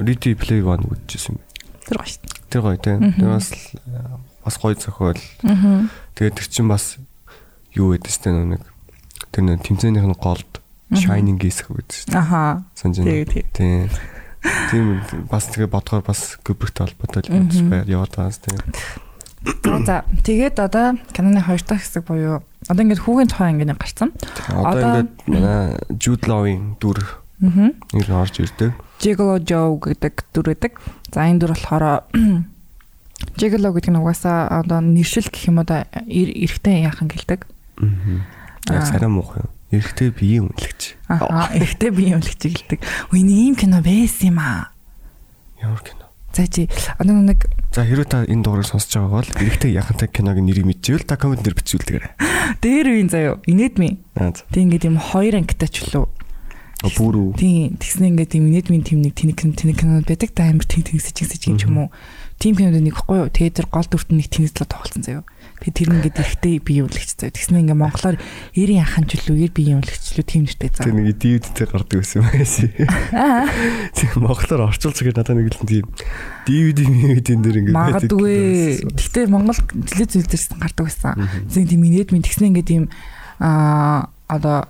[0.00, 1.44] Ready Play One үзчихсэн юм.
[1.84, 2.48] Тэр гоё шүү дээ.
[2.48, 2.98] Тэр гоё тийм.
[3.20, 3.48] Тэр бас
[4.44, 5.20] бас гоё зохиол.
[6.16, 6.96] Тэгээд тэр чинь бас
[7.76, 8.62] юу гэдэг чинь нэг
[9.34, 10.50] тэр нэг тэмцээнийх нь голд
[10.90, 12.18] Shining гэсэх байдаг шүү дээ.
[12.18, 12.64] Аха.
[12.74, 13.06] Санжин.
[13.54, 13.90] Тийм.
[14.70, 18.56] Тийм бас тэгээ бодгоор бас Kubrick-тэй холбоотой л бодож байгаад яваад байгаас тийм.
[19.84, 24.10] За тэгээд одоо киноны хоёр дахь хэсэг буюу одоо ингээд хүүгийн тухай ингээд гарцсан.
[24.48, 28.72] Одоо ингээд манай Jude Law-ийн дүр нэр орж ирдэг.
[29.00, 30.72] Gigolo Joe гэдэг дүр гэдэг.
[31.12, 32.08] За энэ дүр болохоор
[33.40, 37.44] Gigolo гэдэг нь угаасаа одоо нэршил гэх юм одоо эрэгтэй яахан гэлдэг.
[37.80, 38.76] Аа.
[38.76, 39.44] Яг сарай муухай.
[39.70, 40.82] Эрэгтэй биеийн үнэлэгч.
[41.06, 42.80] Аа, эрэгтэй биеийн үнэлэгч гэлдэг.
[43.14, 44.74] Үгүй ийм кино байсан юм аа.
[45.62, 46.10] Ямар кино?
[46.34, 46.66] За чи
[46.98, 51.06] одоо нэг За хэрвээ та энэ дугаарыг сонсож байгаа бол эрэгтэй яхантай киногийн нэрийг мэдчихвэл
[51.06, 52.12] та комент дээр бичүүлдэгээрэй.
[52.58, 53.38] Дээр үн заяо.
[53.46, 54.02] Инэдми.
[54.14, 56.10] Тэг ингээд юм хоёр ангитай ч лөө.
[56.98, 57.30] Бүр үү.
[57.38, 57.76] Тийм.
[57.78, 61.28] Тэгснэ ингээд юм инэдмийн тим нэг тэнэг тэнэг кинод байдаг та амар тэнэг тэнэг сэжиг
[61.28, 61.88] сэжиг юм уу.
[62.40, 63.28] Тим кинод нэг ихгүй юу.
[63.28, 65.22] Тэгээд тэр гол дүрт нэг тэнэгслээ тоглолцсон заяо.
[65.60, 67.36] Тэгээд тэр ингээд эрэхтэй бие үлэгч заяо.
[67.36, 68.16] Тэгснэ ингээд монголоор
[68.56, 70.84] 90 яхан ч лүү 90 бие үлэгчлүү тийм нэртэй заа.
[70.88, 72.68] Тэр нэг DVD-тэй гардаг байсан байсан.
[73.12, 73.44] Аа.
[73.92, 75.84] Тийм монголоор орчуулж байгаа надад нэг л тийм
[76.48, 78.36] DVD DVD-ийн дээр ингээд магадгүй.
[78.88, 81.28] Гэхдээ монгол телевиз зүйлдээс гардаг байсан.
[81.52, 82.84] Зин тийм инээд минь тэгснэ ингээд тийм
[83.36, 84.64] аа одоо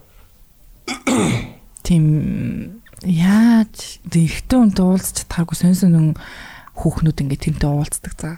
[1.87, 6.19] тийм яаж үнтэй уулзч чадхааргүй сонь сонь
[6.81, 8.31] хүүхнүүд ингээд тэрнтэй уулздаг за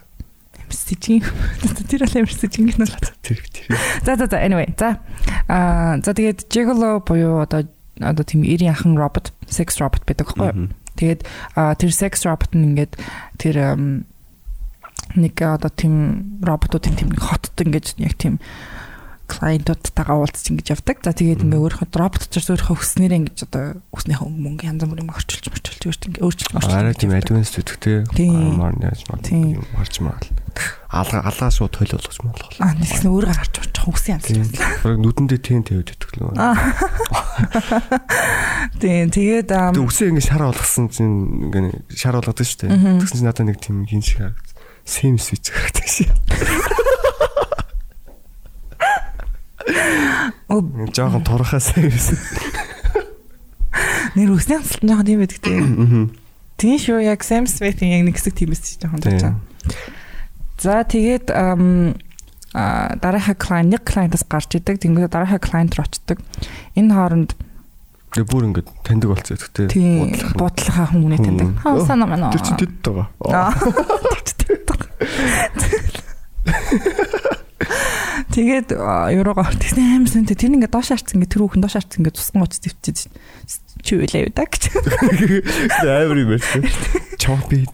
[0.75, 1.23] сэжин
[1.91, 3.69] тэр л амар сэжин гэнэ л тэр тэр.
[4.03, 4.99] За за за anyway за
[5.49, 7.69] аа за тэгээд Gigolo буюу одоо
[8.01, 10.73] одоо тийм 90 яхан робот sex robot байдаг байхгүй юу?
[10.97, 11.21] Тэгээд
[11.53, 12.97] тэр sex robot нь ингээд
[13.39, 13.57] тэр
[15.17, 18.41] нэг одоо тийм роботуудын тийм нэг хотод ингээд яг тийм
[19.29, 21.01] клиентуудтайгаа уулзч ингэж явдаг.
[21.01, 25.47] За тэгээд ингээ өөрийнхөө робот ч өөрийнхөө хүснээр ингэж одоо хүснийхээ мөнгө янз бүрийн орчилж
[25.49, 26.77] морчилж өөрт ингээ өөрчилж морчилж.
[26.77, 28.05] Арай тийм advanced үтгтэй.
[28.05, 29.21] Амар яаж маа
[29.81, 30.21] харж маа.
[30.93, 32.51] Алга алгаа шууд тойл болгож болгоо.
[32.61, 34.53] Аа нэгс өөрөө гарч очих хүсэн янз.
[34.85, 36.37] Бараг нүдэндээ тийм тавьж өгдөг лөө.
[38.81, 43.01] Тийм тэгээд Тэг үсээ ингээ шар болгосон чинь ингээ шар болгодог шүү дээ.
[43.01, 44.57] Тэгсэн чинь надад нэг тийм хин шиг харагдсан.
[44.85, 46.11] Сэм свич харагдсан шээ.
[50.93, 52.19] Жохон турхаас байсан.
[54.13, 56.13] Нэр үснэ хансалт жоохон тийм байдаг тийм.
[56.61, 59.35] Тийм шүү яг Sam Smith-ийн яг нэг хэсэг тийм байсан жоохон таачаа.
[60.63, 61.27] За тэгээд
[62.55, 64.79] а дарааха клиент нэг клиентаас гарч идэг.
[64.79, 66.23] Тэнгүүд дарааха клиент руу очдог.
[66.79, 67.35] Энэ хооронд
[68.13, 70.37] Тэгээ бүр ингэ таньдаг болцоо гэдэг.
[70.37, 71.57] Бодлохоо хүмүүний таньдаг.
[71.65, 72.29] Хаа санаа маа.
[72.29, 73.57] Тэр чинь тэд байгаа.
[78.33, 82.17] Тэгээд еврогоо тэгсэн аим сүнтэй тэр ингээ доош харцсан ингээ тэр хүүхэн доош харцсан ингээ
[82.17, 83.09] цусган гоц твчиж
[83.85, 84.63] чи үлээ юу да гэж.
[85.85, 86.69] Амар юм байна.
[87.21, 87.65] Чам би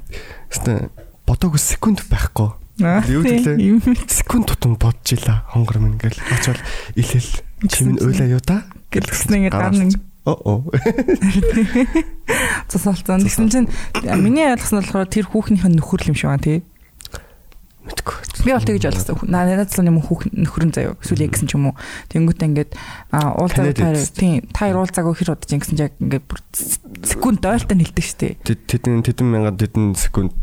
[0.51, 0.91] өстө
[1.27, 2.55] бодоог секунд байхгүй.
[2.79, 3.59] Юу гэлээ?
[4.07, 6.59] Секунд тутам бодж ила хонгор минь ингээл очоод
[6.95, 7.31] илэл
[7.67, 8.63] чимэн уйлаа юу да
[8.95, 9.99] гэлсэн ингээ гар нэг
[10.29, 10.63] оо
[12.69, 13.23] цусалцсан.
[13.27, 13.69] Тэгсэн чинь
[14.23, 16.59] миний ойлгосноор болохоор тэр хүүхнийхэн нөхөр л юм шиг байна тий.
[17.89, 18.17] Мэдгүй.
[18.45, 19.17] Би бол тэгж ойлгосон.
[19.33, 20.95] Надад л юм хүүхэн нөхөрн заяа.
[21.01, 21.77] Эсвэл яг гэсэн ч юм уу.
[22.13, 22.71] Тэнгүүтээ ингээд
[23.17, 26.41] уулзаа таар тийм таар уулзаагүй хэр удаж ингэсэн яг ингээд бүр
[27.03, 28.37] секунд дойлтой нэлдэг штэ.
[28.45, 30.37] Тэдэн тэдэн мянган тэдэн секунд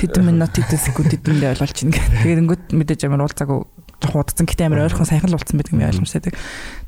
[0.00, 2.04] тэдэн минут тэдэн секунд тэдэндээ ойлголч ингээ.
[2.24, 3.60] Тэгээд ингээд мэдээж амар уулзаагүй
[4.00, 6.32] жоо удацсан гэтээ амар ойрхон сайхан л уулцсан байдаг юм ойлгомжтой.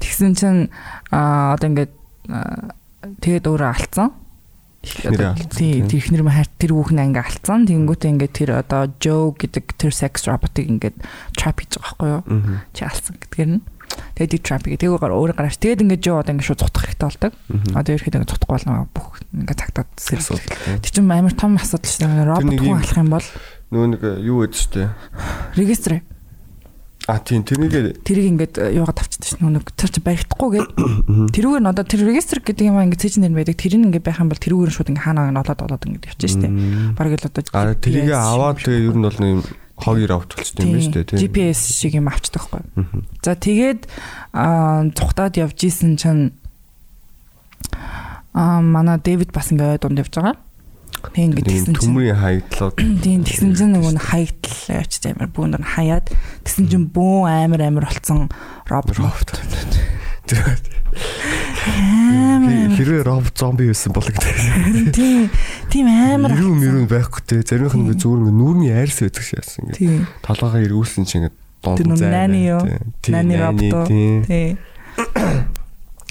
[0.01, 0.73] Тэгсэн чинь
[1.13, 1.93] одоо ингээд
[3.21, 4.22] тэгээд өөрөө алдсан
[4.83, 7.71] тий тэрхнэр маа тэр хүүхэн ингээ алдсан.
[7.71, 10.93] Тэгэнгүүтээ ингээ тэр одоо Joe гэдэг тэр sex robot-ыг ингээ
[11.39, 12.23] trap хийж байгаа байхгүй юу?
[12.75, 13.63] Чи алдсан гэдгээр нь.
[14.19, 17.09] Тэгээд тэр trap гэдэг тэгээд өөрөө гараач тэгээд ингээ Joe одоо ингээ шууд цутгах хэрэгтэй
[17.09, 17.33] болдог.
[17.79, 20.43] Одоо ерөөхдөө ингээ цутгах болно бүх ингээ цагтаад сэрсэл
[20.83, 22.27] тэр чинь амар том асуудал шүү дээ.
[22.27, 23.29] Робот хүн алах юм бол.
[23.73, 24.93] нөгөө нэг юу гэдэг чинь
[25.57, 26.05] регистр
[27.11, 30.71] А тийм тэрнийг тэрийг ингээд юугаад тавьчихсан шин нүг тэр чи баригдахгүй гээд
[31.35, 34.31] тэрүүгээр нь одоо тэр регистр гэдэг юм ингээд цэжин нэр байдаг тэрийг ингээд байх юм
[34.31, 36.55] бол тэрүүгээр нь шууд ингээд хаанаа нолоод олоод ингээд явчих штеп.
[36.95, 39.39] Бараг л одоо А тэрийг аваад тэгээ ер нь бол нэг
[39.83, 41.19] хогёр авч болчихсон юм байна дээ тийм.
[41.19, 42.63] GPS шиг юм авчдаг байхгүй.
[43.27, 43.81] За тэгээд
[44.95, 46.31] зүхтаад явж исэн чинь
[48.31, 50.39] а манай Дэвид бас ингээд дунд явж байгаа.
[51.11, 52.77] Тэг ингээд тэгсэн чинь төмрийн хаягдлууд.
[53.03, 56.07] Тийм тэгсэн чинь нөгөө хаягдл очиж амар бүүнээр хаяад
[56.47, 58.31] тэгсэн чинь бүүн амар амар болцсон
[58.71, 58.95] робот.
[62.73, 64.95] Хэрвээ робот зомби байсан бол гэдэг.
[64.97, 65.31] Тийм
[65.67, 66.39] тийм амар.
[66.39, 67.43] Юу мөрөө байхгүй те.
[67.43, 70.07] Заримх нь зүгээр ингээ нүүрний айрс байдаг шаасан ингээ.
[70.23, 72.31] Толгоогоо ирүүлсэн чинь ингээ дунд зай.
[72.47, 72.63] Юу?
[73.11, 73.91] Нани робот.
[73.91, 74.59] Тийм.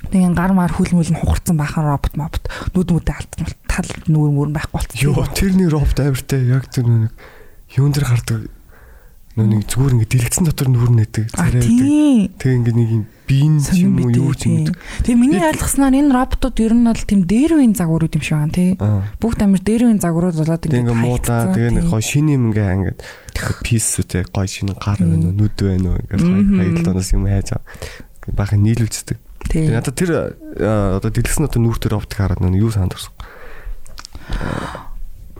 [0.09, 2.49] Тэгин гар мар хүл мүл нь хугарцсан бахан робот мобот.
[2.73, 5.05] Нүд мүдэ алдсан тал нүүр мөр байхгүй болчихсон.
[5.05, 7.11] Йоо тэр нэг робот авиртай яг тэр нэг
[7.77, 8.49] юун дээр гардаг.
[9.31, 11.31] Нэг зүгээр ингээ дэлгэцэн дотор нүүр нээдэг.
[11.31, 12.35] Царай байдаг.
[12.35, 14.67] Тэг ингээ нэг юм биен юм уу юу ч юм.
[15.07, 18.51] Тэг миний ойлгосноор энэ роботууд ер нь бол тийм дээр үеийн загварууд юм шиг байна
[18.51, 18.75] тий.
[18.75, 22.75] Бүгд амар дээр үеийн загварууд болоод ингээ ингээ муудаа тэгээ нэг гоо шиний юм ингээ
[22.75, 22.99] ингээд
[23.63, 27.49] писүүтэй гоо шиний гар байна уу нүд байна уу ингээ хаягдлаас юм хайж
[28.35, 29.30] бахан нийлүүлцдэг.
[29.51, 30.11] Тэгээ надад тэр
[30.55, 33.11] одоо дэлгэсэн одоо нүүртэр оптик хараад нэг юу санд орсон.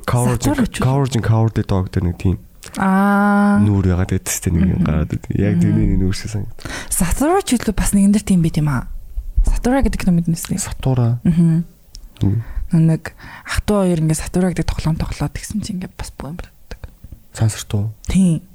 [0.04, 2.38] Coverage coverage coward dog гэдэг нэг тийм
[2.78, 3.60] Аа.
[3.60, 5.34] Нүүр ягаад гэдэг тест нэг гараад идэв.
[5.36, 6.54] Яг тэрний нүүр шиг санагд.
[6.94, 8.88] Сатура ч илүү бас нэгэн дээр тийм байт юм аа.
[9.44, 10.62] Сатура гэдэг юм мэднэс нэг.
[10.62, 11.20] Сатура.
[11.26, 11.66] Аа.
[12.72, 16.38] Нэг ах トゥ хоёр ингээ сатура гэдэг тоглоом тоглоод тэгсэн чинь ингээ бас бүх юм
[16.40, 16.80] болдог.
[17.34, 17.92] Сансарт уу?
[18.08, 18.46] Тийм.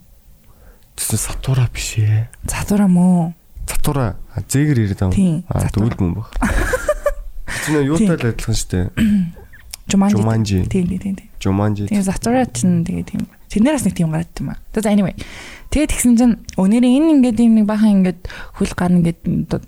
[0.97, 2.31] Тэсээ сатура биш ээ.
[2.47, 3.35] Сатура мó.
[3.69, 5.03] Сатура зээгэр ирээд.
[5.49, 6.29] Аа дүүл мөн баг.
[7.65, 8.87] Чиний юутай л адилхан шүү дээ.
[9.89, 10.67] Жуманжи.
[10.69, 11.31] Тийм тийм тийм.
[11.41, 11.87] Жуманжи.
[11.89, 14.59] Тийм сатура чинь тэгээ тийм Тэрнээс нэг тийм гараад юм аа.
[14.75, 15.15] За anyway.
[15.71, 18.21] Тэгээд тэгсэн чинь өнөөдөр энэ ингээд юм нэг бахан ингээд
[18.59, 19.63] хөл гарна ингээд одоо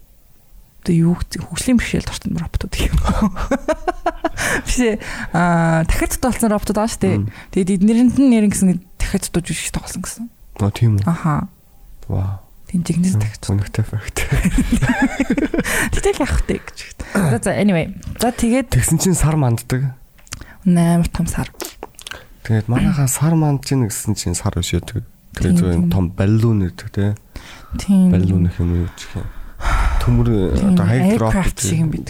[0.92, 2.98] юу хөгжлийн бэрхшээл дортон роботууд юм.
[4.66, 4.98] Биш
[5.30, 7.16] аа дахиад тулсан роботууд байгаа шүү дээ.
[7.54, 10.24] Тэгээд эднэрэнт нь нэрэн гэсэн дахиад дууж биш тоглосон гэсэн.
[10.58, 11.06] Аа тийм үү.
[11.06, 11.46] Аха.
[12.10, 12.37] Вау.
[12.78, 13.44] Тийм жигнэс дахиад.
[13.50, 14.18] Үнэхтэй факт.
[15.98, 16.78] Тэтэл явах дээ гэж.
[17.42, 17.90] За anyway.
[18.22, 19.94] За тэгээд тэгсэн чинь сар манддаг.
[20.62, 21.50] 8 том сар.
[22.46, 25.02] Тэгээд манайхаа сар манд чинь гэсэн чинь сар биш үү.
[25.34, 27.10] Тэгээд зөв том баллон гэдэг тий.
[27.82, 28.14] Тийм.
[28.14, 29.26] Баллон гэх юм уу гэх юм.
[29.98, 32.06] Төмөр одоо хайг робот шиг юм бид.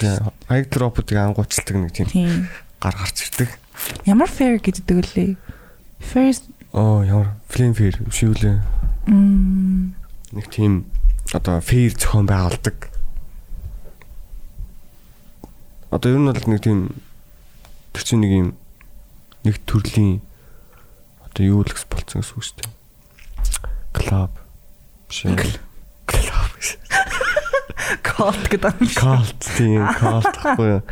[0.49, 3.51] Хайг роботыг ангуучилдаг нэг тийм гар гарч ирдэг.
[4.05, 5.41] Ямар fair гэдэг үлээ.
[5.99, 8.59] First оо ямар flame fair биш үү лээ.
[9.09, 9.97] Мм
[10.33, 10.87] нэг тийм
[11.33, 12.89] одоо fair зохион байгуулдаг.
[15.91, 16.81] Одоо ер нь бол нэг тийм
[17.97, 18.49] тэр чинь нэг юм
[19.45, 20.21] нэг төрлийн
[21.25, 22.73] одоо юу л гэсэн болцсон гэсэн үг шүү дээ.
[23.97, 24.33] Клуб.
[25.09, 25.25] Биш.
[25.25, 26.53] Клуб.
[28.05, 28.89] Cult гэдэг юм.
[28.93, 30.83] Cult тийм cult гэхгүй юу.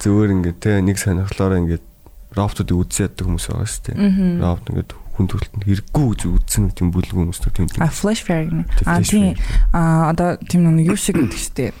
[0.00, 1.84] Зүгээр ингээд те нэг сонирхлоор ингээд
[2.32, 3.96] роботыг үзээд яддаг хүмүүс байгаа шүү дээ.
[4.40, 7.68] Робот ингээд хүн төрөлтөнд хэрэггүй үз үзсэн тийм бүлэг хүмүүстэй тийм.
[7.78, 8.64] А flash fair гэнэ.
[8.88, 9.36] А тийм
[9.72, 11.72] а одоо тийм нэг юу шиг гэдэг дээ.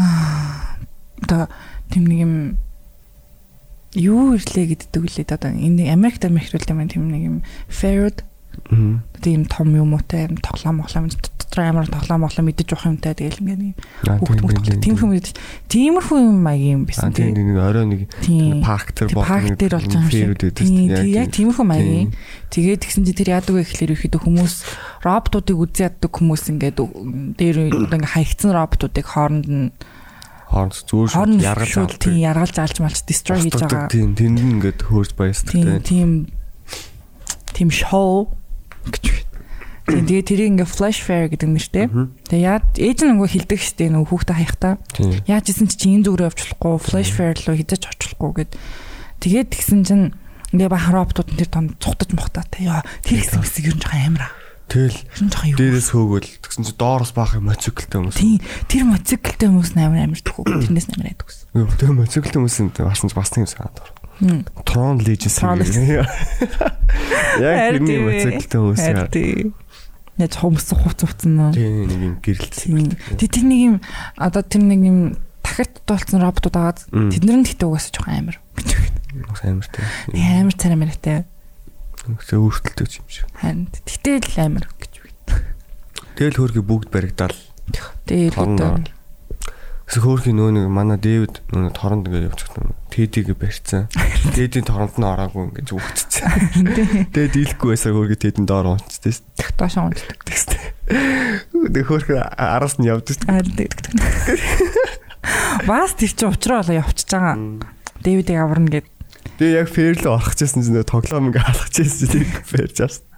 [0.00, 0.80] Аа
[1.20, 1.52] одоо
[1.92, 2.34] тийм нэг юм
[3.94, 7.36] юу ирлээ гэдэг үлээд одоо энэ Америкт Америкт юм тийм нэг юм
[7.68, 8.08] fair
[9.20, 11.10] тийм том юм уутай юм тоглоом моглоом
[11.50, 13.74] дотор амар тоглоом моглоо мэдэж уух юмтай тэгэл ингээд
[14.06, 15.34] Аа, хүүхд тийм, мөрт тийм, юм мэдэж
[15.66, 17.46] тиймэрхүү юм маягийн юм байсан тийм тийм.
[17.50, 18.00] нэг орой нэг
[18.62, 20.54] парк тэр Тэг болдог парк дээр болж байгаа юм шиг.
[20.54, 22.08] Тийм, яг тиймэрхүү маягийн.
[22.54, 24.54] Тэгээд тэгсэн чи тэр яадаг вэ гэхэлэр ихэд хүмүүс
[25.02, 26.78] роботуудыг үзий яддаг хүмүүс ингээд
[27.34, 29.66] дээр ингээд хаягдсан роботуудыг хооронд нь
[30.50, 32.02] хооронд яргаж шууд авдаг.
[32.06, 33.90] тийм яргалж алж малч destroy хийж байгаа.
[33.90, 35.82] Тийм тэнд нь ингээд хөөрж баясдаг Тийм тийм.
[35.82, 36.10] тийм
[37.54, 38.34] тийм шоу
[38.86, 39.29] гэж.
[39.90, 41.86] Тийм тэгээ тэрийг ингээ flash fair гэдэг дээ.
[42.30, 44.78] Тэгээ яа ээж нь нөгөө хилдэг штэ нөгөө хүүхдээ хаяхтаа.
[45.26, 48.54] Яаж исэн чи энэ зүгрээ авчлахгүй flash fair руу хизэж очихгүй гэд.
[49.20, 50.14] Тэгээд тэгсэн чинь
[50.54, 52.70] ингээ бахан роботууд тэр том цухтаж мохтаатай.
[52.70, 54.34] Яа тэр хэсэг хэсэг ер нь жоохон амар аа.
[54.70, 54.98] Тэгэл
[55.58, 58.14] дээрээс хөөгөл тэгсэн чи доороос баах юм моциклтэй хүмүүс.
[58.14, 58.38] Тийм
[58.70, 60.46] тэр мотоциклтэй хүмүүс амар амар төхөө.
[60.70, 61.74] Тэрнээс амар айдаг гэсэн.
[61.74, 63.82] Тэгээ моциклтэй хүмүүс нь барсан ч бас тийм санаад.
[64.22, 64.46] Хм.
[64.62, 65.42] Tron Legends.
[67.42, 68.78] Яг тэрний моциклтэй хүмүүс
[70.20, 70.28] Тийм.
[70.28, 71.50] Яж хүмүүс хувц хувцсан нөө.
[71.56, 72.92] Тийм нэг юм гэрэлцсэн.
[73.16, 73.76] Тэг тэр нэг юм
[74.20, 74.98] одоо тэр нэг юм
[75.40, 78.36] дахирт дутуулсан роботууд агаад тэднэр нь гэтээ угаасаа жоохон амар.
[79.24, 79.84] Бас амартай.
[80.12, 81.18] Нэг амар царай мэрэгтэй.
[82.04, 83.24] Тэг өөртөлтэй юм шиг.
[83.40, 85.08] Харин тэгтэл амар гэж үг.
[86.20, 87.38] Тэгэл хөөрхий бүгд баригдаал.
[88.36, 88.99] Хорон одоо
[89.90, 92.78] Гэсэн хөөрхий нөө нэг манай Дэвид нөө торонд ингээд байгаа.
[92.94, 93.90] Тэдийг барьцсан.
[94.38, 97.10] Тэдийн торонд нь ороогүй ингээд үгтцсэн.
[97.10, 99.50] Тэгээд дийлэхгүй байсаар хөөрхий тэдэн доор унцдаг шүү дээ.
[99.58, 100.18] доош унцдаг.
[100.22, 100.62] Тэгстэй.
[101.74, 103.66] Тэг хөөрхий араас нь явж шүү дээ.
[105.66, 107.34] Бас тэр чинь уучраа болоо явчихж байгаа.
[108.06, 108.86] Дэвидийг аварна гэд.
[109.42, 113.10] Тэгээ яг фэр л орох гэсэн чинь тоглоом ингээ алхаж байсан тийм фэрж авсан.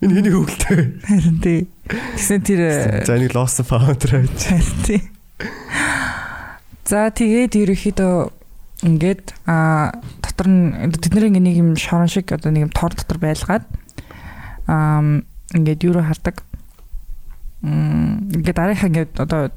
[0.00, 0.80] Энэ хэний хөвгөлтэй.
[1.04, 1.68] Харин тэг.
[2.16, 4.40] Тэгсэн тэр За нэг lost founder байж.
[4.88, 5.12] тэг.
[6.84, 8.14] За тэгээд ерөөхдөө
[8.82, 13.22] ингээд а дотор нь тэдний ингээ нэг юм шорон шиг одоо нэг юм тор дотор
[13.22, 13.64] байлгаад
[14.66, 15.22] аа
[15.54, 16.42] ингээд юу хардаг.
[17.62, 19.54] Ингээд дараахан ингээд одоо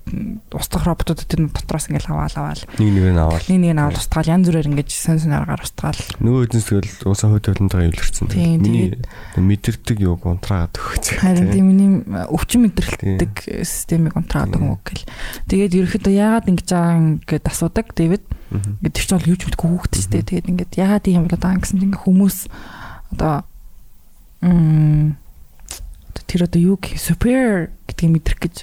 [0.53, 2.61] устгах роботууд тэр дотроос ингээд аваал аваал.
[2.77, 3.43] Нэг нэг нь аваад.
[3.49, 5.97] Нэг нэг нь аваад устгаал янз бүрээр ингээд сэн сэн аргаар устгаал.
[6.21, 8.29] Нөгөө эднэс тэгэл уусаа хөт төлөнтэйгээ эвлэрсэн.
[8.29, 9.01] Тийм, Миний
[9.33, 11.17] мэдэрдэг юу контраад өгч.
[11.17, 11.91] Харин тийм миний
[12.29, 15.09] өвчин мэдрэлтдэг системийг байгаа юм гэл.
[15.49, 18.21] Тэгээд ерөөхдөө яагаад ингэж байгаа ингээд асуудаг Дэвид.
[18.53, 19.69] Ингээд тэр чинь бол юу ч мэдгүй
[20.13, 20.29] дээ.
[20.29, 22.37] Тэгээд ингээд яагаад юм болоод байгаа гэсэн чинь хүмүүс
[23.17, 23.41] одоо
[24.45, 25.17] м
[26.23, 28.55] тэр одоо юу гэх супер гэдгийг мэдрэх гэж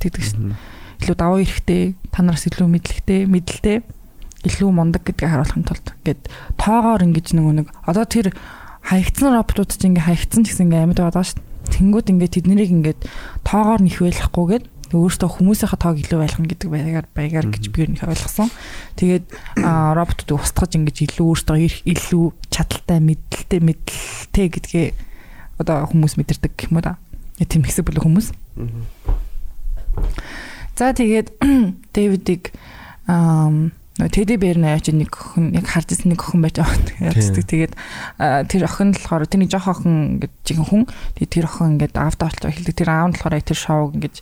[0.00, 0.56] итгэдэг шин.
[1.04, 3.76] Илүү даваа эрэхтэй, та нараас илүү мэдлэгтэй, мэдлэлтэй,
[4.44, 6.22] илүү мундаг гэдгийг харуулахын тулд ингээд
[6.56, 8.32] тоогоор ингэж нөгөө нэг одоо тэр
[8.84, 11.40] хаягдсан роботууд чинь ингээ хаягдсан ч гэсэн ингээ амьд байгаа дээ.
[11.72, 13.00] Тэнгүүд ингээ тэднийг ингээд
[13.40, 18.52] тоогоор нэх байлахгүйгээд өөртөө хүмүүсийнхээ тоог илүү байлгах гэдэг байгаар байгаар гэж би нэг ойлгосон.
[19.00, 19.24] Тэгээд
[19.64, 21.56] аа, роботуудыг устгаж ингэж илүү өөртөө
[21.88, 24.86] илүү чадaltaй, мэдлэлтэй, мэдлэлтэй гэдгээ
[25.58, 26.98] одоо хүмүүс мэдэрдэг гэх юм уу да.
[27.38, 28.28] Тийм хэсэг бүлэг хүмүүс.
[30.74, 31.28] За тэгээд
[31.94, 32.50] Дэвидийг
[33.06, 37.46] аа Тэди Бернэ яаж нэг охин яг харж ирсэн нэг охин байж байгаа яцдаг.
[37.46, 37.72] Тэгээд
[38.50, 40.82] тэр охин болохоор тэрний жоох охин гэж жигэн хүн.
[41.14, 42.74] Тэгээд тэр охин ингээд аавдаа олцоо хэлдэг.
[42.74, 44.16] Тэр аав нь болохоор яг тэр шоуг ингээд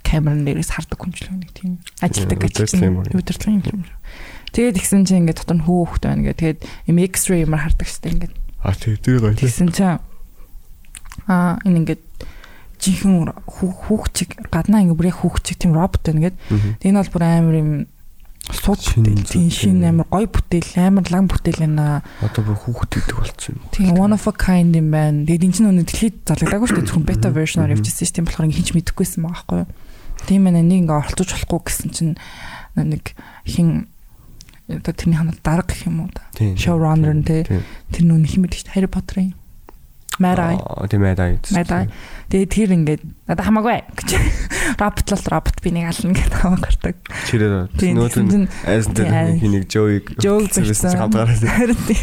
[0.00, 3.12] камерын дээрээс хардаг хүнчлэг нэг тийм Удирдлага юм уу?
[3.12, 3.84] удирдлага юм.
[4.56, 6.40] Тэгээд ихсэн чинь ингээд дотор нь хүү хөхтэй байна гэх.
[6.40, 8.32] Тэгээд юм X-ray юмар хардаг штэ ингээд.
[8.64, 9.36] А тэр гоё.
[9.36, 10.00] Тэгсэн чинь
[11.28, 12.02] аа энэ ингээд
[12.82, 16.36] жинхэнэ хүүхчиг гаднаа ингээ бүр яг хүүхчиг тийм робот байна гэд.
[16.82, 17.70] Энэ бол бүр амар юм
[18.42, 20.02] бүтээл тийм шин тийм.
[20.02, 22.02] амар гоё бүтээл амар лам бүтээл байна.
[22.18, 23.62] Одоо бүр хүүхэд идэг болчихсон юм.
[23.70, 25.22] Тийм one of a kind юм байна.
[25.22, 26.88] Тэгээд энэ чинь өнөө дэлхийд залгадаагүй шүү дээ.
[26.90, 28.26] Зөвхөн beta version-аар явчихсан шүү дээ.
[28.26, 29.70] Тэгэхээр ингээ хинч мэдэхгүйсэн байгаа байхгүй юу.
[30.26, 32.14] Тийм ээ нэг ингээ оролцож болохгүй гэсэн чинь
[32.74, 33.04] нэг
[33.46, 33.68] хин
[34.66, 36.10] одоо тэрний ханаа дарга гэх юм уу.
[36.34, 36.58] Тийм.
[36.58, 37.46] Showrunner нь те.
[37.46, 37.62] Тийм.
[37.94, 38.74] Тэр нүн хин мэдэг шүү дээ.
[38.74, 39.30] Harry Potter-ын
[40.60, 41.16] Аа тийм ээ.
[41.56, 41.88] Мэдээ.
[42.32, 44.10] Тэгээ тэр ингээд надад хамаагүй гэж.
[44.82, 46.96] Робот л робот би нэг ална гэдэг хамаа гардаг.
[47.28, 49.64] Чирээ Тийм, нөөд тэгсэн чинь- айсан дээр Тийм, хэнийг
[50.20, 50.48] Жоиг
[50.96, 52.02] хамтаараа Харин тийм.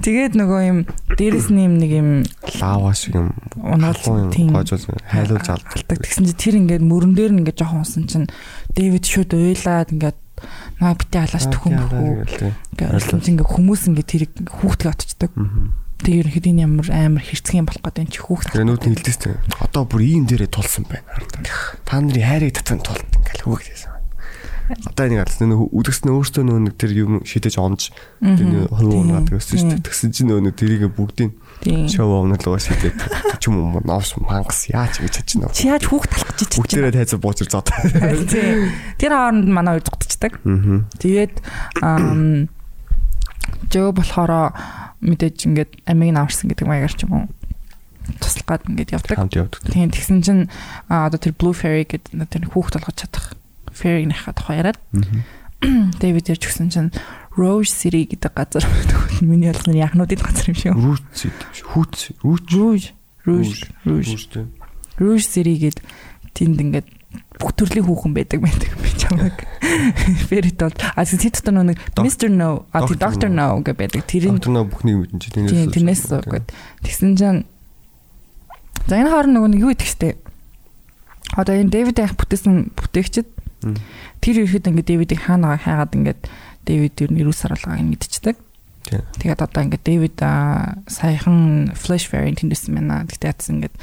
[0.00, 0.78] Тэгээд нөгөө юм
[1.16, 2.08] дээрэс нь юм нэг юм
[2.60, 4.00] лава шиг юм унаал
[4.32, 4.48] тийм
[5.12, 5.98] хайлуулж алдаг.
[6.00, 8.28] Тэгсэн чинь тэр ингээд мөрөн дээр нь ингээд жоохон унсан чинь
[8.72, 10.18] Дэвид шууд уйлаад ингээд
[10.80, 12.52] наа битээ халааш төхөн хөө.
[12.74, 15.30] Ингээд ингээд хүмүүс ингээд тэрийг хүүхдгээ отчдаг.
[16.02, 18.50] Тэгээ ерөнхийдөө энэ ямар амар хэрцгий болох гэдэг чи хүүхд.
[18.50, 19.38] Тэгээ хэлдэж тийм.
[19.62, 21.06] Одоо бүр ийм дээрээ тулсан байна.
[21.86, 23.94] Та нарын хайрыг татсан тулт ингээл хөөгдөөсөн.
[24.64, 27.92] Одоо нэг алс нөө үдгснээ өөртөө нөө нэг тэр юм шидэж онж
[28.24, 29.84] тэр хувь унаад өссөн шүү дээ.
[29.84, 31.36] Тэгсэн чинь нөө нэг тэрийг бүгдийг
[31.92, 35.52] шоу уналгаа шидээд ч юм уу новш мангас яаж гэж чадчихна.
[35.52, 36.56] Чи яаж хүүхд талах гэж чи.
[36.64, 37.68] Бүгдээрээ тайзан буучир зод.
[39.00, 40.40] Тэр хооронд манай хоёр зугтчихдаг.
[40.48, 40.88] Аа.
[40.96, 41.44] Тэгээд
[43.68, 44.54] Жоо болохоор
[45.04, 47.26] мэдээж ингээд амиг нь аварсан гэдэг маягаар ч юм уу.
[48.20, 49.16] туслах гад ингээд явдаг.
[49.16, 49.60] Хамт явдаг.
[49.68, 50.42] Тийм тэгсэн чинь
[50.88, 53.36] одоо тэр Blue Fairy гэдэг тэр хүүхд болгож чадах
[53.72, 54.78] Fairy-ийнхаа тухай яриад
[56.00, 56.90] Дэвид ярьж өгсөн чинь
[57.36, 58.64] Rose City гэдэг газар
[59.24, 60.76] миний ялсан яхнуудын газар юм шиг.
[60.76, 61.32] Рүүч
[61.64, 62.88] хүүц рүүч Rouge
[63.24, 64.44] Rouge Rouge рүүчтэй.
[65.00, 65.80] Rouge City гэд
[66.36, 66.88] тэнд ингээд
[67.38, 69.36] бүх төрлийн хүүхэн байдаг байдаг би чамайг
[70.28, 72.28] Fairy Tale а тэд дотор нэг Mr.
[72.30, 73.28] No а тэр Dr.
[73.28, 73.30] Dr.
[73.30, 74.02] No гэдэг байдаг.
[74.06, 76.46] Тэр нөө бүхнийг мэдэн чи Тийм тэрнээс тэрнээс гээд
[76.84, 77.40] тэгсэн чинь
[78.86, 80.20] за энэ хооронд нөгөө нэг юу идэх штэ.
[81.34, 83.28] Одоо энэ Дэвид ах бүтээсэн бүтээгчд
[84.20, 86.20] тэр ихэд ингээд Дэвидийг хаанаа хайгаад ингээд
[86.68, 88.36] Дэвид юу нэрүү сарлаагаа мэдчихдэг.
[88.84, 89.02] Тийм.
[89.16, 93.08] Тэгээд одоо ингээд Дэвид саяхан Flash Fairy тэндсэн байна.
[93.08, 93.74] Тэгтээ ятсан ингээд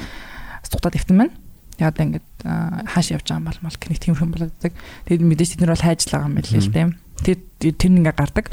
[0.62, 1.34] стугтаад ивтэн байна.
[1.74, 4.54] Тэгээд одоо ингээд хааш явж байгаа юм бол нэг тийм юм болоод.
[4.58, 6.86] Тэгээд мэдээж тэд нар бол хайжлаа юм байл л дээ.
[7.22, 8.46] Тэр тэр ингээд гардаг.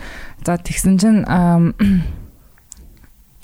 [0.46, 1.60] За тэгсэн чинь аа,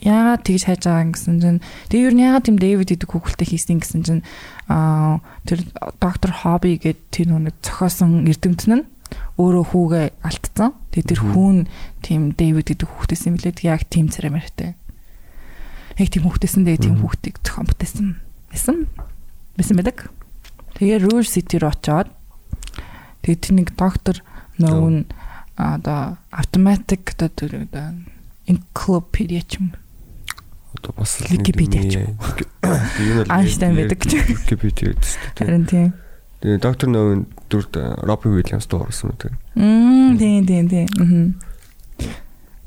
[0.06, 1.60] яагаад тэгж хайж байгаа гэсэн чинь
[1.90, 4.22] тэг юу яагаад тийм Дэвид гэдэг хүүхэлтэй хийсэн гэсэн чинь
[4.70, 5.66] аа тэр
[5.98, 8.86] доктор Хобби гэдэг тэр нэг цохоосон эрдэмтэн нь
[9.36, 10.72] өөрөө хүүгээ алдсан.
[10.92, 11.58] Тэгээ тэр хүүн
[12.02, 13.66] тийм Дэвид гэдэг хүүхдээс юм лээ.
[13.68, 14.76] Яг тийм царамартай.
[16.00, 18.08] Яг тийм хүүхдээс нь тийм хүүхдийг зохион бүтээсэн.
[18.52, 18.88] Байсан.
[19.56, 20.12] Байсан байдаг.
[20.76, 22.12] Тэгээ Rouge City руу очоод
[23.24, 24.20] тэгээ тэр нэг доктор
[24.60, 25.08] нөгөө нь
[25.56, 27.96] одоо автоматик одоо тэр одоо
[28.44, 29.72] encyclopedia ч юм
[30.76, 32.20] Одоо бас Википедиа ч юм.
[33.32, 34.20] Einstein байдаг ч.
[34.20, 35.40] Википедиа гэдэг.
[35.40, 35.96] харин тийм.
[36.44, 37.74] Тэгээ доктор Нөвын дүрд
[38.04, 39.32] Робби Уильямс дуурсан мэт.
[39.56, 41.40] Мм тийм тийм тийм.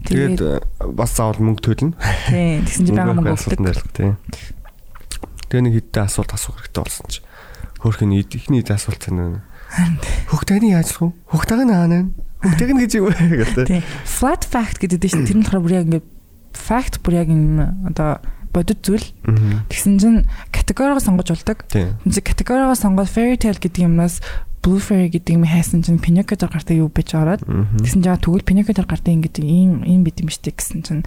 [0.09, 1.93] Тэгээд э, бас заавал мөнгө төлнө.
[2.33, 3.93] тийм тэгсэн чинь байгаа мөнгө өгдөг.
[3.93, 4.17] тийм.
[5.53, 7.28] Тэгээ нэг хэдэн асуулт асуух хэрэгтэй болсон
[7.79, 7.83] чи.
[7.83, 9.43] Хөөхний ихний асуулт цана.
[10.29, 11.13] Хөхтэйний яаж вэ?
[11.31, 12.11] Хөхтэйг нь аана.
[12.43, 13.85] Хөхтэйг нь гэж юу гэдэг.
[14.05, 16.07] Flat fact гэдэг чинь тэр нь болохоор бүр яг ингээд
[16.57, 18.23] fact бүр яг юм одоо
[18.53, 19.05] бодит зүйл.
[19.29, 19.63] Аа.
[19.69, 20.19] Тэгсэн чинь
[20.51, 21.69] категоригоо сонгож болдог.
[21.69, 24.25] Тэгсэн чинь категоригоо сонгоод fairy tale гэдэг юмнаас
[24.65, 27.69] blue fairy гэдэг юм хайсан чинь Pinocchio гартай юу байж ороод Аа.
[27.79, 31.05] Тэгсэн чинь тэгвэл Pinocchio гартай ингэдэг ийм ийм бид юм штэ гэсэн чинь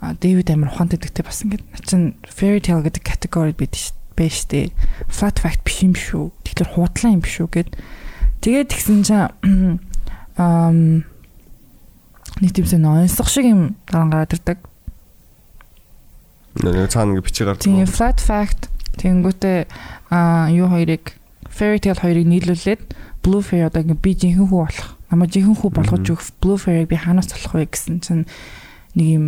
[0.00, 3.76] Дэвид амар ухаантай гэдэгтэй бас ингэ чин fairy tale гэдэг категори бид
[4.20, 4.68] байж штэ
[5.08, 6.28] flat fact биш юм шүү.
[6.44, 7.70] Тэгэхээр хуудлаа юм биш үү гэд
[8.44, 9.80] тэгээд тэгсэн чинь
[10.36, 11.08] ам
[12.40, 14.58] нэг тиймсэн онцлог шиг юм дараа гараад ирдэг.
[16.60, 17.64] Нэг цаана ингэ бичиг гардаг.
[17.64, 18.68] Тийм flat fact
[19.00, 19.58] тэнгүүтээ
[20.12, 21.16] а юу хоёрыг
[21.48, 22.82] fairy tale хоёрыг нийлүүлээд
[23.22, 24.88] blue fairy одоо ингэ би жинхэнэ хүү болох.
[25.10, 28.24] Намайг жинхэнэ хүү болгож өгөх blue fairy би ханаас болох вэ гэсэн чинь
[28.96, 29.24] нэг юм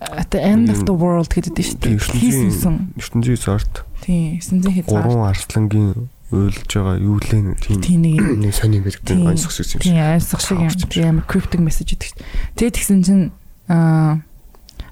[0.00, 1.98] at the end of the world гэдэг дээ шүү дээ.
[1.98, 2.94] Хийсэн.
[2.98, 5.04] ертөнцийн зорт Тийм, сэнзэн хязгаар.
[5.06, 8.00] гурван арслангийн уйлж байгаа юу лээ тийм Тийм
[8.42, 9.82] нэг сони тийм онцлог шиг юм шиг.
[9.86, 10.70] Тийм, айсах шиг юм.
[10.90, 12.28] Тийм амар cryptic message гэдэг шүү дээ.
[12.58, 13.24] Тэгээд тэгсэн чинь
[13.70, 14.20] аа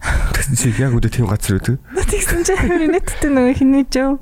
[0.02, 1.78] Тэгсэн чи яг үдэ тийм газар үүдэг.
[1.78, 4.18] Тэгсэн чинь амар нэттэй нөгөө хиний жив.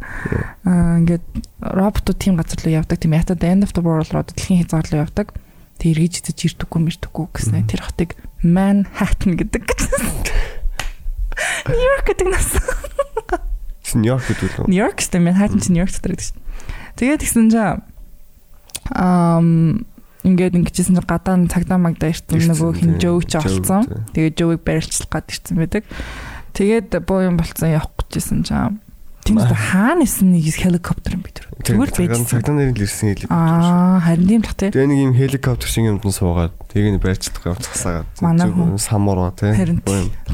[0.69, 1.24] Аа ингээд
[1.61, 3.01] роботууд тийм газар руу явдаг.
[3.01, 5.32] Тийм ята the end of the world руу дэлхийн хязгаар руу явдаг.
[5.81, 7.65] Тэг эргэж идэж ирдэггүй мэрдэггүй гэсэн.
[7.65, 8.12] Тэр хотыг
[8.44, 9.65] Manhattan гэдэг.
[11.67, 12.49] Нью-Йорк гэдэг нас.
[13.95, 14.67] Нью-Йорк гэдэг үү?
[14.71, 15.27] Нью-Йорк шүү дээ.
[15.27, 16.39] Manhattan чи Нью-Йорк дотор гэдэг шүү.
[17.01, 17.81] Тэгээд тэгсэн чинь
[18.95, 19.87] ам
[20.27, 23.01] ингээд ингэжсэн чинь гадаа нь цагдаа магдаа ирсэн нөгөө хин тийм.
[23.01, 23.85] Жоуг ч Joe, олцсон.
[24.12, 25.85] Тэгээд Жоуг барилчлах гад ирсэн байдаг.
[26.53, 28.81] Тэгээд боо юм болцсон явах гэжсэн чинь
[29.39, 31.47] үү хаана исэн нэг хеликоптер юм би тэр.
[31.61, 32.27] Зүгээр байжсэн.
[32.27, 33.31] цагаан нэрийн л ирсэн хэлээ.
[33.31, 34.70] Аа харин тийм л тий.
[34.73, 38.78] Тэгээ нэг юм хеликоптер шиг юмд нь суугаад тийг нь барьцдаг юм цасаагаад хүн.
[38.81, 39.52] самураа тий.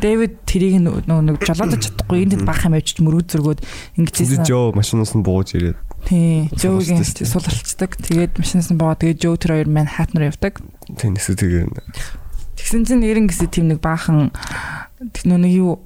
[0.00, 3.60] Дэвид тэрийг нөгөө нэг жолоодож чадахгүй энд бах юм авчиж мөрөд зөргөөд
[3.98, 4.46] ингэжсэн.
[4.46, 7.26] жоо машинаас нь бууж ирээд Тий, Жоугийн Сулалцдаг.
[7.26, 7.90] сул алцдаг.
[7.98, 10.62] Тэгээд машинаас нь боо тэгээд Жоо тэр хоёр Манхаттен руу явдаг.
[10.94, 11.66] тэнэсээ тэгээ
[12.54, 14.30] Тэгсэн чинь нэрэн гэсэн тийм нэг баахан
[15.12, 15.82] тэр нэг юу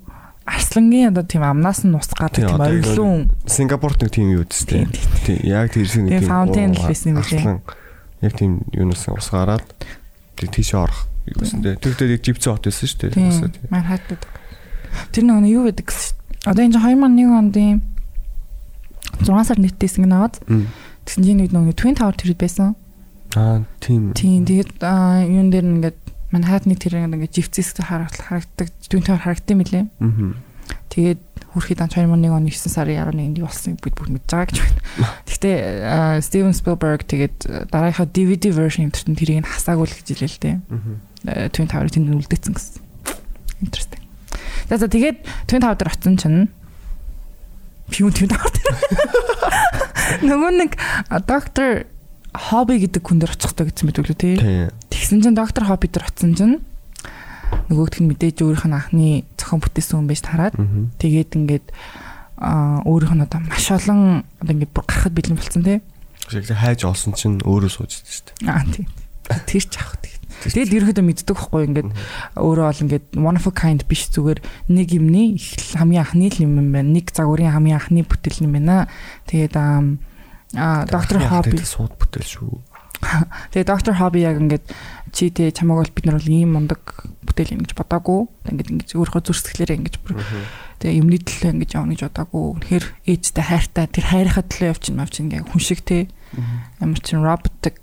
[0.50, 4.84] арслангийн одоо тийм амнаас нь ус гадаг Тийм, тийм ориглон Сингапурт нэг тийм юу үстэй.
[4.84, 7.58] Тийм, тийм, Тийм яг тэрсэн нэг Тийм, fountain л байсан юм арслан
[8.20, 9.64] Яг тийм юунаас ус гараад
[10.36, 11.78] тийшээ орох юу гэсэн дээ.
[11.78, 13.12] Тэгтээ яг живцэн хот байсан шүү дээ.
[13.14, 13.68] тийм тийм.
[13.70, 14.18] Манхаттен.
[15.14, 16.14] Тэр нэг юу гэдэг гэсэн.
[16.44, 17.78] Одоо энэ 2001 онд юм
[19.20, 20.66] 6 сар нийтдээсэн гэнэ аваад Мм.
[21.04, 22.74] тэгсэн чинь нэг нэг Twin Tower тэр байсан.
[23.36, 24.12] Аа тийм.
[24.16, 24.80] Тийм тэгээд
[25.28, 25.80] юун дээр нь
[26.30, 28.70] ингээд Манхаттны тэр ингээд живцээс харагддаг
[29.02, 29.84] Tower харагдсан мөлий.
[29.98, 30.38] Мгм.
[30.90, 34.78] Тэгээд хүрхэд ан 2001 оны 9 сарын 11-нд болсон бид бүр мэдж байгаа гэж байна.
[35.26, 40.30] Гэхдээ аа, Steven Spielberg тэгээд дараагийнхаа DVD version юмтэрт тэрийг нь хасаагүй л гэж хэлээ
[40.30, 40.56] л дээ.
[41.50, 42.82] Twin Tower-ыг тэнд үлдээсэн гэсэн.
[43.66, 44.02] Interesting.
[44.70, 46.46] За за тэгээд Twin Tower дээр очсон чинь
[47.98, 48.70] юу Twin Tower дээр
[50.30, 50.70] нөгөө нэг
[51.26, 51.90] доктор
[52.30, 54.34] Хобби гэдэг хүн дээр очихтой гэсэн мэт үгүй тий.
[54.90, 56.56] Тэгсэн чинь доктор Хобби дээр очсон чинь
[57.70, 60.54] нөгөөгт нь мэдээж өөрийнх нь анхны зохион бүтээсэн хүн байж тараад.
[61.02, 61.66] Тэгээд ингээд
[62.40, 65.78] өөрийнх нь одоо маш олон одоо ингээд бүр гарахад бэлэн болсон тий.
[66.30, 68.46] шиг хайж олсон чинь өөрөө сууж дээ шүү дээ.
[68.46, 68.86] Аа тий.
[69.50, 70.14] Тэр ч авах тий.
[70.40, 71.90] Тэгэд ерөөдөө мэддэг байхгүй ингээд
[72.38, 74.38] өөрөө бол ингээд one of a kind биш зүгээр
[74.70, 75.36] нэг юмний
[75.74, 76.94] хамгийн анхны юм байна.
[76.94, 78.88] Нэг загварын хамгийн анхны бүтээл юм байна.
[79.26, 79.84] Тэгээд аа
[80.52, 82.52] доктор хобби сууд бүтээл шүү.
[83.54, 84.66] Тэгээ доктор хобби яг ингээд
[85.14, 86.82] чи тэ чамаг бол бид нар бол ийм мундаг
[87.24, 88.28] бүтээл юм гэж бодоагүй.
[88.50, 90.20] Ингээд ингээд өөрийнхөө зүрсгэлээрээ ингээд бүр
[90.82, 92.42] тэгээ юмны төлөө ингэж явна гэж бодоагүй.
[92.60, 96.10] Үнэхээр ээжтэй хайртай тэр хайрхаа төлөө явчихна мав чинь ингээ хүн шиг те
[96.82, 97.80] ямар чин роботик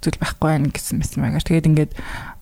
[0.00, 1.44] зүйл байхгүй байх гэсэн мэт маягаар.
[1.44, 1.92] Тэгээд ингээд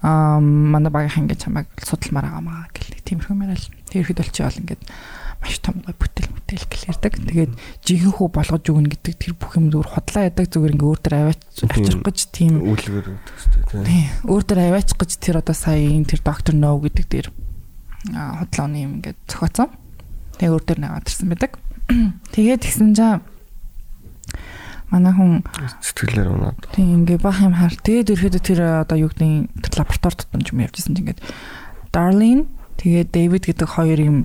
[0.04, 3.66] аа манай багийнхан ингээ чамайг судалмаар байгаамаа гэл нэг тиймэрхүү мэрэл.
[3.90, 4.82] Тэрхэд бол чи бол ингээд
[5.38, 7.14] маш том гой бүтэл бүтэл гэл ярьдаг.
[7.18, 7.52] Тэгээд
[7.86, 11.16] жинхэнэ хүү болгож өгнө гэдэг тэр бүх юм зүгээр худлаа ядаг зүгээр ингээ өөр дээр
[11.18, 14.06] аваач авчрах гэж тийм Үйлгээр өгдөг шүү дээ.
[14.26, 17.30] өөр дээр аваач гэж тэр одоо сая энэ тэр доктор нөө гэдэг
[18.14, 19.68] аа худлааны юм ингээд зохиоцсон.
[20.38, 21.52] Тэгээ өөр дээр наваад ирсэн байдаг.
[22.34, 23.22] Тэгээд тэгсэн чинь
[24.88, 25.44] манай хүн
[25.82, 26.58] Сэтгэлээр унаад.
[26.72, 27.74] тийм ингээ бах юм хар.
[27.74, 31.20] Тэгээд ерөөдөө тэр одоо юу гэдэг тэр лаборатори дотор юм явжсэн чинь ингээд
[31.92, 32.48] Darlene
[32.80, 34.18] тэгээд David гэдэг хоёр юм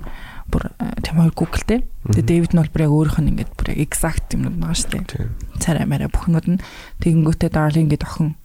[0.50, 1.80] бүр э, тийм хоёр Google-тэй.
[2.08, 4.90] Тэгээд David нь бол бүр яг өөрийнх нь ингээд бүр яг exact юмнууд байгаа шүү
[4.92, 5.28] дээ.
[5.60, 6.62] Царай мараа бүхнүүд нь
[7.00, 8.36] тэгэнгүүтээ Darlene гэдэг охин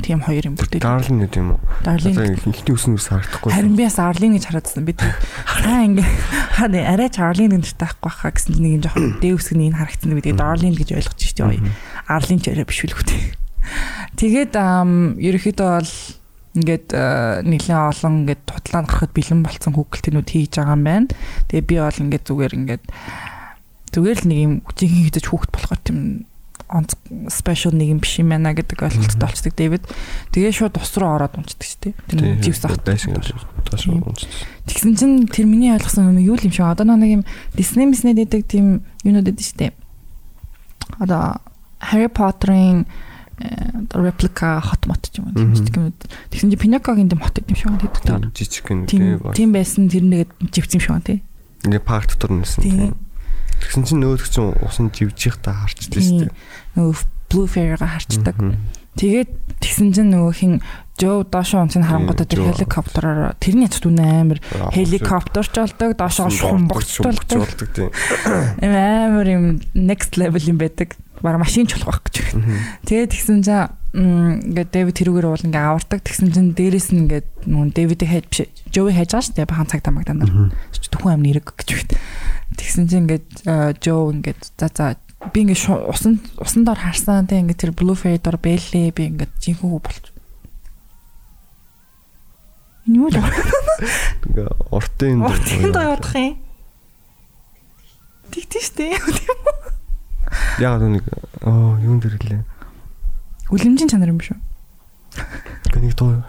[0.00, 0.80] тийм хоёр юм бүтээл.
[0.80, 1.60] Дарлин гэдэг юм уу?
[1.84, 3.52] Одоо ихний үснээс харагдахгүй.
[3.52, 4.84] Харин би бас Arlene гэж хараадсан.
[4.88, 6.08] Би хаа ингээ
[6.56, 10.16] хаа арай ч Arlene гэж таахгүй хаа гэсэн нэг юм жоохон дээвсг нэг харагдсан.
[10.16, 11.58] Тэгээд Darlene гэж ойлгож штий ой.
[12.08, 13.24] Arlene ч арай биш үлгүй дээ.
[14.20, 15.92] Тэгээд ерөөхдөө бол
[16.58, 21.08] ингээд э, нэлээд олон ингээд тутлаа гарахад бэлэн болсон хүүхэлтэнүүд хийж байгаа юм байна.
[21.46, 22.84] Тэгээ би бол ингээд зүгээр ингээд
[23.94, 25.98] зүгээр л нэг юм жинхэнэ хизэж хүүхд болохоор тийм
[26.70, 26.94] онц
[27.30, 29.84] спешиал нэг юм биш юм байна гэдэг ойлголттой болцдог Дэвид.
[30.30, 31.94] Тэгээ шууд ус руу ороод унцдаг шүү дээ.
[32.06, 34.30] Тэр живс авах байсан юм унцдаг.
[34.70, 37.22] Тэгсэн чинь тэр миний ойлгосон нэг юу юм шиг одоо нэг юм
[37.58, 39.72] Disney Disney гэдэг тийм юунууд байдаг шүү дээ.
[41.02, 41.42] Одоо
[41.82, 42.86] Harry Potter-ын
[43.94, 45.92] реплика хот мот ч юм уу тийм ч юм.
[46.30, 48.32] Тэгсэн чинь Pinocchio-гийн тийм хот юм шиг байдаг Тийм.
[48.36, 49.32] Жижиг гэн Тийм тийм.
[49.34, 51.18] тийм байсан тэр нэгэд живц юм шиг байна тий.
[51.64, 52.76] Ингээ парк дотор нэсэн Тийм.
[52.76, 52.94] тийм.
[53.60, 56.34] Тэгсэн чинь нөөдг чинь усан живжих та харчдаг шүү дээ.
[56.76, 56.96] Нөгөө
[57.30, 58.36] Blue Fairy-га харчдаг.
[58.98, 59.30] Тэгээд
[59.62, 60.54] тэгсэн чинь нөгөө хин
[61.00, 67.00] Joe доошоо унцыг харангуудаа тэр хеликоптероор тэрний яцд үнэ амар Аа, хеликоптерч болдог доошоо шумбагч
[67.00, 67.48] болдог.
[67.72, 67.88] тийм.
[68.60, 70.92] Ийм амар юм next level юм байдаг.
[71.20, 72.60] Бара машин ч болох байх гэж байна.
[72.88, 76.00] Тэгээд тэгсэн чинь ингээд Дэвид тэрүүгээр уул ингээ авардаг.
[76.06, 78.40] Тэгсэн чинь дээрэс нь ингээд нүүн Дэвидийг хайж биш.
[78.72, 79.50] Жои хайж байгаа шүү дээ.
[79.50, 80.30] Бахан цаг тамагтаа нар.
[80.72, 81.98] Түүхэн амны хэрэг гэж байна.
[82.56, 84.86] Тэгсэн чинь ингээд э, Жо ингээд за за
[85.34, 89.02] би ингээд шу- усан усан дор харсан тэг ингээд тэр Blue Fairy дор бэлээ би
[89.10, 90.04] ингээд жинхэнэ болч.
[92.90, 96.38] Юу л Ингээ уртын уртын доо явах юм.
[98.30, 98.86] Тэгтээ штэ.
[100.60, 101.04] Яг нэг
[101.42, 102.42] оо юун дээр лээ.
[103.50, 104.40] Үлэмжийн чанар юм биш үү?
[105.74, 106.22] Нэг дуу.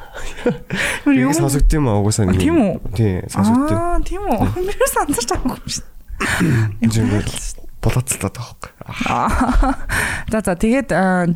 [1.06, 2.74] Юу сонсогд юм аа угсаа А, тийм үү?
[2.98, 3.70] Тийм сонсогд.
[3.74, 4.42] Аа, тийм үү.
[4.66, 5.86] Би сонсож байгаагүй юм шүү.
[6.82, 7.26] Ингээ
[7.82, 9.74] болоцлоод байгаа хөөе.
[10.30, 10.90] За за тэгээд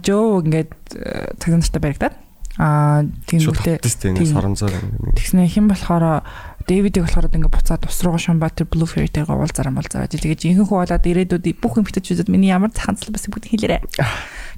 [0.05, 2.15] Жо ингээд э, цагаан нартай баригдаад
[2.61, 3.81] аа тийм ингээ.
[3.81, 6.21] тэгснэ хэн болохоор
[6.65, 11.05] Дэвидийг болохоор ингээд буцаад ус руугаа Шамбатер Blue Fairy-тэйгээ уулзараа молзараа тэгээд жинхэнэ хуу болоод
[11.05, 13.85] ирээдүйд бүх үзээд миний ямар цаханцал бас бүгд хэлээрэ.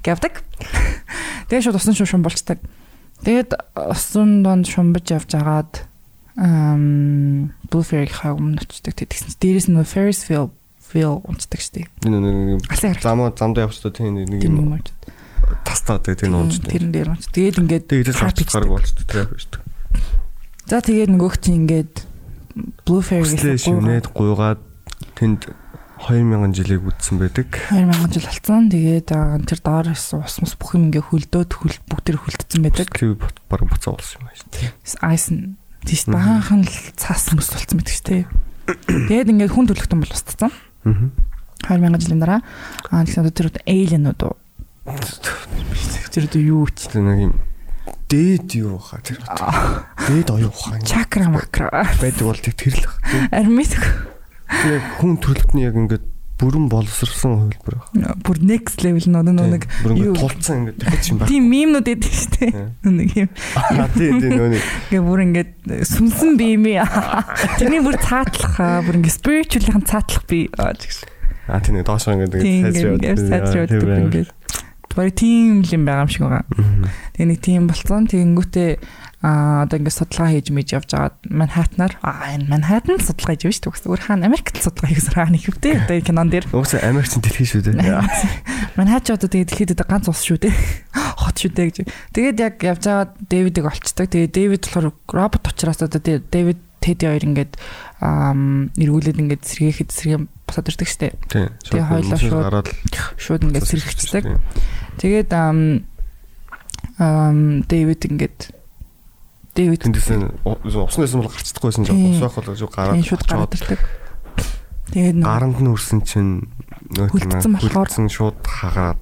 [0.00, 0.34] Гэвдэг.
[1.52, 2.64] Тэгээд шууд усан шуушун болцдог.
[3.28, 5.84] Тэгээд усан донд шумбаж явж агаад
[6.40, 8.96] ам Blue Fairy-ийнхаа өмнө очдог.
[8.96, 10.48] Тэгсэн чинь дээрэс нь Ferris wheel
[10.94, 11.92] wheel унцдаг штеп.
[13.04, 14.82] Замаа замдаа явчихсан тийм нэг Тийм юм юм.
[15.66, 16.72] тастаа тэгээд энэ унцдаг.
[16.72, 17.28] Тэрэн дээр унц.
[17.28, 19.67] Тэгээд ингээд Тэгээд хатж гараг болчихдог трафик шүү дээ.
[20.68, 22.04] За тэгээд нөгөөх чинь ингээд
[22.84, 24.60] Blue Fairy шивнээд гуйгаад
[25.16, 25.48] тэнд
[25.96, 27.48] 2000 жилийг үтсэн байдаг.
[27.72, 28.68] 2000 жил болсон.
[28.68, 29.08] Тэгээд
[29.48, 32.92] тэр доороос ус мус бүх юм ингээ хөлдөөд хөл бүгд тэр хөлдсөн байдаг.
[32.92, 34.70] Клип баг буцаа болсон юм байна шүү дээ.
[35.08, 35.56] Айс нь
[35.88, 38.22] тийш баахан л цаас мөс болсон байдаг шүү дээ.
[39.08, 40.52] Тэгээд ингээд хүн төлөвтөн бол устцсан.
[40.84, 41.08] Аа.
[41.64, 42.44] 2000 жилийн дараа
[42.92, 44.36] аа тэгсэн одоо тэр alien-ууд уу.
[46.12, 47.34] Тэр одоо юу ч Тэр нэг юм
[48.08, 49.20] дээд юу хаа тэр.
[50.08, 50.80] Дээд оюу хаа.
[50.80, 51.68] чакра макра
[52.00, 52.96] байдаг бол тэр л баг.
[53.32, 53.76] армис
[54.48, 56.04] Тэгээ хүн төрөлтний яг ингээд
[56.38, 58.16] бүрэн боловсрсан хувилбар баг.
[58.24, 61.28] бүр next level нөө нэг юу- ингээд тулцсан ингээд дахиж юм баг.
[61.28, 62.52] тийм мемнүүд байдаг шүү дээ.
[62.88, 63.28] Нэг юм
[63.76, 65.50] Аа тий тий нөө нэг Ингээ бүр ингээд
[65.84, 66.86] сүнсэн би юм ээ.
[67.60, 70.48] Тэрний бүр цаатлах аа, бүр ингээ spiritual-ийн цаатлах би.
[70.56, 71.04] Аа, тэгш.
[71.50, 72.70] аа тий нэг доошоо ингээд Тийм
[74.94, 76.44] Бараг тийм л юм байгаа юм шиг байгаа.
[77.16, 78.08] Тэгээ нэг тийм болцсон.
[78.08, 78.70] Тэгэнгүүтээ
[79.18, 83.58] Аа одоо ингээд судалгаа хийж мэж явж байгаад Манхаттнаар аа энэ Манхаттанд судалгаа хийж байж
[83.66, 83.82] төгс.
[83.90, 86.46] Өөр хаана Америкт судалгаа хийсэн хаана хэвтэй одоо кинон дээр.
[86.54, 87.98] Уусаа Америкч дэлхий шүү дээ.
[88.78, 90.54] Манхач одоо тэгээд дэлхийд одоо ганц ус шүү дээ.
[91.18, 91.76] Хот шүү дээ гэж.
[92.14, 94.06] Тэгээд яг явж байгаад Дэвидыг олцдог.
[94.06, 97.58] Тэгээд Дэвид болохоор робот учраас одоо Дэвид Тэди хоёр ингээд
[97.98, 100.88] эргүүлээд ингээд сэргээхэд сэргээ босоод ирдэг.
[101.26, 101.50] Тийм.
[101.66, 102.70] Тэгээ хоёлаа шууд
[103.18, 104.24] шууд ингээд сэргэгчдэг.
[104.98, 105.86] Тэгээд ам
[106.98, 108.38] Дэвид ингээд
[109.54, 110.10] Дэвид тэндээс
[110.42, 113.80] усан байсан бол гарцдаггүйсэн жоо ус байх бол гараад шууд ирдэг.
[114.94, 116.50] Тэгээд гаранд нь үрсэн чинь
[116.94, 118.98] хөлдсөн болохоор шууд хагаад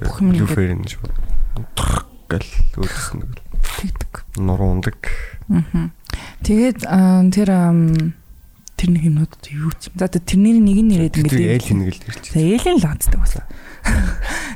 [0.00, 1.12] бүх юм люферин шууд
[2.28, 2.50] гэл
[2.80, 3.30] үүдсэн нэг
[3.64, 4.12] тэгдэг.
[4.40, 4.96] Нуруу ундаг.
[5.48, 5.92] Аа.
[6.44, 6.84] Тэгээд
[7.32, 7.50] тэр
[8.78, 9.90] тэр нэг юмнууд юу ч.
[9.96, 12.32] За тэрний нэг нь нэрээд ингээд эйлин нэг л ирчих.
[12.32, 13.42] За эйлин л онцдаг басна.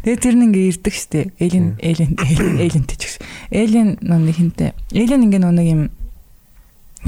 [0.03, 1.21] Тэгээд тэр нэг ингээ ирдэг штэ.
[1.39, 2.19] Эйлин эйлин
[2.59, 3.23] эйлин тийч.
[3.55, 4.75] Эйлин нэг хинтээ.
[4.91, 5.83] Эйлин ингээ нэг юм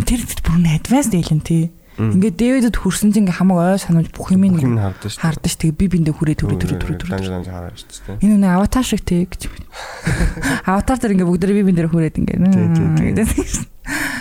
[0.06, 1.74] тэр бүр нэг advanced эйлин тий.
[1.94, 5.22] Ингээд Дэвидэд хүрсэн чинь ингээ хамаг ой санаж бүх юм юм хардаж шүү.
[5.22, 8.18] Хардаж тэгээ би биндээ хүрээ данж хараа шүү дээ.
[8.18, 9.46] Энэ нэг аватар шиг тий гэж.
[10.66, 12.38] Аватар дээр ингээ бүгд би биндээ хүрээд ингээ.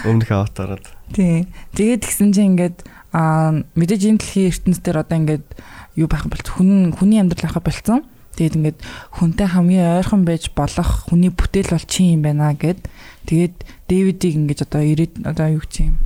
[0.06, 0.86] Өмнөх аватараад.
[1.18, 1.50] Тий.
[1.74, 5.46] Тэгээд тэгсэн чинь ингээд аа мэдээж энэ дэлхийн ертөнцийн одоо ингээд
[5.96, 8.06] юу байх бол хүн хүний амьдрал авах болцсон.
[8.34, 8.80] Тэгээд ингээд
[9.14, 12.82] хүнтэй хамгийн ойрхон байж болох хүний бүтээл бол чи юм байна гэд.
[13.30, 13.56] Тэгээд
[13.86, 16.02] Дэвидийг ингэж одоо ирээд одоо юу ч юм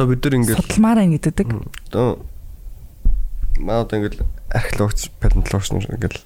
[0.00, 1.48] Одоо бид нар ингээд судалмаар ин гэдэг.
[1.92, 2.24] Одоо
[3.60, 6.16] маа одоо ингээд археологч, палеонтологч ингээд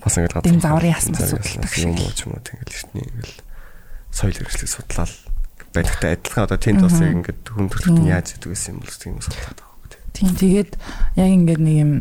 [0.00, 0.48] бас ингээд гадаа.
[0.48, 3.36] Дэм заврын ясмас судалдаг юм уу ч юм уу ингээд эртний ингээд
[4.08, 5.12] соёл хэрэгслийг судлаад
[5.76, 9.60] байдагтай адилхан одоо тэнд бас ингээд хүн төрөлхтөн яаж гэсэн юм бол тийм судлаад.
[10.14, 10.70] Тийм тэгээд
[11.18, 11.92] яг ингээд нэг юм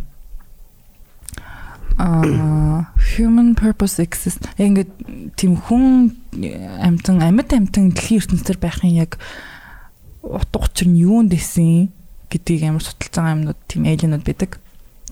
[1.97, 4.89] а human purpose exist ингээд
[5.37, 6.13] тийм хүн
[6.81, 9.17] амтан амьд амтан дэлхийн ертөнцийн байхын яг
[10.23, 11.91] утга учир нь юунд исэн
[12.33, 14.57] гэдгийг амар судалж байгаа юмнууд тийм алиенууд байдаг.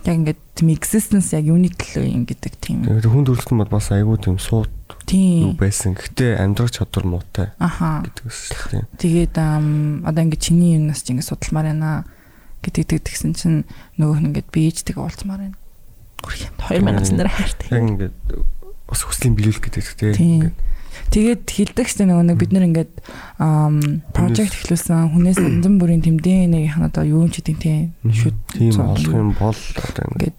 [0.02, 2.86] Яг ингээд тийм existence яг юуны төлөө юм гэдэг тийм.
[2.88, 4.72] Хүн төрөлхтөн бол бас айгүй тийм сууд
[5.14, 5.94] юу байсан.
[5.94, 8.82] Гэтэ амьдрах чадвар муутай гэдэг үстэй.
[8.98, 12.10] Тэгээд одоо ингээд чиний юмнаас ч ингээд судалмаар байна
[12.62, 13.58] гэдэг тэгсэн чинь
[13.98, 15.58] нөгөө хүн ингээд бийждэг уулзмаар байна.
[16.22, 17.68] 2000 нэр хайртай.
[17.74, 18.16] Яг ингээд
[18.86, 20.54] бас хүслийн биелүүлэх гэдэг тийм.
[21.12, 22.94] Тэгээд хилдэг ч нөгөө нэг бид нэр ингээд
[24.14, 28.38] project эхлүүлсэн хүнээс янзан бүрийн тэмдэн нэг хана одоо юу юм ч гэдэг тийм шүд
[28.54, 29.32] тийм олох юм.
[29.34, 30.38] бол ингээд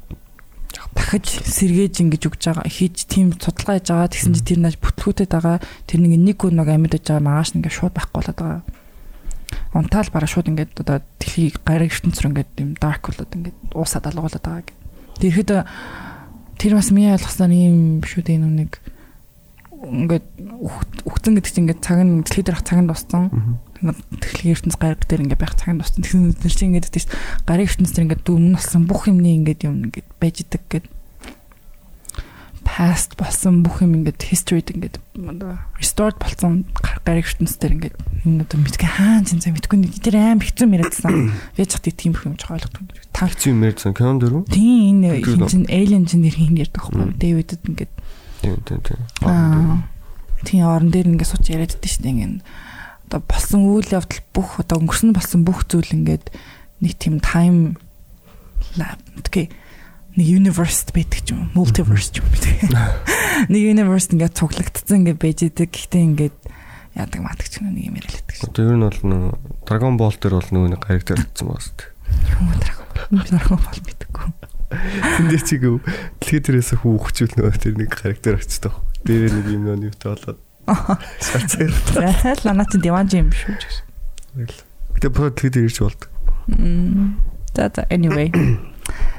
[0.93, 4.13] дахиж сэргээж ингэж өгж байгаа хийж тийм судалгаа хийж байгаа.
[4.13, 5.57] Тэгсэн чинь тэр наш бүтлгүүтэд байгаа.
[5.89, 8.61] Тэр нэг нэг хүн нэг амьд байж байгаа мааш ингээд шууд байхгүй болоод байгаа
[9.75, 14.43] унтаал бараа шууд ингээд одоо дэлхийг гариг ертөнцөр ингээд юм dark болоод ингээд уусаад алгуулад
[14.43, 14.79] байгаа гэх.
[15.23, 15.51] Тэгэхэд
[16.59, 18.79] тэр бас миний ойлгосноор ийм шүү дээ нэг
[19.83, 20.27] ингээд
[21.03, 23.59] үхтэн гэдэг чинь ингээд цаг нь дэлхий дээрх цаг нь дуссан.
[23.83, 26.07] Дэлхийн ертөнц гариг дээр ингээд байх цаг нь дуссан.
[26.07, 29.91] Тэгсэн чинь ингээд гэдэг чинь гариг ертөнц дээр ингээд өмнө болсон бүх юмний ингээд юм
[29.91, 30.87] ингээд байж идэг гэд
[32.65, 35.03] past болсон бүх юм ингээд history ингээд
[35.79, 40.17] restored болсон гариг ертөнц дээр ингээд энэ одоо мэдгүй хаан зэн зэн мэдгүй нэг тэр
[40.19, 41.15] аим хэцүү мэрэдсэн.
[41.59, 42.87] Яаж хат тийм их юм ч ойлгохгүй.
[43.11, 44.47] Та хэцүү мэрэдсэн кинон дөрөв?
[44.49, 47.19] Тийм энэ чинь alien чинь нэр хин ярьдаг байхгүй.
[47.19, 47.93] Дэвидэд ингээд
[48.43, 49.01] Тийм тийм тийм.
[49.23, 49.83] Аа.
[50.43, 52.43] Тийм орон дээр ингээд сууч яриад шүү дээ ингээд
[53.07, 56.33] одоо болсон үйл явдал бүх одоо өнгөрсөн болсон бүх зүйл ингээд
[56.83, 57.79] нэг тийм time
[58.75, 59.47] lab тэгээ
[60.17, 62.69] нэг universe байдаг ч юм multiverse ч юм байдаг.
[63.53, 65.73] Нэг universe ингээд цуглагдсан ингээд байж идэг.
[65.73, 66.37] Гэхдээ ингээд
[66.93, 68.49] яадаг матг ч нэг юм яриад байдаг шүү.
[68.53, 69.23] Одоо ер нь бол нэг
[69.65, 71.89] Dragon Ball дээр бол нөгөө нэг характер татсан байна шүү дээ.
[72.29, 74.29] Юу Dragon Ball Dragon Ball мэдээгүй.
[74.73, 75.63] Тэндээ чиг
[76.21, 78.75] дэлхий дээрээс хүү өгчүүл нөгөө тэр нэг характер очдог.
[79.09, 80.41] Дээр нэг юм нөө юутай болоод.
[81.27, 81.73] Шарцаар.
[82.21, 83.57] Зайл нанат диванж юм шүү.
[84.37, 86.09] Гэтэ бод дэлхий дээр ирж болдог.
[87.57, 88.29] За за anyway.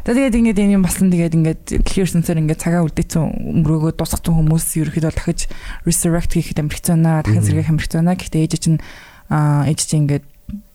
[0.03, 3.23] Тэгээд ингээд энэ юм болсон тэгээд ингээд дэлхийн ертөнцөөр ингээд цагаа үлдээсэн
[3.63, 5.39] өнгөрөөгөө дуусгацсан хүмүүс ерөөхдөө дахиж
[5.87, 7.23] resurrect хийхэд амирхсан байна.
[7.23, 8.19] Дахин сэргээх амирхсан байна.
[8.19, 8.79] Гэхдээ ээж чинь
[9.31, 10.25] ээж чинь ингээд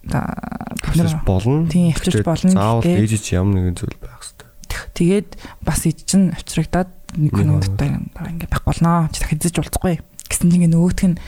[0.09, 1.69] авчирч болно.
[1.69, 2.51] Тийм авчирч болно.
[2.57, 4.49] Заавал ээж чинь ямар нэгэн зүйл байх хэрэгтэй.
[4.97, 5.29] Тэгээд
[5.61, 6.91] бас ээж чинь авчрагдаад
[7.21, 9.13] нэг дотор ингээд байх болно.
[9.13, 10.01] Чи дахиж эзэж уулзахгүй.
[10.25, 11.21] Гэсэн чинь ингээд нөгөөх нь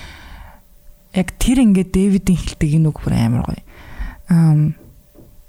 [1.13, 3.63] яг тэр ингээд Дэвидийн хэлдэг энэ үг бүр амар гоё.
[4.33, 4.81] Um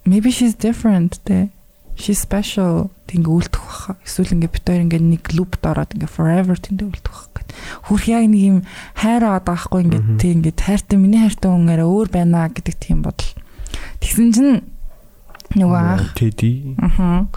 [0.03, 1.53] maybe she's different те
[2.01, 3.95] she's special тийм үлдэх баха.
[4.01, 7.49] Эсвэл ингээд бид хоёр ингээд нэг loop дороод ингээд forever тэндээ үлдэх бах гэд.
[7.85, 8.57] Хүрх яг нэг юм
[8.97, 13.05] хайраа одоо ахгүй ингээд тийм ингээд хайртай миний хайртай хүн арай өөр байна гэдэг тийм
[13.05, 13.31] бодол.
[14.01, 14.55] Тэгсэн чинь
[15.53, 16.75] нөгөө ах Тэди.
[16.81, 17.27] Аа.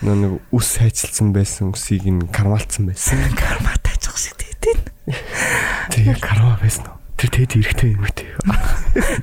[0.00, 3.20] Нэг үс хайцалсан байсан үсийг нь кармалцсан байсан.
[3.36, 4.80] Карма тайчих шиг тэгээд.
[5.92, 6.99] Тэгээ карма байсан уу?
[7.20, 8.16] Тэр тэд эрэхтэй юм үү?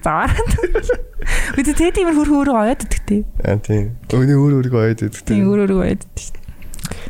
[0.06, 0.38] Заарна.
[1.58, 3.26] Үгүй тэд тиймэр хөр хөрөө оёд идэгтэй.
[3.42, 3.98] Аа тийм.
[4.14, 5.34] Өөний өөр өөрийгөө оёд идэгтэй.
[5.34, 6.38] Тийм өөр өөр оёд идэж.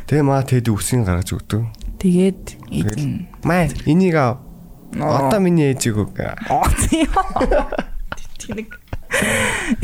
[0.08, 1.68] Тэгээ маа тэд үсгийн гаргаж өгдөг.
[2.00, 2.56] Тэгээд.
[3.44, 4.40] Маа энийг аа.
[4.96, 6.16] Одоо миний ээжийг өг.
[6.24, 7.12] Аа тийм.
[8.40, 8.80] Тэнэг.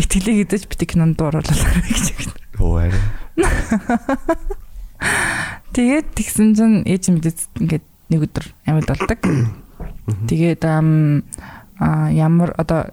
[0.00, 2.32] Итгэлийг идэж битэг кинонд оруулаад гэж байна.
[2.64, 2.96] Оо арай.
[5.76, 9.20] Тэгээд тэгсэн чинь ээж мэдээд ингээд нэг өдөр амьд болдог.
[10.04, 12.92] Тэгээд ямар одоо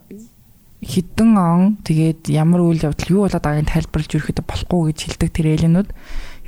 [0.82, 5.48] хідэн он тэгээд ямар үйл явдал юу болоод байгааг тайлбарлаж ерөөхдөө болохгүй гэж хэлдэг тэр
[5.54, 5.90] элинүүд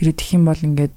[0.01, 0.95] ирээд их юм бол ингээд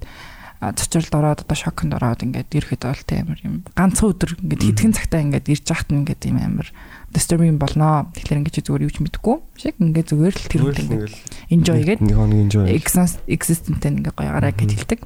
[0.56, 5.20] цочролд ороод одоо шоконд ороод ингээд ерөөхдөө бол тийм юм ганцхан өдөр ингээд хитгэн цагтаа
[5.20, 6.68] ингээд ирж яхад нь ингээд юм амар
[7.12, 8.08] disturbing болноо.
[8.16, 11.12] Тэгэхээр ингээд зүгээр юу ч мэдэхгүй шиг ингээд зүгээр л тэр үед ингээд
[11.52, 12.04] enjoy гэдэг.
[12.04, 12.64] Нэг хоног enjoy.
[13.28, 15.00] Existent ингээд гоёгараа гэж хэлдэг.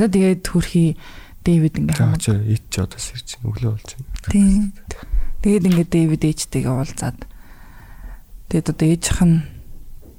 [0.00, 0.96] Тэгээд төрхий
[1.48, 4.28] Дэвид ингээд хамаач ич ч одоо сэрч өглөө болж байна.
[4.28, 4.76] Тийм.
[5.40, 7.18] Тэгээд ингээд Дэвид ээжтэйгээ уулзаад
[8.52, 9.36] тэгээд одоо ээжийнх нь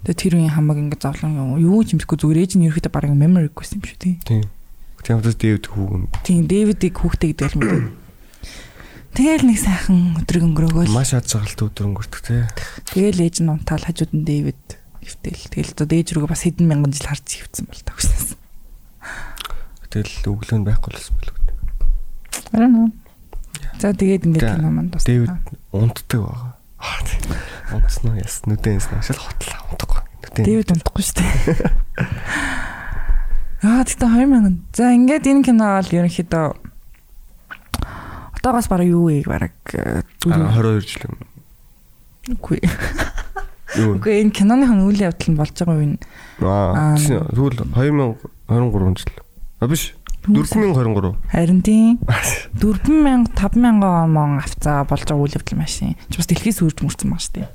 [0.09, 3.77] тэр үеийн хамаг ингээд зовлон юу ч юмсгүй зүгээр ээж нь ерөөхдөө бараг memory гэсэн
[3.77, 4.15] юм шүү тий.
[4.25, 4.49] Тийм.
[5.05, 6.03] Тийм одоо Дэвид хүүгэн.
[6.25, 7.83] Тийм Дэвидийг хүүхдээ гэдэг л мэдээ.
[9.13, 12.41] Тэгэл нэг сайхан өдрөг өнгөрөөгөө маш аз жаргалтай өдөр өнгөрдөг тий.
[12.93, 14.63] Тэгэл ээж нь унтаал хажууд нь Дэвид
[15.03, 15.43] хөвтөл.
[15.51, 18.38] Тэгэл одоо ээж рүүгээ бас хэдэн мянган жил харж хөвцөн бол тагшнаас.
[19.89, 21.37] Тэгэл өглөө нь байхгүй юм болов.
[22.53, 22.89] Араа нөө.
[23.81, 25.03] За тэгээд ингээд кино манд бас.
[25.05, 25.33] Дэвид
[25.73, 26.53] унтдаг байгаа.
[27.73, 30.01] Унтсноо яс нүдэнс нашил хотлоо унтахгүй.
[30.23, 30.45] Нүдэн.
[30.45, 31.33] Дэвид унтахгүй шүү дээ.
[33.65, 34.61] Аа тэгтээ 2000.
[34.77, 36.45] За ингээд энэ кино бол ерөнхийдөө
[38.39, 39.27] одоогоос бараг юу вэ?
[39.27, 39.53] Бараг
[40.23, 41.17] 22 жил юм.
[42.39, 42.61] Үгүй.
[43.79, 45.97] Үгүй энэ киноны үйл явдал нь болж байгаа юм.
[46.41, 49.13] Аа тэгвэл 2023 жил.
[49.59, 49.93] А биш.
[50.25, 51.15] 4023.
[51.31, 51.99] Харин тийм.
[52.59, 55.95] 4000 5000 он авцаа болж байгаа үйл явдал машин.
[56.09, 57.49] Чи бас дэлхийс үрж мөрцөн баг штеп.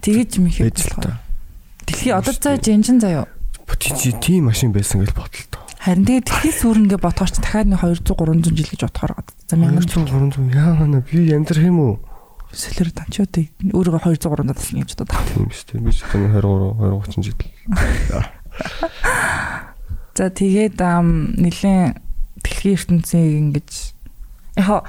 [0.00, 1.20] Тэгэж юм их болохоор.
[1.86, 3.26] Дэлхий одоо цаа жинжин заяа.
[3.66, 5.64] Бүтий тийм машин байсан гэж бодлоо.
[5.80, 9.34] Харин тэгээ дэлхийс үрнгээ бодохоор ч дахиад 200 300 жил гэж бодохоор байгаа.
[9.48, 11.94] За 1300 300 яана би яндрах юм уу?
[12.52, 13.36] Сэлэр танчууд
[13.74, 15.30] өөрийгөө 200 300 тасна гэж бодоод байгаа.
[15.34, 15.82] Тийм шүү дээ.
[15.82, 17.38] Би ч таны 23 20 30 жил.
[20.16, 22.00] За тэгээд нэлээд
[22.40, 23.70] дэлхийн ертөнцийг ингэж
[24.56, 24.88] яг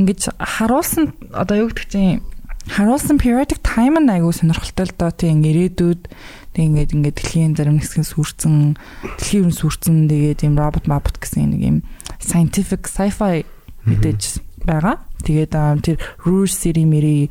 [0.00, 2.24] ингэж харуулсан одоо юу гэдэг чинь
[2.72, 6.08] харуулсан periodic time нь айгүй сонирхолтой л доо тийм ирээдүйд
[6.56, 8.80] тэг ингээд ингээд дэлхийн зарим хэсгээс сүрцэн
[9.20, 11.78] дэлхийн өрн сүрцэн тэгээд юм робот мабот гэсэн нэг юм
[12.22, 13.44] scientific sci-fi
[13.84, 15.02] мэдээж байгаа.
[15.26, 15.52] Тэгээд
[15.84, 17.28] тэр Rouge City Mary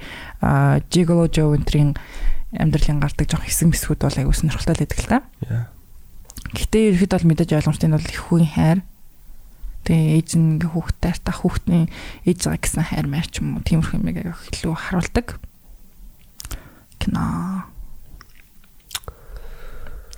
[0.91, 1.95] Gigolo Joe энтрийн
[2.53, 5.17] амьдралын гардаг жоох хэсэг мэсгүүд бол айгүй сонирхолтой л байдаг л та.
[6.51, 8.79] Гэтэ ерөөд бол мэдээж ойлгомжтой нь бол их хүүгийн хайр.
[9.87, 11.87] Тэгээ ээж нь хүүхдтэй та хүүхдийн
[12.27, 15.27] ээж байгаа гэсэн хайр маяг ч юм уу тиймэрхүү юм яг илүү харуулдаг.
[16.99, 17.65] Кино.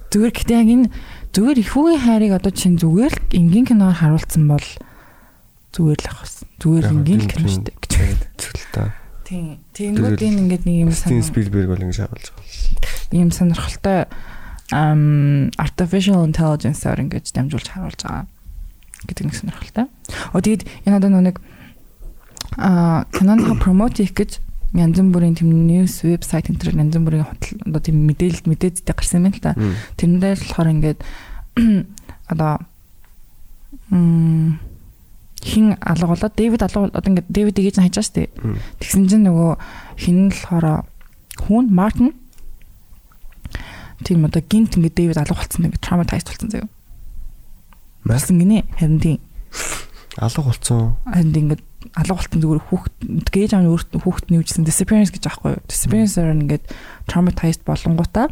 [0.10, 0.88] Зүгээр гэтээ яг энэ
[1.32, 4.68] зүгээр их хүүгийн хайрыг одоо чинь зүгээр л энгийн киноор харуулсан бол
[5.74, 6.36] зүгээр л ах бас.
[6.60, 7.94] Зүгээр энгийн кино шүү дээ гэж
[8.42, 8.94] зүйл та.
[9.24, 9.64] Тийм.
[9.72, 11.24] Тэнгүүд энэ ингээд нэг юм санаа.
[11.24, 13.16] Спилберг бол ингэ шагуулж байгаа.
[13.16, 14.06] Ийм сонирхолтой
[15.58, 18.26] artificial intelligence-аар ингэж дамжуулж харуулж байгаа
[19.06, 19.86] гэдэг нэг сонирхолтой.
[20.34, 21.38] Оо тэгэд энэ одоо нэг
[22.58, 24.40] а киноны промот хийх гэж
[24.74, 27.26] янз бүрийн тэм news website энэ төр янз бүрийн
[27.70, 29.54] одоо тийм мэдээлэл мэдээдтэй гарсан юм л та.
[29.98, 31.00] Тэрэндээ болохоор ингээд
[32.34, 32.52] одоо
[35.44, 38.30] хин алга болоод Дэвид алга одоо ингээд Дэвид нь хайж байгаа шүү дээ.
[38.82, 39.52] Тэгсэн чинь нөгөө
[40.02, 40.88] хин нь болохоор
[41.38, 42.18] хүн Мартин
[44.04, 46.70] тийм одоо гинт ингээд Дэвид алга болсон ингээд traumatized болсон заяа.
[48.04, 49.20] Масан гинэ харин тийм
[50.18, 50.96] алга болсон.
[51.08, 51.64] Харин ингээд
[51.96, 52.96] алга болсон зүгээр хүүхд
[53.32, 53.72] гээж аав
[54.04, 55.64] өөрт нь юужсэн disappearance гэж аахгүй юу.
[55.68, 56.66] Disappearance-аар ингээд
[57.08, 58.28] traumatized болонгуудаа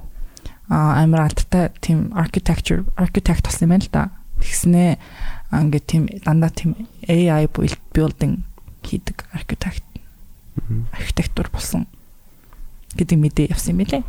[0.71, 4.03] а амар алдартай тийм architecture architect болсон юм байна л да.
[4.39, 4.91] Тэгснээ
[5.51, 7.47] ингээд тийм дандаа тийм AI
[7.91, 8.47] building
[8.83, 9.83] хийдэг architect
[10.95, 11.87] архитектур болсон
[12.95, 14.03] гэдэг мэдээ явсан юм билээ.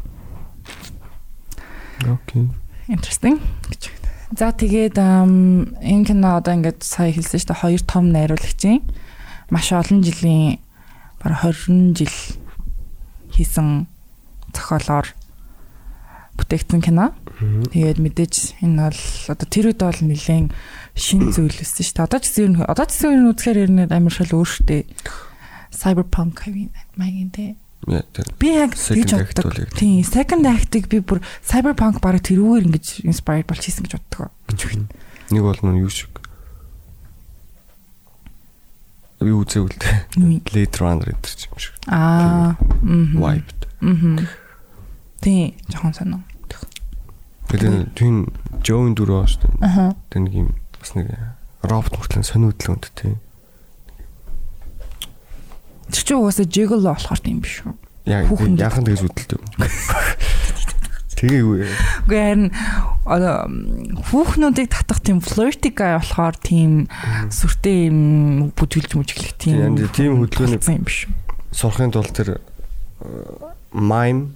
[2.08, 2.48] Окей.
[2.88, 3.38] Interesting
[3.70, 3.90] гэж.
[4.32, 8.80] За тэгээд энэ кино одоо ингээд сая хэлсэн шүү дээ хоёр том найруулагчийн
[9.52, 10.56] маш олон жилийн
[11.20, 12.16] бараг 20 жил
[13.28, 13.86] хийсэн
[14.56, 15.12] зохиолоор
[16.40, 17.12] бүтээгдсэн кино.
[17.76, 20.48] Тэгээд мэдээж энэ бол одоо тэр үед бол нэлээд
[20.96, 22.06] шин зүйл өссөн шүү дээ.
[22.08, 24.82] Одоо ч гэсэн одоо ч гэсэн үзэхээр ер нь амар шал өөр шүү дээ.
[25.72, 26.48] Cyberpunk
[26.96, 27.56] маягийн тий
[28.38, 29.56] Би яг гэж боддог.
[29.74, 34.30] Тийм, second act-ыг би бүр Cyberpunk бараг тэрүүгээр ингэж inspired болж хийсэн гэж боддог.
[34.46, 34.86] гэж байна.
[35.34, 36.12] Нэг бол нөө юу шиг.
[39.22, 39.96] юу үзээ үлдээ.
[40.18, 40.42] Юу?
[40.46, 41.74] Blade Runner гэдэг юм шиг.
[41.86, 42.58] Аа.
[42.82, 43.66] Wiped.
[43.82, 44.26] Мм.
[45.22, 46.22] Тий, жоохон санаа.
[47.50, 48.32] Тэгээд тийм
[48.64, 49.54] Joe-ын дүрөө шүү дээ.
[49.66, 49.86] Аха.
[50.08, 50.48] Тэг нэг юм
[50.78, 51.10] бас нэг
[51.66, 53.14] робот мөртлөн сониудлаа өнд тий.
[55.92, 57.74] Тэр чинь угаасаа jiggle болохоор тийм биш үү?
[58.08, 59.40] Яг Хүүхэнд- яахан тэгж үдэлдэг.
[61.22, 61.70] Тэгээ юу вэ?
[62.08, 62.50] Үгүй харин
[64.10, 66.90] хүүхнүүдийг татах тийм flirty guy болохоор тийм
[67.30, 71.06] сүртэй юм бүжгэлж мүжиглэх тийм Тийм, хөдөлгөөний- юм биш?
[71.54, 72.40] Сурахын тулд тэр
[73.70, 74.34] mime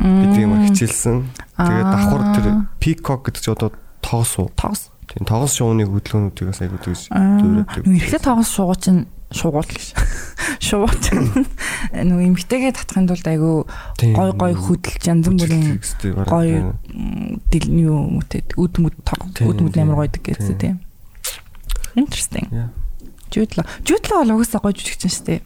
[0.00, 1.16] гэдэг юм хичээлсэн.
[1.60, 2.46] Тэгээд давхар тэр
[2.80, 3.70] peacock гэдэг чинь одоо
[4.00, 4.48] тоос уу?
[4.56, 4.88] тоос.
[5.04, 6.80] Тийм тоос шууны хөдөлгөөнүүдийг бас айгуу
[7.12, 7.44] Аа.
[7.44, 7.84] дүүрээдэг.
[7.84, 9.94] Эхлээд тоос шуугач нь шуугуул гэж.
[10.70, 11.10] Шуугач.
[11.94, 13.64] Нөгөө эмгтэйгээ татахын тулд айгүй
[14.12, 15.80] гой гой хөдөлж янз бүрийн
[16.28, 20.76] гоё м, дил юу мөтөд үд мүд тог үд мүд амар гойдаг гэсэн тийм.
[21.96, 22.50] Interesting.
[23.30, 23.66] Жуудлаа.
[23.86, 25.40] Жуудлаа бол угаасаа гоё жүжигч шүү дээ.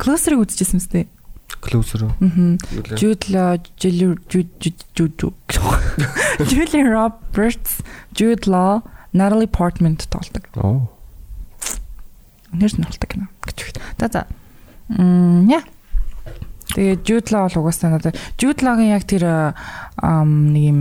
[0.00, 1.06] Closer-ыг үзчихсэн мэт дээ.
[1.64, 2.08] Closer.
[2.20, 2.58] Мгм.
[2.72, 2.98] Юу лээ?
[3.00, 3.24] Jude
[6.50, 7.80] Julie Roberts,
[8.48, 8.82] Law,
[9.14, 10.44] Natalie Portman тоглодог.
[10.56, 10.90] Оо.
[12.54, 13.80] Нэр сонирхолтой кино гэж байна.
[13.98, 14.22] За за.
[14.88, 15.62] Мм яа.
[16.74, 18.16] Тэгээ Law бол угаасаа надад
[18.64, 19.24] Law-гийн яг тэр
[20.56, 20.80] нэг юм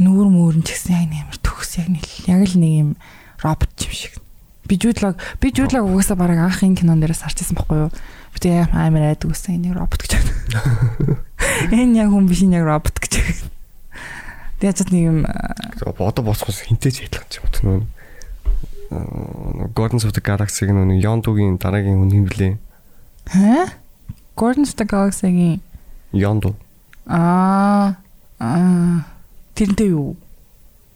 [0.00, 2.90] нүүр мөрөн ч гэсэн яг нэг амар төгс яг нэг л- яг л нэг юм
[3.44, 4.18] робот юм шиг.
[4.66, 7.90] Би Law би Law угаасаа бараг анхын кинон дээрээс харчихсан байхгүй юу?
[8.34, 10.32] Би тэгээ амар айдаг үсэн энэ робот гэж байна.
[11.70, 13.52] Энэ яг хүн биш энэ яг робот гэж байна.
[14.58, 16.24] Тэгээ ч нэг юм Одоо
[17.04, 17.78] ядлах юм бэ нөө.
[17.78, 17.93] Аа,
[19.74, 22.58] Guardians of the Galaxy-г нөө Yondu-гийн дараагийн хүн юм блэ?
[23.28, 23.72] хэ?
[24.36, 25.60] Guardians of the Galaxy-гийн
[26.14, 26.54] Yondu.
[27.06, 27.98] аа
[28.38, 29.04] аа
[29.54, 30.16] тэрнтэй юу?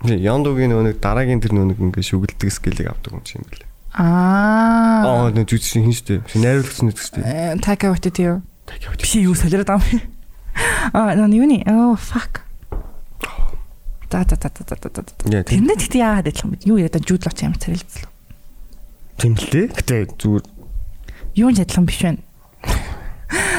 [0.07, 3.66] Yondu-гийн нэг дараагийн тэр нэг ингээ шүгэлдэг скиллийг авдаг хүн чинь блэ?
[3.99, 5.03] Аа.
[5.03, 6.15] Аа, нөө жүжигчин хин штэ.
[6.39, 7.20] Найруулагч нэг штэ.
[7.25, 8.43] Э, Taika Waititi юу?
[8.66, 9.03] Так явж.
[9.03, 9.83] Би юу солиод ам.
[10.95, 11.65] Аа, нөө юуны?
[11.66, 12.47] Oh fuck.
[14.09, 15.02] За за за за за за.
[15.28, 16.64] Тэрнээ тэгт яагаад адилхан бэ?
[16.64, 18.10] Юу яриад жуудлаач амар царилцлаа.
[19.20, 19.66] Тийм л дээ.
[19.76, 20.44] Гэтэ зүгээр
[21.39, 22.22] Юу ч адилхан биш байна.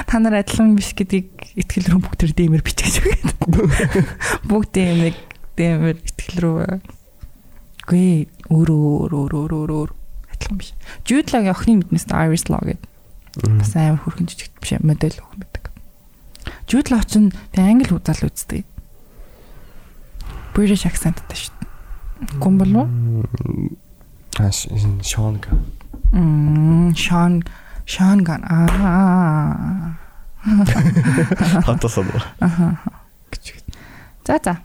[0.10, 3.38] Та нар адилхан биш гэдгийг ихтгэл рүү бүгд төр дэмэр бичиж байгаа.
[4.50, 5.16] Бүгд дэмэр
[5.56, 6.82] дэмэр ихтгэл рүү.
[7.88, 9.90] Гүй өөр өөр өөр өөр өөр өөр
[10.34, 10.74] адилхан биш.
[11.06, 12.90] Жуудлаагийн охины мэднэс Iris Law гэдэг
[13.38, 15.72] бас амар хөрхэн жижиг биш модель охин байдаг.
[16.68, 18.66] Жуудлаа ч тэг англи удаал үздэг.
[20.60, 22.40] British accentтай шүү дээ.
[22.44, 23.24] Гүн болов уу?
[24.44, 25.48] Аа, Шонг.
[26.12, 27.44] Мм, Шон
[27.88, 29.96] Шон ган аа.
[31.64, 32.04] Хатасаа.
[33.32, 33.46] гэж.
[34.28, 34.60] За за.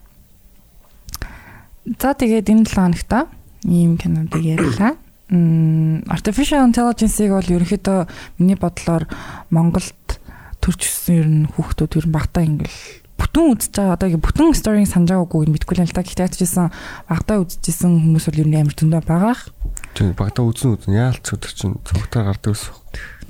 [1.86, 3.30] За тэгээд энэ 7 хоногт
[3.62, 4.98] ийм кинодыг ярьлаа.
[5.30, 8.10] Мм artificial intelligence-ийг бол ерөнхийдөө
[8.42, 9.06] миний бодлоор
[9.54, 10.18] Монголд
[10.58, 13.03] төрж өссөн ер нь хүүхдүүд ер нь багтаа ингээл
[13.34, 16.70] бүтэн үзэж байгаа одоо бүтэн сторийг санаж байгаагүй мэдгүй л та гэхдээ ятжсэн
[17.10, 19.34] багтаа үзчихсэн хүмүүс бол ер нь амар зөндөө байгаа.
[19.98, 22.70] Тэг багтаа үзэн үзэн яалц өдөр чинь цогтоор гардаг ус.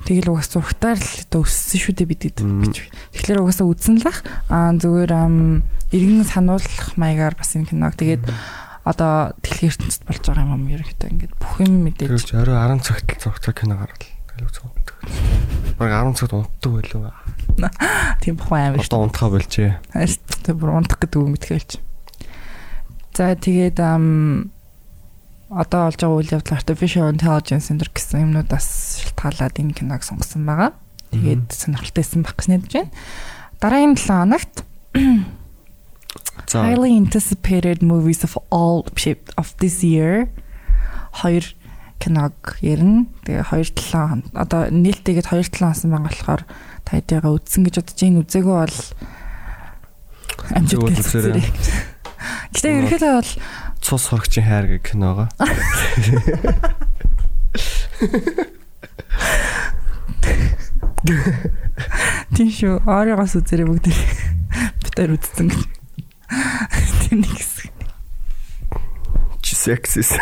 [0.04, 2.76] Тэгэл угаас зургатаар л одоо өссөн шүү дээ бид гэж.
[3.16, 4.20] Тэгэхээр угаасаа үзэн л ах.
[4.52, 5.12] Аа зүгээр
[5.88, 8.28] иргэн сануулах маягаар бас энэ киног тэгээд
[8.84, 13.08] одоо дэлхийн ертөнцид болж байгаа юм ерөнхийдөө ингээд бүх юм мэдээж Тэрч орой 10 цагт
[13.16, 14.12] цогтоор кино гаргал.
[14.28, 14.83] Тэгэл үздэг.
[15.78, 17.12] Баг 10 цагт унтдаг байлуу.
[18.20, 18.80] тийм бохоо амар.
[18.80, 19.78] Одоо унтахаа болжээ.
[19.92, 21.70] Харин бүр унтах гэдэг үг мэдхэлж.
[23.14, 23.78] За тэгээд
[25.54, 30.74] одоо олж байгаа үйл явдал artificial intelligence энэ гэсэн юмнуудаас шалтгаалаад энэ киног сонгосон байгаа.
[31.14, 32.90] Тэгээд сонирхолтойсэн баг гэж найдаж байна.
[33.62, 34.54] Дараагийн 7 хоногт
[36.54, 38.86] highly anticipated movies of all
[39.38, 40.28] of this year
[41.22, 41.44] хоёр
[42.04, 43.08] киног ярина.
[43.24, 46.42] Тэгээ 2 7 одоо нээлттэйгээд 2 7 хонсон байгаа болохоор
[46.84, 48.78] та хэдийгээ үзсэн гэж бодож энэ үзээгүй бол
[50.52, 51.48] амжилт үзээрэй.
[52.52, 53.32] Гэтэ ерөнхийдөө бол
[53.80, 55.28] цус хорогчийн хайр гэх киногоо.
[62.36, 62.84] тийм шүү.
[62.84, 63.88] Оройгоос үзээрэй бүгд.
[64.94, 65.62] Хоёр үзсэн гэж.
[67.08, 67.73] Тийм нэг хэсэг.
[69.64, 70.12] Сексис.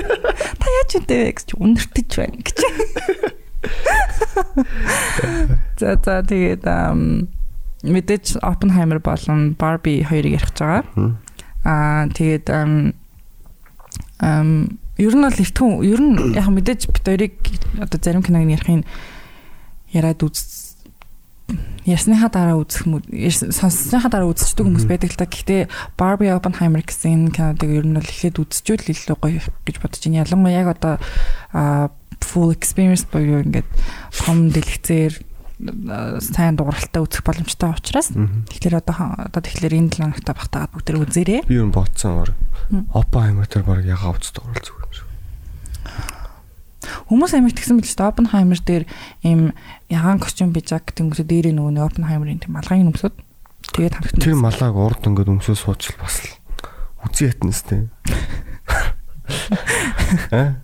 [0.60, 2.58] Та яаж үдээ вэ гэж өндөртөж байна гэж.
[5.80, 6.64] За за тэгээд
[7.84, 11.12] мэдээж Oppenheimer болон Barbie хоёрыг ярих гэж байгаа.
[11.68, 12.96] Аа тэгээд ам
[14.96, 17.36] ер нь бол эртхэн ер нь яг мэдээж бид хоёрыг
[17.76, 18.80] одоо зарим киног ярихын
[19.92, 20.55] яриад үз
[21.86, 25.30] Ясныхаа дараа үзэх юм Сонссныхаа дараа үзчихдэг хүмүүс байдаг л та.
[25.30, 25.62] Гэхдээ
[25.94, 30.26] Barbie Oppenheimer гэсэн энэ кинодыг ер нь бол эхлээд үзчихвэл илүү гоё гэж бодож байна.
[30.26, 30.94] Ялангуяа яг одоо
[32.18, 33.70] full experience боёо ингээд
[34.18, 35.14] том дэлгэцээр
[36.20, 41.00] сайн дууралтай үзэх боломжтой учраас тэгэхээр одоо одоо тэгэхээр энэ 7 хоногт багтаагаад бүгд тэр
[41.00, 41.40] үзээрэй.
[41.48, 42.34] Би юу бодсон баг.
[42.92, 44.85] Оппенхаймер тэр баг яга уц дуурал зүгээр юм.
[47.10, 48.84] Хүмүүс амиг тэгсэн мэл ч та Оппенхаймер дээр
[49.26, 49.52] ийм
[49.90, 53.14] ягаан костюм бижак тэнгүүсээ дээрээ нөгөө нэг Оппенхаймерын тийм малгайн өмсөд
[53.74, 56.30] тэгээд хамт Тэр малааг урд ингээд өмсөө суучил бас л
[57.06, 57.88] үзий ятнас те.
[60.30, 60.62] Аа?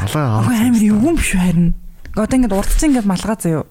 [0.00, 1.74] Малаа Ага амир эвгүй биш харин.
[2.16, 3.64] Одоо ингээд урдцсан ингээд малгаа заяа.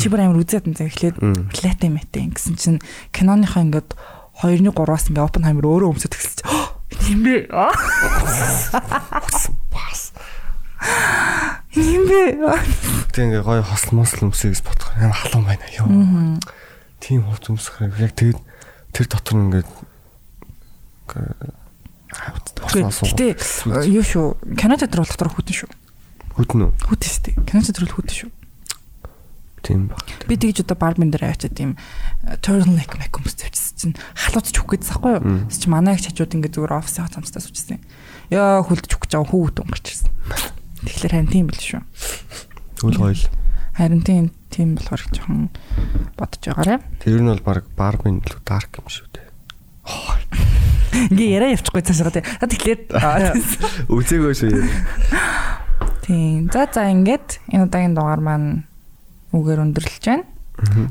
[0.00, 2.80] Чи бүр амир үзээд энэ эхлээд латэ мэтэй гэсэн чинь
[3.12, 3.92] киноныхаа ингээд
[4.40, 6.40] 2-ны 3-аас ингээд Оппенхаймер өөрөө өмсөд эхэлж.
[7.12, 7.48] Юм бэ?
[9.76, 10.00] бас.
[11.72, 12.20] Юм бэ?
[13.12, 15.88] Тэг ингээ гоё хосл мосл өмсөе гэж бодох юм халуун байна ёо.
[17.00, 18.38] Тийм хувц өмсөх яг тэгээд
[18.92, 19.68] тэр дотор нь ингээд
[22.12, 24.56] Гэтэ юу шүү?
[24.56, 25.70] Кино театр бол дотор хүтэн шүү.
[26.36, 26.70] Хүтэн үү?
[26.88, 27.34] Хүтэн шүү дээ.
[27.48, 28.30] Кино театр бол хүтэн шүү.
[29.62, 30.02] Тийм баг.
[30.26, 31.78] Би тэгж одоо бармен дээр авчиад тийм
[32.42, 35.46] turtleneck make өмсөж авчихсан чинь халууцч өгөх гэж байхгүй юу?
[35.46, 37.78] Тэс чи манай их чачууд ингээд зүгээр офисаа цамцтай суучихсан.
[38.34, 40.10] Яа хүлдэж өгөх гэж байгаа хүүхэд өнгөрч ирсэн.
[40.86, 41.82] Тэгэхээр харин тийм бил шүү.
[42.78, 43.24] Түл гоё л.
[43.78, 45.48] Харин тийм тийм болохоор жоохон
[46.18, 46.76] бодож байгаарэ.
[47.00, 49.28] Тэр нь бол баг бармен л дарк юм шүү дээ.
[51.08, 52.22] Ингээ яриа явчихгүй цаашаа тий.
[52.26, 52.80] Тэгэхээр
[53.96, 54.52] Үзээгөө шүү.
[56.04, 56.50] тийм.
[56.52, 58.66] За за ингээд энэ удаагийн дугаар маань
[59.32, 60.26] үгээр өндөрлөж байна.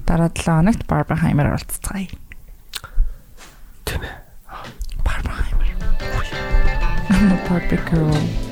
[0.10, 2.10] Дараа 7 хоногт Барберхаймер оролцгаая.
[3.86, 4.16] Тийм ээ.
[7.52, 8.51] Barbie girl.